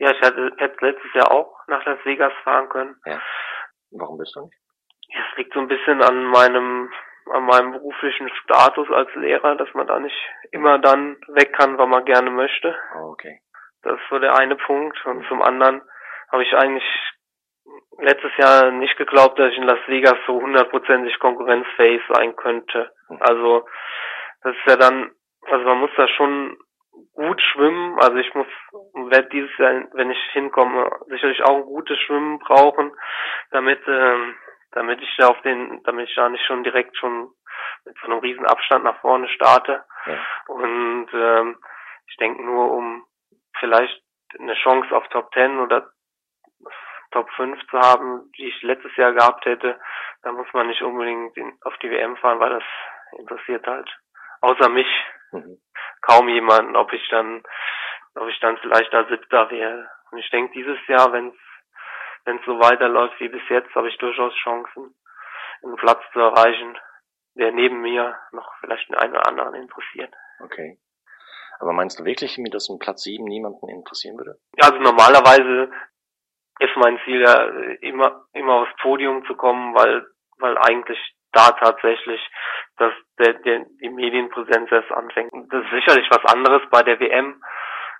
Ja, 0.00 0.12
ich 0.12 0.20
hatte, 0.22 0.50
hätte 0.56 0.86
letztes 0.86 1.12
Jahr 1.12 1.30
auch 1.30 1.54
nach 1.66 1.84
Las 1.84 2.02
Vegas 2.04 2.32
fahren 2.42 2.70
können. 2.70 2.96
Ja. 3.04 3.20
Warum 3.90 4.16
bist 4.16 4.34
du 4.34 4.40
nicht? 4.40 4.56
Es 5.10 5.36
liegt 5.36 5.52
so 5.52 5.60
ein 5.60 5.68
bisschen 5.68 6.02
an 6.02 6.24
meinem, 6.24 6.90
an 7.30 7.44
meinem 7.44 7.72
beruflichen 7.72 8.30
Status 8.42 8.90
als 8.90 9.14
Lehrer, 9.14 9.56
dass 9.56 9.68
man 9.74 9.86
da 9.86 10.00
nicht 10.00 10.16
immer 10.52 10.78
dann 10.78 11.18
weg 11.28 11.52
kann, 11.52 11.76
wann 11.76 11.90
man 11.90 12.06
gerne 12.06 12.30
möchte. 12.30 12.74
Oh, 12.96 13.10
okay. 13.10 13.40
Das 13.82 13.94
ist 13.94 14.08
so 14.08 14.18
der 14.18 14.36
eine 14.36 14.56
Punkt. 14.56 15.04
Und 15.04 15.26
zum 15.28 15.42
anderen 15.42 15.82
habe 16.32 16.44
ich 16.44 16.54
eigentlich 16.54 16.84
letztes 17.98 18.34
Jahr 18.38 18.70
nicht 18.70 18.96
geglaubt, 18.96 19.38
dass 19.38 19.52
ich 19.52 19.58
in 19.58 19.64
Las 19.64 19.86
Vegas 19.86 20.16
so 20.26 20.40
hundertprozentig 20.40 21.18
konkurrenzfähig 21.18 22.00
sein 22.08 22.34
könnte. 22.36 22.90
Mhm. 23.10 23.18
Also 23.20 23.68
das 24.42 24.54
ist 24.56 24.66
ja 24.66 24.76
dann, 24.76 25.10
also 25.42 25.64
man 25.66 25.78
muss 25.80 25.90
da 25.94 26.08
schon 26.08 26.56
gut 27.14 27.40
schwimmen. 27.40 27.98
Also 28.00 28.16
ich 28.16 28.34
muss 28.34 28.46
werde 28.94 29.28
dieses 29.28 29.56
Jahr, 29.58 29.84
wenn 29.92 30.10
ich 30.10 30.18
hinkomme, 30.32 30.90
sicherlich 31.08 31.42
auch 31.42 31.56
ein 31.56 31.64
gutes 31.64 31.98
Schwimmen 32.00 32.38
brauchen, 32.38 32.92
damit 33.50 33.80
ähm, 33.86 34.36
damit 34.72 35.00
ich 35.02 35.16
da 35.16 35.28
auf 35.28 35.40
den, 35.42 35.82
damit 35.84 36.08
ich 36.08 36.14
da 36.14 36.28
nicht 36.28 36.44
schon 36.46 36.62
direkt 36.62 36.96
schon 36.96 37.30
mit 37.84 37.96
so 37.98 38.06
einem 38.06 38.20
riesen 38.20 38.46
Abstand 38.46 38.84
nach 38.84 39.00
vorne 39.00 39.28
starte. 39.28 39.84
Ja. 40.06 40.18
Und 40.46 41.08
ähm, 41.12 41.58
ich 42.06 42.16
denke 42.16 42.42
nur, 42.42 42.70
um 42.70 43.04
vielleicht 43.58 44.02
eine 44.38 44.54
Chance 44.54 44.94
auf 44.94 45.06
Top 45.08 45.32
10 45.34 45.58
oder 45.58 45.90
Top 47.10 47.28
5 47.32 47.60
zu 47.68 47.78
haben, 47.78 48.30
die 48.36 48.48
ich 48.48 48.62
letztes 48.62 48.94
Jahr 48.96 49.12
gehabt 49.12 49.44
hätte, 49.44 49.80
da 50.22 50.32
muss 50.32 50.46
man 50.52 50.68
nicht 50.68 50.82
unbedingt 50.82 51.36
in, 51.36 51.58
auf 51.62 51.76
die 51.78 51.90
WM 51.90 52.16
fahren, 52.18 52.38
weil 52.38 52.50
das 52.50 52.64
interessiert 53.18 53.66
halt 53.66 53.90
außer 54.40 54.68
mich 54.68 54.88
Mhm. 55.32 55.60
kaum 56.02 56.28
jemanden, 56.28 56.74
ob 56.76 56.92
ich 56.92 57.08
dann, 57.08 57.42
ob 58.16 58.28
ich 58.28 58.38
dann 58.40 58.58
vielleicht 58.58 58.92
da 58.92 59.06
Siebter 59.06 59.48
wäre. 59.50 59.88
Und 60.10 60.18
ich 60.18 60.28
denke, 60.30 60.52
dieses 60.54 60.78
Jahr, 60.88 61.12
wenn 61.12 61.28
es 61.28 61.36
wenn 62.24 62.38
es 62.38 62.44
so 62.44 62.58
weiterläuft 62.58 63.18
wie 63.20 63.28
bis 63.28 63.42
jetzt, 63.48 63.74
habe 63.74 63.88
ich 63.88 63.96
durchaus 63.98 64.34
Chancen, 64.34 64.94
einen 65.62 65.76
Platz 65.76 66.02
zu 66.12 66.20
erreichen, 66.20 66.78
der 67.34 67.52
neben 67.52 67.80
mir 67.80 68.18
noch 68.32 68.52
vielleicht 68.60 68.88
den 68.88 68.96
einen 68.96 69.14
oder 69.14 69.26
anderen 69.26 69.54
interessiert. 69.54 70.12
Okay. 70.40 70.78
Aber 71.60 71.72
meinst 71.72 71.98
du 71.98 72.04
wirklich, 72.04 72.38
dass 72.50 72.68
ein 72.68 72.78
Platz 72.78 73.02
7 73.02 73.24
niemanden 73.24 73.68
interessieren 73.68 74.16
würde? 74.18 74.38
Ja, 74.56 74.68
also 74.68 74.78
normalerweise 74.78 75.70
ist 76.58 76.76
mein 76.76 76.98
Ziel 77.04 77.20
ja 77.20 77.44
immer, 77.80 78.26
immer 78.32 78.62
aufs 78.62 78.76
Podium 78.80 79.24
zu 79.26 79.34
kommen, 79.34 79.74
weil, 79.74 80.06
weil 80.38 80.58
eigentlich 80.58 80.98
da 81.32 81.52
tatsächlich 81.52 82.20
dass 82.80 82.92
der, 83.18 83.34
der, 83.34 83.66
die 83.80 83.90
Medienpräsenz 83.90 84.72
erst 84.72 84.90
anfängt. 84.92 85.30
Das 85.50 85.64
ist 85.64 85.70
sicherlich 85.70 86.08
was 86.10 86.34
anderes 86.34 86.62
bei 86.70 86.82
der 86.82 86.98
WM, 86.98 87.42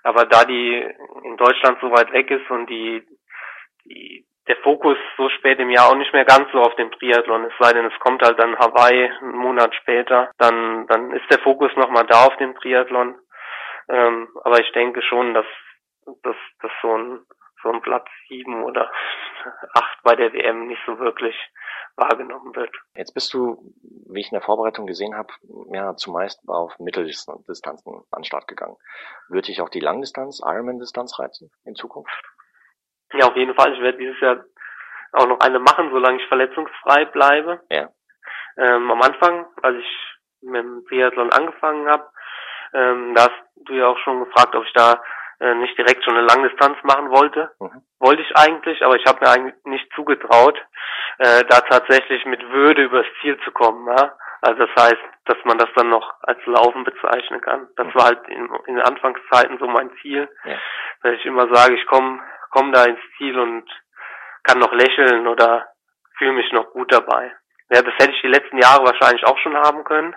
aber 0.03 0.25
da 0.25 0.43
die 0.43 0.83
in 1.23 1.37
Deutschland 1.37 1.77
so 1.81 1.91
weit 1.91 2.11
weg 2.11 2.31
ist 2.31 2.49
und 2.49 2.69
die, 2.69 3.03
die 3.85 4.25
der 4.47 4.57
Fokus 4.57 4.97
so 5.17 5.29
spät 5.29 5.59
im 5.59 5.69
Jahr 5.69 5.89
auch 5.89 5.95
nicht 5.95 6.13
mehr 6.13 6.25
ganz 6.25 6.51
so 6.51 6.59
auf 6.59 6.75
dem 6.75 6.91
Triathlon, 6.91 7.45
es 7.45 7.53
sei 7.59 7.73
denn, 7.73 7.85
es 7.85 7.99
kommt 7.99 8.23
halt 8.23 8.39
dann 8.39 8.57
Hawaii 8.57 9.09
einen 9.21 9.35
Monat 9.35 9.73
später, 9.75 10.31
dann, 10.39 10.87
dann 10.87 11.11
ist 11.11 11.29
der 11.29 11.39
Fokus 11.39 11.71
nochmal 11.75 12.05
da 12.07 12.25
auf 12.25 12.35
dem 12.37 12.55
Triathlon. 12.55 13.15
Ähm, 13.87 14.29
aber 14.43 14.59
ich 14.59 14.71
denke 14.71 15.01
schon, 15.03 15.33
dass, 15.33 15.45
dass, 16.23 16.35
dass 16.61 16.71
so 16.81 16.97
ein, 16.97 17.19
so 17.63 17.69
ein 17.69 17.81
Platz 17.81 18.07
sieben 18.27 18.63
oder 18.63 18.91
acht 19.73 20.03
bei 20.03 20.15
der 20.15 20.33
WM 20.33 20.67
nicht 20.67 20.81
so 20.85 20.99
wirklich 20.99 21.35
wahrgenommen 21.95 22.55
wird. 22.55 22.75
Jetzt 22.95 23.13
bist 23.13 23.33
du, 23.33 23.73
wie 24.09 24.21
ich 24.21 24.31
in 24.31 24.35
der 24.37 24.45
Vorbereitung 24.45 24.87
gesehen 24.87 25.15
habe, 25.15 25.31
ja 25.73 25.95
zumeist 25.95 26.41
auf 26.47 26.77
Mitteldistanzen 26.79 28.03
an 28.11 28.23
Start 28.23 28.47
gegangen. 28.47 28.77
Würde 29.29 29.47
dich 29.47 29.61
auch 29.61 29.69
die 29.69 29.79
Langdistanz, 29.79 30.41
Ironman-Distanz 30.43 31.19
reizen 31.19 31.51
in 31.65 31.75
Zukunft? 31.75 32.23
Ja, 33.13 33.27
auf 33.27 33.35
jeden 33.35 33.55
Fall. 33.55 33.73
Ich 33.73 33.81
werde 33.81 33.97
dieses 33.97 34.19
Jahr 34.21 34.43
auch 35.13 35.27
noch 35.27 35.39
eine 35.41 35.59
machen, 35.59 35.89
solange 35.91 36.21
ich 36.21 36.27
verletzungsfrei 36.27 37.05
bleibe. 37.05 37.61
Ja. 37.69 37.89
Ähm, 38.57 38.89
am 38.89 39.01
Anfang, 39.01 39.45
als 39.61 39.77
ich 39.77 40.17
mit 40.41 40.63
dem 40.63 40.85
Triathlon 40.87 41.31
angefangen 41.31 41.87
habe, 41.87 42.09
ähm, 42.73 43.13
da 43.15 43.23
hast 43.23 43.43
du 43.65 43.73
ja 43.73 43.87
auch 43.87 43.97
schon 43.99 44.23
gefragt, 44.23 44.55
ob 44.55 44.65
ich 44.65 44.73
da 44.73 45.01
äh, 45.41 45.55
nicht 45.55 45.77
direkt 45.77 46.03
schon 46.03 46.15
eine 46.15 46.25
Langdistanz 46.27 46.77
machen 46.83 47.09
wollte. 47.11 47.51
Mhm. 47.59 47.81
Wollte 47.99 48.21
ich 48.21 48.35
eigentlich, 48.37 48.83
aber 48.85 48.95
ich 48.95 49.05
habe 49.05 49.19
mir 49.25 49.31
eigentlich 49.31 49.55
nicht 49.65 49.91
zugetraut, 49.93 50.57
äh, 51.17 51.43
da 51.49 51.59
tatsächlich 51.61 52.25
mit 52.25 52.41
Würde 52.51 52.83
übers 52.83 53.05
Ziel 53.21 53.37
zu 53.43 53.51
kommen. 53.51 53.87
Ja? 53.87 54.15
Also 54.41 54.65
das 54.65 54.83
heißt, 54.85 55.01
dass 55.25 55.37
man 55.43 55.57
das 55.57 55.69
dann 55.75 55.89
noch 55.89 56.13
als 56.23 56.39
Laufen 56.45 56.83
bezeichnen 56.83 57.41
kann. 57.41 57.67
Das 57.75 57.87
Mhm. 57.87 57.95
war 57.95 58.05
halt 58.05 58.27
in, 58.29 58.49
in 58.67 58.75
den 58.75 58.85
Anfangszeiten 58.85 59.57
so 59.59 59.67
mein 59.67 59.91
Ziel, 60.01 60.29
Ja. 60.45 60.55
dass 61.03 61.13
ich 61.13 61.25
immer 61.25 61.53
sage, 61.53 61.75
ich 61.75 61.85
komme 61.87 62.21
komm 62.51 62.71
da 62.73 62.83
ins 62.85 62.99
Ziel 63.17 63.39
und 63.39 63.63
kann 64.43 64.59
noch 64.59 64.73
lächeln 64.73 65.25
oder 65.27 65.67
fühle 66.17 66.33
mich 66.33 66.51
noch 66.51 66.71
gut 66.71 66.91
dabei. 66.91 67.31
Ja, 67.69 67.81
das 67.81 67.93
hätte 67.93 68.11
ich 68.11 68.21
die 68.21 68.27
letzten 68.27 68.57
Jahre 68.57 68.83
wahrscheinlich 68.85 69.23
auch 69.25 69.37
schon 69.39 69.55
haben 69.55 69.83
können. 69.85 70.13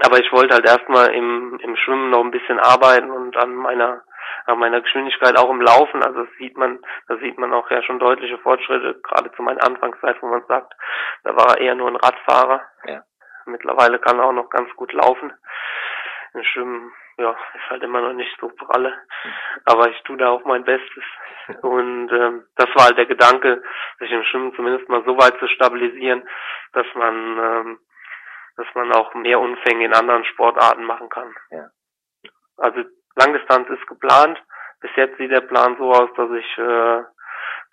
Aber 0.00 0.18
ich 0.18 0.32
wollte 0.32 0.54
halt 0.54 0.66
erstmal 0.66 1.12
im, 1.14 1.58
im 1.60 1.76
Schwimmen 1.76 2.10
noch 2.10 2.24
ein 2.24 2.30
bisschen 2.30 2.58
arbeiten 2.58 3.10
und 3.10 3.36
an 3.36 3.54
meiner 3.54 4.02
an 4.46 4.58
meiner 4.58 4.80
Geschwindigkeit 4.80 5.38
auch 5.38 5.50
im 5.50 5.60
Laufen. 5.60 6.02
Also 6.02 6.24
das 6.24 6.34
sieht 6.38 6.56
man, 6.56 6.78
da 7.08 7.16
sieht 7.18 7.38
man 7.38 7.52
auch 7.52 7.70
ja 7.70 7.82
schon 7.82 7.98
deutliche 7.98 8.38
Fortschritte, 8.38 9.00
gerade 9.02 9.32
zu 9.32 9.42
meiner 9.42 9.64
Anfangszeit, 9.64 10.20
wo 10.20 10.26
man 10.26 10.44
sagt, 10.46 10.74
da 11.22 11.34
war 11.34 11.56
er 11.56 11.60
eher 11.60 11.74
nur 11.74 11.88
ein 11.88 11.96
Radfahrer. 11.96 12.62
Ja. 12.86 13.02
Mittlerweile 13.46 13.98
kann 13.98 14.18
er 14.18 14.26
auch 14.26 14.32
noch 14.32 14.50
ganz 14.50 14.74
gut 14.76 14.92
laufen. 14.92 15.32
Im 16.34 16.42
Schwimmen, 16.44 16.92
ja, 17.18 17.30
ist 17.30 17.70
halt 17.70 17.82
immer 17.82 18.00
noch 18.00 18.12
nicht 18.12 18.36
so 18.40 18.48
pralle. 18.48 18.94
Aber 19.66 19.88
ich 19.88 20.02
tue 20.02 20.16
da 20.16 20.30
auch 20.30 20.44
mein 20.44 20.64
Bestes. 20.64 21.04
Und 21.62 22.10
ähm, 22.10 22.44
das 22.56 22.68
war 22.74 22.86
halt 22.86 22.98
der 22.98 23.06
Gedanke, 23.06 23.62
sich 23.98 24.10
im 24.10 24.24
Schwimmen 24.24 24.54
zumindest 24.54 24.88
mal 24.88 25.04
so 25.04 25.16
weit 25.16 25.38
zu 25.38 25.46
stabilisieren, 25.48 26.28
dass 26.72 26.86
man 26.94 27.14
ähm, 27.38 27.78
dass 28.56 28.66
man 28.74 28.92
auch 28.92 29.12
mehr 29.14 29.40
Unfänge 29.40 29.84
in 29.86 29.94
anderen 29.94 30.24
Sportarten 30.24 30.84
machen 30.84 31.08
kann. 31.08 31.34
Ja. 31.50 31.68
Also 32.56 32.82
Langdistanz 33.16 33.68
ist 33.70 33.86
geplant. 33.86 34.42
Bis 34.80 34.90
jetzt 34.96 35.16
sieht 35.18 35.30
der 35.30 35.40
Plan 35.40 35.76
so 35.78 35.90
aus, 35.90 36.10
dass 36.16 36.30
ich 36.32 36.58
äh, 36.58 37.02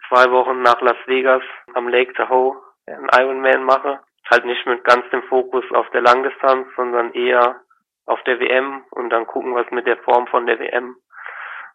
zwei 0.10 0.32
Wochen 0.32 0.62
nach 0.62 0.80
Las 0.82 0.98
Vegas 1.06 1.44
am 1.74 1.88
Lake 1.88 2.14
Tahoe 2.14 2.62
Ja. 2.88 2.96
einen 2.98 3.10
Ironman 3.14 3.64
mache. 3.64 4.00
Halt 4.30 4.46
nicht 4.46 4.66
mit 4.66 4.84
ganz 4.84 5.10
dem 5.10 5.24
Fokus 5.24 5.66
auf 5.72 5.90
der 5.90 6.02
Langdistanz, 6.02 6.68
sondern 6.76 7.12
eher 7.14 7.62
auf 8.06 8.22
der 8.24 8.40
WM 8.40 8.86
und 8.92 9.10
dann 9.10 9.28
gucken, 9.28 9.56
was 9.56 9.70
mit 9.72 9.86
der 9.88 9.98
Form 9.98 10.28
von 10.28 10.46
der 10.46 10.60
WM 10.60 10.96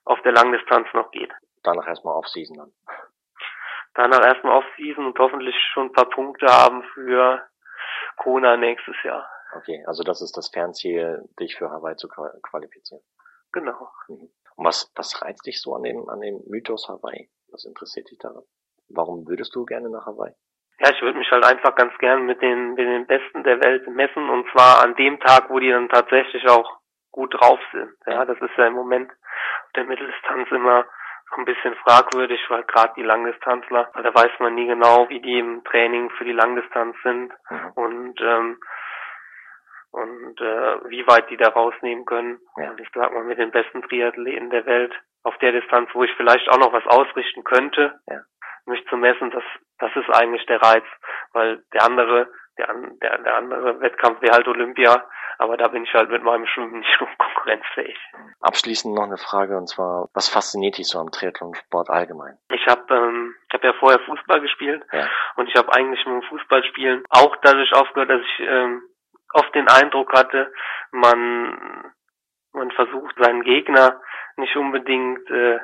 auf 0.05 0.21
der 0.23 0.33
Langdistanz 0.33 0.89
noch 0.95 1.11
geht. 1.11 1.33
Danach 1.63 1.87
erstmal 1.87 2.15
Off-Season 2.15 2.57
dann. 2.57 2.73
Danach 3.95 4.25
erstmal 4.25 4.57
Off-Season 4.59 5.07
und 5.07 5.19
hoffentlich 5.19 5.57
schon 5.73 5.87
ein 5.87 5.93
paar 5.93 6.09
Punkte 6.09 6.47
haben 6.47 6.83
für 6.95 7.47
Kona 8.17 8.57
nächstes 8.57 8.97
Jahr. 9.05 9.29
Okay, 9.55 9.85
also 9.87 10.03
das 10.03 10.21
ist 10.23 10.37
das 10.37 10.49
Fernziel, 10.49 11.23
dich 11.41 11.57
für 11.57 11.71
Hawaii 11.71 11.97
zu 11.97 12.09
qua- 12.09 12.35
qualifizieren. 12.43 13.03
Genau. 13.53 13.89
Und 14.09 14.31
was, 14.57 14.91
was 14.97 15.23
reizt 15.23 15.47
dich 15.47 15.61
so 15.61 15.75
an 15.75 15.83
dem, 15.83 16.09
an 16.09 16.21
dem 16.21 16.43
Mythos 16.47 16.89
Hawaii? 16.89 17.31
Was 17.51 17.65
interessiert 17.65 18.11
dich 18.11 18.19
daran? 18.19 18.43
Warum 18.89 19.27
würdest 19.29 19.55
du 19.55 19.65
gerne 19.65 19.89
nach 19.89 20.07
Hawaii? 20.07 20.33
Ja, 20.79 20.91
ich 20.91 21.01
würde 21.01 21.19
mich 21.19 21.31
halt 21.31 21.45
einfach 21.45 21.75
ganz 21.75 21.97
gern 21.99 22.27
mit 22.27 22.43
den, 22.43 22.75
mit 22.75 22.87
den 22.87 23.07
Besten 23.07 23.45
der 23.45 23.63
Welt 23.63 23.89
messen 23.89 24.29
und 24.29 24.47
zwar 24.53 24.83
an 24.83 24.95
dem 24.97 25.19
Tag, 25.21 25.49
wo 25.49 25.59
die 25.59 25.71
dann 25.71 25.89
tatsächlich 25.89 26.47
auch 26.49 26.81
gut 27.13 27.33
drauf 27.33 27.59
sind. 27.73 27.95
Ja, 28.07 28.25
das 28.27 28.39
ist 28.41 28.57
ja 28.59 28.67
im 28.67 28.75
Moment 28.75 29.11
auf 29.11 29.73
der 29.75 29.85
Mitteldistanz 29.85 30.51
immer 30.51 30.85
ein 31.37 31.45
bisschen 31.45 31.75
fragwürdig, 31.77 32.41
weil 32.49 32.63
gerade 32.65 32.93
die 32.97 33.03
Langdistanzler, 33.03 33.91
da 33.95 34.15
weiß 34.15 34.31
man 34.39 34.55
nie 34.55 34.67
genau, 34.67 35.09
wie 35.09 35.21
die 35.21 35.39
im 35.39 35.65
Training 35.65 36.11
für 36.11 36.25
die 36.25 36.33
Langdistanz 36.33 36.97
sind 37.03 37.33
Mhm. 37.51 37.71
und 37.75 38.21
ähm, 38.21 38.59
und 39.93 40.41
äh, 40.41 40.91
wie 40.91 41.07
weit 41.07 41.31
die 41.31 41.37
da 41.37 41.49
rausnehmen 41.49 42.05
können. 42.05 42.39
Ja. 42.59 42.71
Und 42.71 42.81
ich 42.81 42.89
sag 42.95 43.13
mal, 43.13 43.25
mit 43.25 43.39
den 43.39 43.51
besten 43.51 43.83
Triathleten 43.83 44.51
der 44.51 44.67
Welt 44.67 44.95
auf 45.23 45.37
der 45.39 45.53
Distanz, 45.53 45.89
wo 45.95 46.05
ich 46.05 46.13
vielleicht 46.17 46.49
auch 46.51 46.59
noch 46.59 46.73
was 46.73 46.87
ausrichten 46.87 47.45
könnte, 47.45 47.99
Ja. 48.09 48.21
mich 48.67 48.87
zu 48.89 48.97
messen, 48.97 49.31
das, 49.31 49.45
das 49.79 49.91
ist 49.97 50.11
eigentlich 50.11 50.45
der 50.47 50.61
Reiz, 50.61 50.85
weil 51.33 51.63
der 51.73 51.85
andere, 51.85 52.29
der, 52.59 52.69
der, 53.03 53.19
der 53.19 53.37
andere 53.37 53.81
Wettkampf 53.81 54.21
wäre 54.21 54.35
halt 54.35 54.49
Olympia, 54.49 55.09
aber 55.39 55.57
da 55.57 55.69
bin 55.69 55.85
ich 55.85 55.93
halt 55.95 56.11
mit 56.11 56.23
meinem 56.23 56.47
Schwimmen 56.47 56.81
nicht 56.81 56.99
konkurrenzfähig. 57.19 57.97
Abschließend 58.41 58.95
noch 58.95 59.05
eine 59.05 59.19
Frage 59.19 59.57
und 59.57 59.69
zwar, 59.69 60.09
was 60.15 60.29
fasziniert 60.29 60.79
dich 60.79 60.89
so 60.89 60.99
am 60.99 61.11
Triathlon-Sport 61.11 61.91
allgemein? 61.91 62.39
Ich 62.51 62.67
habe 62.67 62.95
ähm, 62.95 63.35
ich 63.49 63.55
hab 63.55 63.65
ja 63.65 63.73
vorher 63.75 64.01
Fußball 64.01 64.41
gespielt 64.41 64.83
Ja. 64.93 65.09
und 65.37 65.49
ich 65.49 65.55
habe 65.57 65.73
eigentlich 65.75 66.05
mit 66.07 66.23
dem 66.23 66.29
Fußballspielen 66.29 67.05
auch 67.11 67.37
dadurch 67.43 67.73
aufgehört, 67.75 68.11
dass 68.11 68.21
ich 68.21 68.41
ähm, 68.41 68.83
oft 69.33 69.55
den 69.55 69.69
Eindruck 69.69 70.13
hatte, 70.13 70.53
man 70.93 71.93
man 72.53 72.71
versucht 72.71 73.15
seinen 73.19 73.43
Gegner 73.43 74.01
nicht 74.39 74.57
unbedingt 74.57 75.29
äh, 75.31 75.59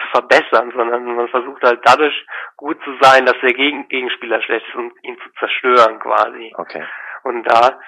zu 0.00 0.08
verbessern, 0.12 0.72
sondern 0.76 1.04
man 1.16 1.28
versucht 1.28 1.62
halt 1.62 1.80
dadurch 1.84 2.14
gut 2.56 2.78
zu 2.84 2.96
sein, 3.00 3.26
dass 3.26 3.36
der 3.40 3.52
Gegen 3.52 3.88
Gegenspieler 3.88 4.40
schlecht 4.42 4.66
ist 4.68 4.74
und 4.76 4.92
ihn 5.02 5.16
zu 5.22 5.30
zerstören 5.38 5.98
quasi. 6.00 6.52
Okay. 6.56 6.84
Und 7.24 7.44
da 7.44 7.78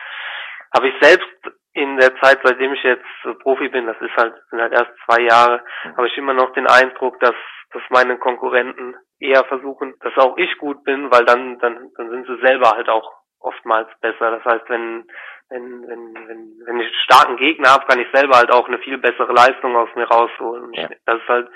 habe 0.75 0.89
ich 0.89 0.95
selbst 1.01 1.29
in 1.73 1.97
der 1.99 2.17
Zeit, 2.21 2.39
seitdem 2.43 2.73
ich 2.73 2.83
jetzt 2.83 3.05
Profi 3.43 3.69
bin, 3.69 3.87
das 3.87 4.01
ist 4.01 4.17
halt, 4.17 4.35
sind 4.51 4.61
halt 4.61 4.73
erst 4.73 4.91
zwei 5.07 5.23
Jahre, 5.23 5.63
Mhm. 5.85 5.97
habe 5.97 6.07
ich 6.09 6.17
immer 6.19 6.35
noch 6.35 6.53
den 6.53 6.67
Eindruck, 6.67 7.21
dass, 7.21 7.35
dass 7.73 7.83
meine 7.91 8.19
Konkurrenten 8.19 8.97
eher 9.21 9.45
versuchen, 9.45 9.95
dass 10.01 10.17
auch 10.19 10.37
ich 10.39 10.57
gut 10.59 10.83
bin, 10.85 11.11
weil 11.11 11.25
dann, 11.25 11.59
dann, 11.61 11.91
dann 11.97 12.11
sind 12.11 12.27
sie 12.27 12.39
selber 12.47 12.71
halt 12.71 12.89
auch 12.89 13.13
oftmals 13.41 13.89
besser. 14.01 14.31
Das 14.33 14.45
heißt, 14.45 14.69
wenn, 14.69 15.07
wenn, 15.51 15.83
wenn, 15.89 16.15
wenn, 16.15 16.53
wenn 16.67 16.81
ich 16.81 16.87
einen 16.87 17.03
starken 17.05 17.37
Gegner 17.37 17.71
habe, 17.71 17.87
kann 17.87 18.01
ich 18.01 18.09
selber 18.13 18.37
halt 18.37 18.51
auch 18.53 18.67
eine 18.67 18.79
viel 18.79 18.99
bessere 18.99 19.33
Leistung 19.33 19.77
aus 19.77 19.89
mir 19.95 20.05
rausholen. 20.09 20.73
Ja. 20.73 20.89
das 21.07 21.21
ist 21.21 21.29
halt 21.29 21.49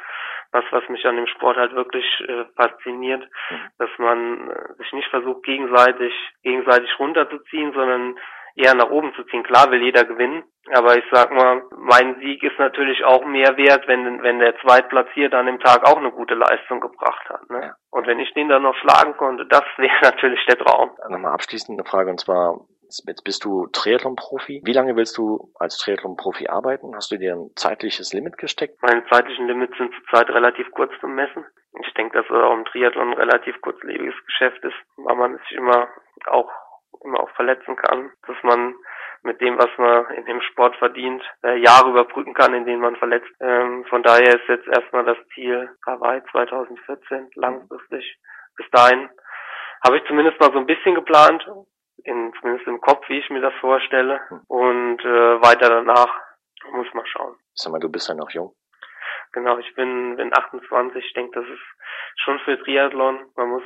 was, 0.52 0.64
was 0.70 0.86
mich 0.90 1.04
an 1.06 1.16
dem 1.16 1.26
Sport 1.26 1.56
halt 1.56 1.74
wirklich 1.74 2.04
äh, 2.28 2.44
fasziniert, 2.56 3.26
dass 3.78 3.88
man 3.96 4.50
äh, 4.50 4.74
sich 4.78 4.92
nicht 4.92 5.08
versucht, 5.08 5.42
gegenseitig, 5.44 6.12
gegenseitig 6.42 6.90
runterzuziehen, 6.98 7.72
sondern 7.72 8.18
eher 8.54 8.74
nach 8.74 8.90
oben 8.90 9.12
zu 9.14 9.24
ziehen. 9.24 9.42
Klar 9.42 9.70
will 9.70 9.82
jeder 9.82 10.04
gewinnen, 10.04 10.44
aber 10.72 10.96
ich 10.96 11.04
sag 11.10 11.32
mal, 11.32 11.62
mein 11.76 12.16
Sieg 12.20 12.42
ist 12.42 12.58
natürlich 12.58 13.04
auch 13.04 13.24
mehr 13.24 13.56
wert, 13.56 13.86
wenn, 13.88 14.22
wenn 14.22 14.38
der 14.38 14.56
Zweitplatzierte 14.58 15.36
an 15.36 15.46
dem 15.46 15.60
Tag 15.60 15.86
auch 15.86 15.96
eine 15.96 16.12
gute 16.12 16.34
Leistung 16.34 16.80
gebracht 16.80 17.28
hat. 17.28 17.48
Ne? 17.50 17.60
Ja. 17.62 17.74
Und 17.90 18.06
wenn 18.06 18.20
ich 18.20 18.32
den 18.34 18.48
dann 18.48 18.62
noch 18.62 18.76
schlagen 18.76 19.16
konnte, 19.16 19.46
das 19.46 19.64
wäre 19.76 20.00
natürlich 20.02 20.44
der 20.46 20.58
Traum. 20.58 20.90
Nochmal 21.08 21.32
abschließend 21.32 21.78
eine 21.78 21.88
Frage, 21.88 22.10
und 22.10 22.20
zwar, 22.20 22.58
Jetzt 23.06 23.24
bist 23.24 23.44
du 23.46 23.68
Triathlon-Profi. 23.68 24.60
Wie 24.64 24.72
lange 24.74 24.96
willst 24.96 25.16
du 25.16 25.50
als 25.58 25.78
Triathlon-Profi 25.78 26.48
arbeiten? 26.48 26.94
Hast 26.94 27.10
du 27.10 27.16
dir 27.16 27.34
ein 27.34 27.50
zeitliches 27.56 28.12
Limit 28.12 28.36
gesteckt? 28.36 28.82
Meine 28.82 29.02
zeitlichen 29.06 29.46
Limits 29.46 29.78
sind 29.78 29.94
zurzeit 29.94 30.28
relativ 30.28 30.70
kurz 30.72 30.92
zu 31.00 31.06
messen. 31.06 31.46
Ich 31.80 31.94
denke, 31.94 32.18
dass 32.18 32.30
auch 32.30 32.52
im 32.52 32.66
Triathlon 32.66 33.12
ein 33.12 33.18
relativ 33.18 33.58
kurzlebiges 33.62 34.14
Geschäft 34.26 34.62
ist, 34.62 34.76
weil 34.96 35.16
man 35.16 35.38
sich 35.38 35.52
immer 35.52 35.88
auch 36.26 36.50
immer 37.04 37.20
auch 37.20 37.30
verletzen 37.30 37.76
kann, 37.76 38.12
dass 38.26 38.36
man 38.42 38.74
mit 39.22 39.40
dem, 39.40 39.56
was 39.58 39.70
man 39.78 40.10
in 40.16 40.26
dem 40.26 40.40
Sport 40.42 40.76
verdient, 40.76 41.22
äh, 41.44 41.56
Jahre 41.58 41.90
überbrücken 41.90 42.34
kann, 42.34 42.54
in 42.54 42.64
denen 42.64 42.80
man 42.80 42.96
verletzt. 42.96 43.30
Ähm, 43.40 43.84
von 43.86 44.02
daher 44.02 44.40
ist 44.40 44.48
jetzt 44.48 44.66
erstmal 44.66 45.04
das 45.04 45.18
Ziel 45.34 45.70
Hawaii 45.86 46.22
2014 46.32 47.30
langfristig. 47.34 48.18
Bis 48.56 48.68
dahin 48.70 49.08
habe 49.84 49.98
ich 49.98 50.04
zumindest 50.06 50.40
mal 50.40 50.52
so 50.52 50.58
ein 50.58 50.66
bisschen 50.66 50.94
geplant, 50.94 51.46
in, 52.04 52.32
zumindest 52.40 52.66
im 52.66 52.80
Kopf, 52.80 53.08
wie 53.08 53.18
ich 53.18 53.30
mir 53.30 53.40
das 53.40 53.54
vorstelle. 53.60 54.20
Und 54.48 55.00
äh, 55.04 55.42
weiter 55.42 55.68
danach 55.68 56.12
muss 56.72 56.92
man 56.94 57.06
schauen. 57.06 57.36
Sag 57.54 57.72
mal, 57.72 57.78
du 57.78 57.90
bist 57.90 58.08
ja 58.08 58.14
noch 58.14 58.30
jung. 58.30 58.54
Genau, 59.32 59.58
ich 59.58 59.74
bin, 59.74 60.16
bin 60.16 60.34
28. 60.34 61.04
Ich 61.04 61.14
denke, 61.14 61.40
das 61.40 61.48
ist 61.48 61.62
schon 62.16 62.38
für 62.40 62.58
Triathlon. 62.62 63.20
Man 63.36 63.50
muss 63.50 63.62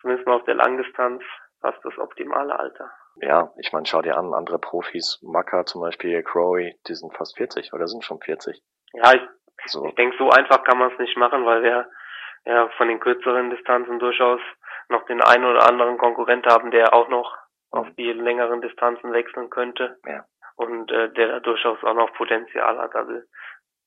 zumindest 0.00 0.26
mal 0.26 0.36
auf 0.36 0.44
der 0.44 0.54
Langdistanz 0.54 1.22
fast 1.60 1.84
das 1.84 1.96
optimale 1.98 2.58
Alter. 2.58 2.90
Ja, 3.16 3.52
ich 3.56 3.72
meine, 3.72 3.86
schau 3.86 4.02
dir 4.02 4.18
an, 4.18 4.34
andere 4.34 4.58
Profis, 4.58 5.18
Maka 5.22 5.64
zum 5.64 5.80
Beispiel, 5.80 6.22
Crowy, 6.22 6.78
die 6.86 6.94
sind 6.94 7.16
fast 7.16 7.36
40 7.36 7.72
oder 7.72 7.86
sind 7.86 8.04
schon 8.04 8.20
40. 8.20 8.62
Ja, 8.92 9.14
ich, 9.14 9.22
so. 9.66 9.86
ich 9.86 9.94
denke, 9.94 10.16
so 10.18 10.28
einfach 10.30 10.64
kann 10.64 10.78
man 10.78 10.92
es 10.92 10.98
nicht 10.98 11.16
machen, 11.16 11.46
weil 11.46 11.62
wir 11.62 11.88
ja 12.44 12.68
von 12.76 12.88
den 12.88 13.00
kürzeren 13.00 13.50
Distanzen 13.50 13.98
durchaus 13.98 14.40
noch 14.88 15.04
den 15.06 15.22
einen 15.22 15.44
oder 15.44 15.68
anderen 15.68 15.98
Konkurrent 15.98 16.46
haben, 16.46 16.70
der 16.70 16.94
auch 16.94 17.08
noch 17.08 17.36
auf 17.70 17.88
die 17.98 18.12
längeren 18.12 18.60
Distanzen 18.60 19.12
wechseln 19.12 19.50
könnte. 19.50 19.98
Ja. 20.06 20.24
Und 20.56 20.90
äh, 20.90 21.12
der 21.12 21.28
da 21.28 21.40
durchaus 21.40 21.82
auch 21.84 21.94
noch 21.94 22.12
Potenzial 22.14 22.78
hat. 22.78 22.94
Also 22.94 23.20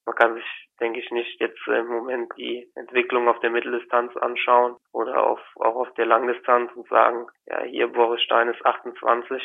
man 0.05 0.15
kann 0.15 0.35
sich, 0.35 0.69
denke 0.79 0.99
ich, 0.99 1.11
nicht 1.11 1.39
jetzt 1.39 1.59
im 1.67 1.87
Moment 1.87 2.31
die 2.37 2.69
Entwicklung 2.75 3.27
auf 3.27 3.39
der 3.41 3.49
Mitteldistanz 3.49 4.15
anschauen 4.17 4.77
oder 4.91 5.23
auf, 5.23 5.39
auch 5.55 5.75
auf 5.75 5.93
der 5.95 6.05
Langdistanz 6.05 6.71
und 6.75 6.87
sagen, 6.87 7.27
ja, 7.45 7.61
hier 7.61 7.87
Boris 7.87 8.21
Stein 8.23 8.49
ist 8.49 8.65
28, 8.65 9.41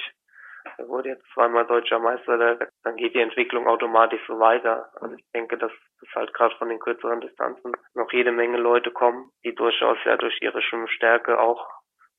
er 0.79 0.89
wurde 0.89 1.11
jetzt 1.11 1.27
zweimal 1.35 1.67
deutscher 1.67 1.99
Meister, 1.99 2.59
dann 2.83 2.97
geht 2.97 3.15
die 3.15 3.21
Entwicklung 3.21 3.67
automatisch 3.67 4.23
so 4.27 4.39
weiter. 4.39 4.91
Also 5.01 5.15
ich 5.15 5.25
denke, 5.35 5.59
dass, 5.59 5.73
dass 6.01 6.15
halt 6.15 6.35
gerade 6.35 6.57
von 6.57 6.69
den 6.69 6.81
kürzeren 6.81 7.21
Distanzen 7.21 7.73
noch 7.95 8.13
jede 8.13 8.33
Menge 8.33 8.57
Leute 8.57 8.91
kommen, 8.91 9.31
die 9.45 9.55
durchaus 9.55 9.99
ja 10.05 10.17
durch 10.17 10.39
ihre 10.41 10.63
Schwimmstärke 10.63 11.39
auch 11.39 11.69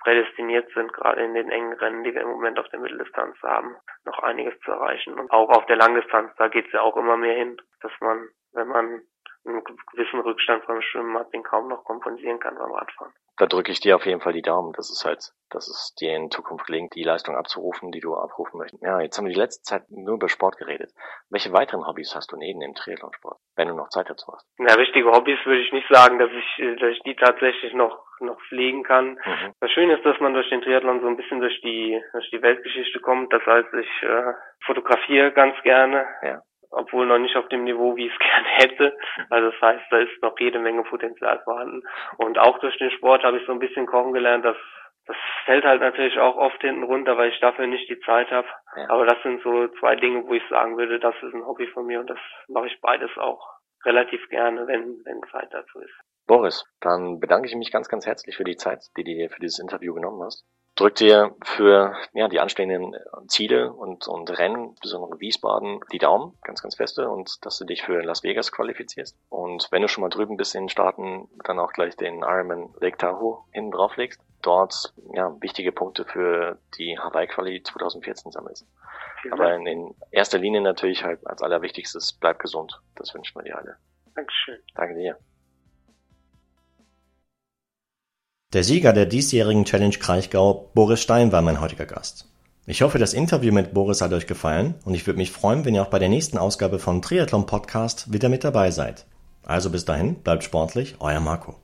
prädestiniert 0.05 0.71
sind, 0.75 0.93
gerade 0.93 1.23
in 1.23 1.33
den 1.33 1.49
engen 1.49 1.73
Rennen, 1.73 2.03
die 2.03 2.13
wir 2.13 2.21
im 2.21 2.29
Moment 2.29 2.59
auf 2.59 2.69
der 2.69 2.79
Mitteldistanz 2.79 3.35
haben, 3.41 3.75
noch 4.05 4.19
einiges 4.19 4.53
zu 4.59 4.71
erreichen. 4.71 5.19
Und 5.19 5.31
auch 5.31 5.49
auf 5.49 5.65
der 5.65 5.77
Langdistanz, 5.77 6.31
da 6.37 6.47
geht 6.47 6.67
es 6.67 6.73
ja 6.73 6.81
auch 6.81 6.95
immer 6.95 7.17
mehr 7.17 7.35
hin, 7.35 7.57
dass 7.81 7.91
man, 7.99 8.29
wenn 8.53 8.67
man 8.67 9.01
einen 9.45 9.63
gewissen 9.91 10.19
Rückstand 10.19 10.65
beim 10.67 10.81
Schwimmen 10.81 11.17
hat, 11.17 11.33
den 11.33 11.43
kaum 11.43 11.67
noch 11.67 11.83
kompensieren 11.83 12.39
kann 12.39 12.55
beim 12.55 12.71
Radfahren. 12.71 13.13
Da 13.37 13.47
drücke 13.47 13.71
ich 13.71 13.79
dir 13.79 13.95
auf 13.95 14.05
jeden 14.05 14.21
Fall 14.21 14.33
die 14.33 14.41
Daumen, 14.41 14.73
dass 14.73 14.89
es 14.89 15.03
halt, 15.03 15.33
dass 15.49 15.67
es 15.67 15.93
dir 15.99 16.15
in 16.15 16.31
Zukunft 16.31 16.67
gelingt, 16.67 16.95
die 16.95 17.03
Leistung 17.03 17.35
abzurufen, 17.35 17.91
die 17.91 17.99
du 17.99 18.15
abrufen 18.15 18.59
möchtest. 18.59 18.81
Ja, 18.83 19.01
jetzt 19.01 19.17
haben 19.17 19.25
wir 19.25 19.33
die 19.33 19.39
letzte 19.39 19.63
Zeit 19.63 19.83
nur 19.89 20.15
über 20.15 20.29
Sport 20.29 20.57
geredet. 20.57 20.93
Welche 21.29 21.51
weiteren 21.51 21.85
Hobbys 21.85 22.15
hast 22.15 22.31
du 22.31 22.37
neben 22.37 22.59
dem 22.59 22.75
Triathlonsport, 22.75 23.37
wenn 23.55 23.67
du 23.67 23.73
noch 23.73 23.89
Zeit 23.89 24.09
dazu 24.09 24.31
hast? 24.31 24.47
Ja, 24.57 24.75
richtige 24.75 25.11
Hobbys 25.11 25.39
würde 25.45 25.61
ich 25.61 25.73
nicht 25.73 25.87
sagen, 25.89 26.17
dass 26.17 26.31
ich, 26.31 26.79
dass 26.79 26.91
ich 26.91 27.01
die 27.01 27.15
tatsächlich 27.15 27.73
noch 27.73 28.04
noch 28.19 28.39
pflegen 28.47 28.83
kann. 28.83 29.11
Mhm. 29.13 29.53
Das 29.59 29.71
Schöne 29.71 29.95
ist, 29.95 30.05
dass 30.05 30.19
man 30.19 30.33
durch 30.33 30.49
den 30.49 30.61
Triathlon 30.61 31.01
so 31.01 31.07
ein 31.07 31.17
bisschen 31.17 31.39
durch 31.39 31.59
die 31.61 32.01
durch 32.11 32.29
die 32.31 32.41
Weltgeschichte 32.41 32.99
kommt. 32.99 33.31
Das 33.33 33.45
heißt, 33.45 33.73
ich 33.73 34.03
äh, 34.03 34.33
fotografiere 34.65 35.31
ganz 35.31 35.61
gerne. 35.63 36.05
Ja 36.23 36.41
obwohl 36.75 37.05
noch 37.05 37.17
nicht 37.17 37.35
auf 37.37 37.47
dem 37.47 37.63
Niveau, 37.63 37.95
wie 37.95 38.07
ich 38.07 38.13
es 38.13 38.19
gerne 38.19 38.47
hätte. 38.47 38.97
Also 39.29 39.49
das 39.51 39.61
heißt, 39.61 39.85
da 39.91 39.97
ist 39.99 40.21
noch 40.21 40.37
jede 40.39 40.59
Menge 40.59 40.83
Potenzial 40.83 41.39
vorhanden. 41.43 41.81
Und 42.17 42.37
auch 42.37 42.59
durch 42.59 42.77
den 42.77 42.91
Sport 42.91 43.23
habe 43.23 43.37
ich 43.37 43.45
so 43.45 43.53
ein 43.53 43.59
bisschen 43.59 43.85
kochen 43.85 44.13
gelernt, 44.13 44.45
dass 44.45 44.57
das 45.07 45.17
fällt 45.45 45.63
halt 45.65 45.81
natürlich 45.81 46.17
auch 46.17 46.35
oft 46.35 46.59
hinten 46.61 46.83
runter, 46.83 47.15
weil 47.15 47.29
ich 47.29 47.39
dafür 47.39 47.67
nicht 47.67 47.87
die 47.89 47.99
Zeit 47.99 48.31
habe. 48.31 48.47
Ja. 48.75 48.89
Aber 48.89 49.05
das 49.05 49.21
sind 49.21 49.41
so 49.43 49.67
zwei 49.79 49.95
Dinge, 49.95 50.25
wo 50.25 50.33
ich 50.33 50.41
sagen 50.49 50.77
würde, 50.77 50.99
das 50.99 51.13
ist 51.21 51.33
ein 51.33 51.45
Hobby 51.45 51.67
von 51.67 51.85
mir 51.85 51.99
und 51.99 52.09
das 52.09 52.17
mache 52.47 52.67
ich 52.67 52.81
beides 52.81 53.15
auch 53.17 53.47
relativ 53.85 54.27
gerne, 54.29 54.65
wenn, 54.65 55.01
wenn 55.05 55.21
Zeit 55.31 55.49
dazu 55.51 55.79
ist. 55.79 55.93
Boris, 56.25 56.65
dann 56.79 57.19
bedanke 57.19 57.47
ich 57.47 57.55
mich 57.55 57.71
ganz, 57.71 57.87
ganz 57.87 58.05
herzlich 58.05 58.35
für 58.35 58.43
die 58.43 58.57
Zeit, 58.57 58.85
die 58.97 59.03
du 59.03 59.13
dir 59.13 59.29
für 59.29 59.39
dieses 59.39 59.59
Interview 59.59 59.93
genommen 59.93 60.23
hast 60.23 60.45
drück 60.75 60.95
dir 60.95 61.35
für 61.43 61.95
ja, 62.13 62.27
die 62.27 62.39
anstehenden 62.39 62.95
Ziele 63.27 63.71
und, 63.71 64.07
und 64.07 64.29
Rennen, 64.37 64.69
insbesondere 64.69 65.19
Wiesbaden, 65.19 65.79
die 65.91 65.97
Daumen, 65.97 66.37
ganz, 66.43 66.61
ganz 66.61 66.75
feste 66.75 67.09
und 67.09 67.45
dass 67.45 67.57
du 67.57 67.65
dich 67.65 67.83
für 67.83 68.01
Las 68.01 68.23
Vegas 68.23 68.51
qualifizierst. 68.51 69.17
Und 69.29 69.67
wenn 69.71 69.81
du 69.81 69.87
schon 69.87 70.01
mal 70.01 70.09
drüben 70.09 70.37
bist 70.37 70.53
in 70.53 70.63
den 70.63 70.69
Staaten, 70.69 71.29
dann 71.43 71.59
auch 71.59 71.71
gleich 71.71 71.95
den 71.95 72.19
Ironman 72.19 72.73
Lake 72.79 72.97
Tahoe 72.97 73.43
hinten 73.51 73.71
drauflegst. 73.71 74.19
Dort 74.41 74.93
ja, 75.13 75.35
wichtige 75.41 75.71
Punkte 75.71 76.05
für 76.05 76.59
die 76.77 76.99
Hawaii-Quali 76.99 77.63
2014 77.63 78.31
sammelst. 78.31 78.67
Aber 79.31 79.55
in, 79.55 79.65
in 79.65 79.95
erster 80.11 80.37
Linie 80.37 80.61
natürlich 80.61 81.03
halt 81.03 81.25
als 81.25 81.41
allerwichtigstes, 81.41 82.13
bleib 82.13 82.37
gesund. 82.37 82.79
Das 82.95 83.13
wünschen 83.15 83.35
wir 83.35 83.43
dir 83.43 83.57
alle. 83.57 83.77
Dankeschön. 84.13 84.59
Danke 84.75 84.95
dir. 84.95 85.17
Der 88.55 88.63
Sieger 88.63 88.93
der 88.93 89.05
diesjährigen 89.05 89.65
Challenge 89.65 89.97
Kraichgau, 89.97 90.69
Boris 90.73 91.01
Stein, 91.01 91.33
war 91.33 91.41
mein 91.41 91.59
heutiger 91.59 91.85
Gast. 91.85 92.29
Ich 92.65 92.83
hoffe, 92.83 92.99
das 92.99 93.13
Interview 93.13 93.51
mit 93.51 93.73
Boris 93.73 93.99
hat 93.99 94.13
euch 94.13 94.27
gefallen 94.27 94.75
und 94.85 94.93
ich 94.93 95.05
würde 95.05 95.17
mich 95.17 95.29
freuen, 95.29 95.65
wenn 95.65 95.75
ihr 95.75 95.81
auch 95.81 95.89
bei 95.89 95.99
der 95.99 96.07
nächsten 96.07 96.37
Ausgabe 96.37 96.79
von 96.79 97.01
Triathlon 97.01 97.47
Podcast 97.47 98.13
wieder 98.13 98.29
mit 98.29 98.45
dabei 98.45 98.71
seid. 98.71 99.07
Also 99.43 99.69
bis 99.69 99.83
dahin, 99.83 100.15
bleibt 100.15 100.45
sportlich, 100.45 100.95
euer 101.01 101.19
Marco. 101.19 101.55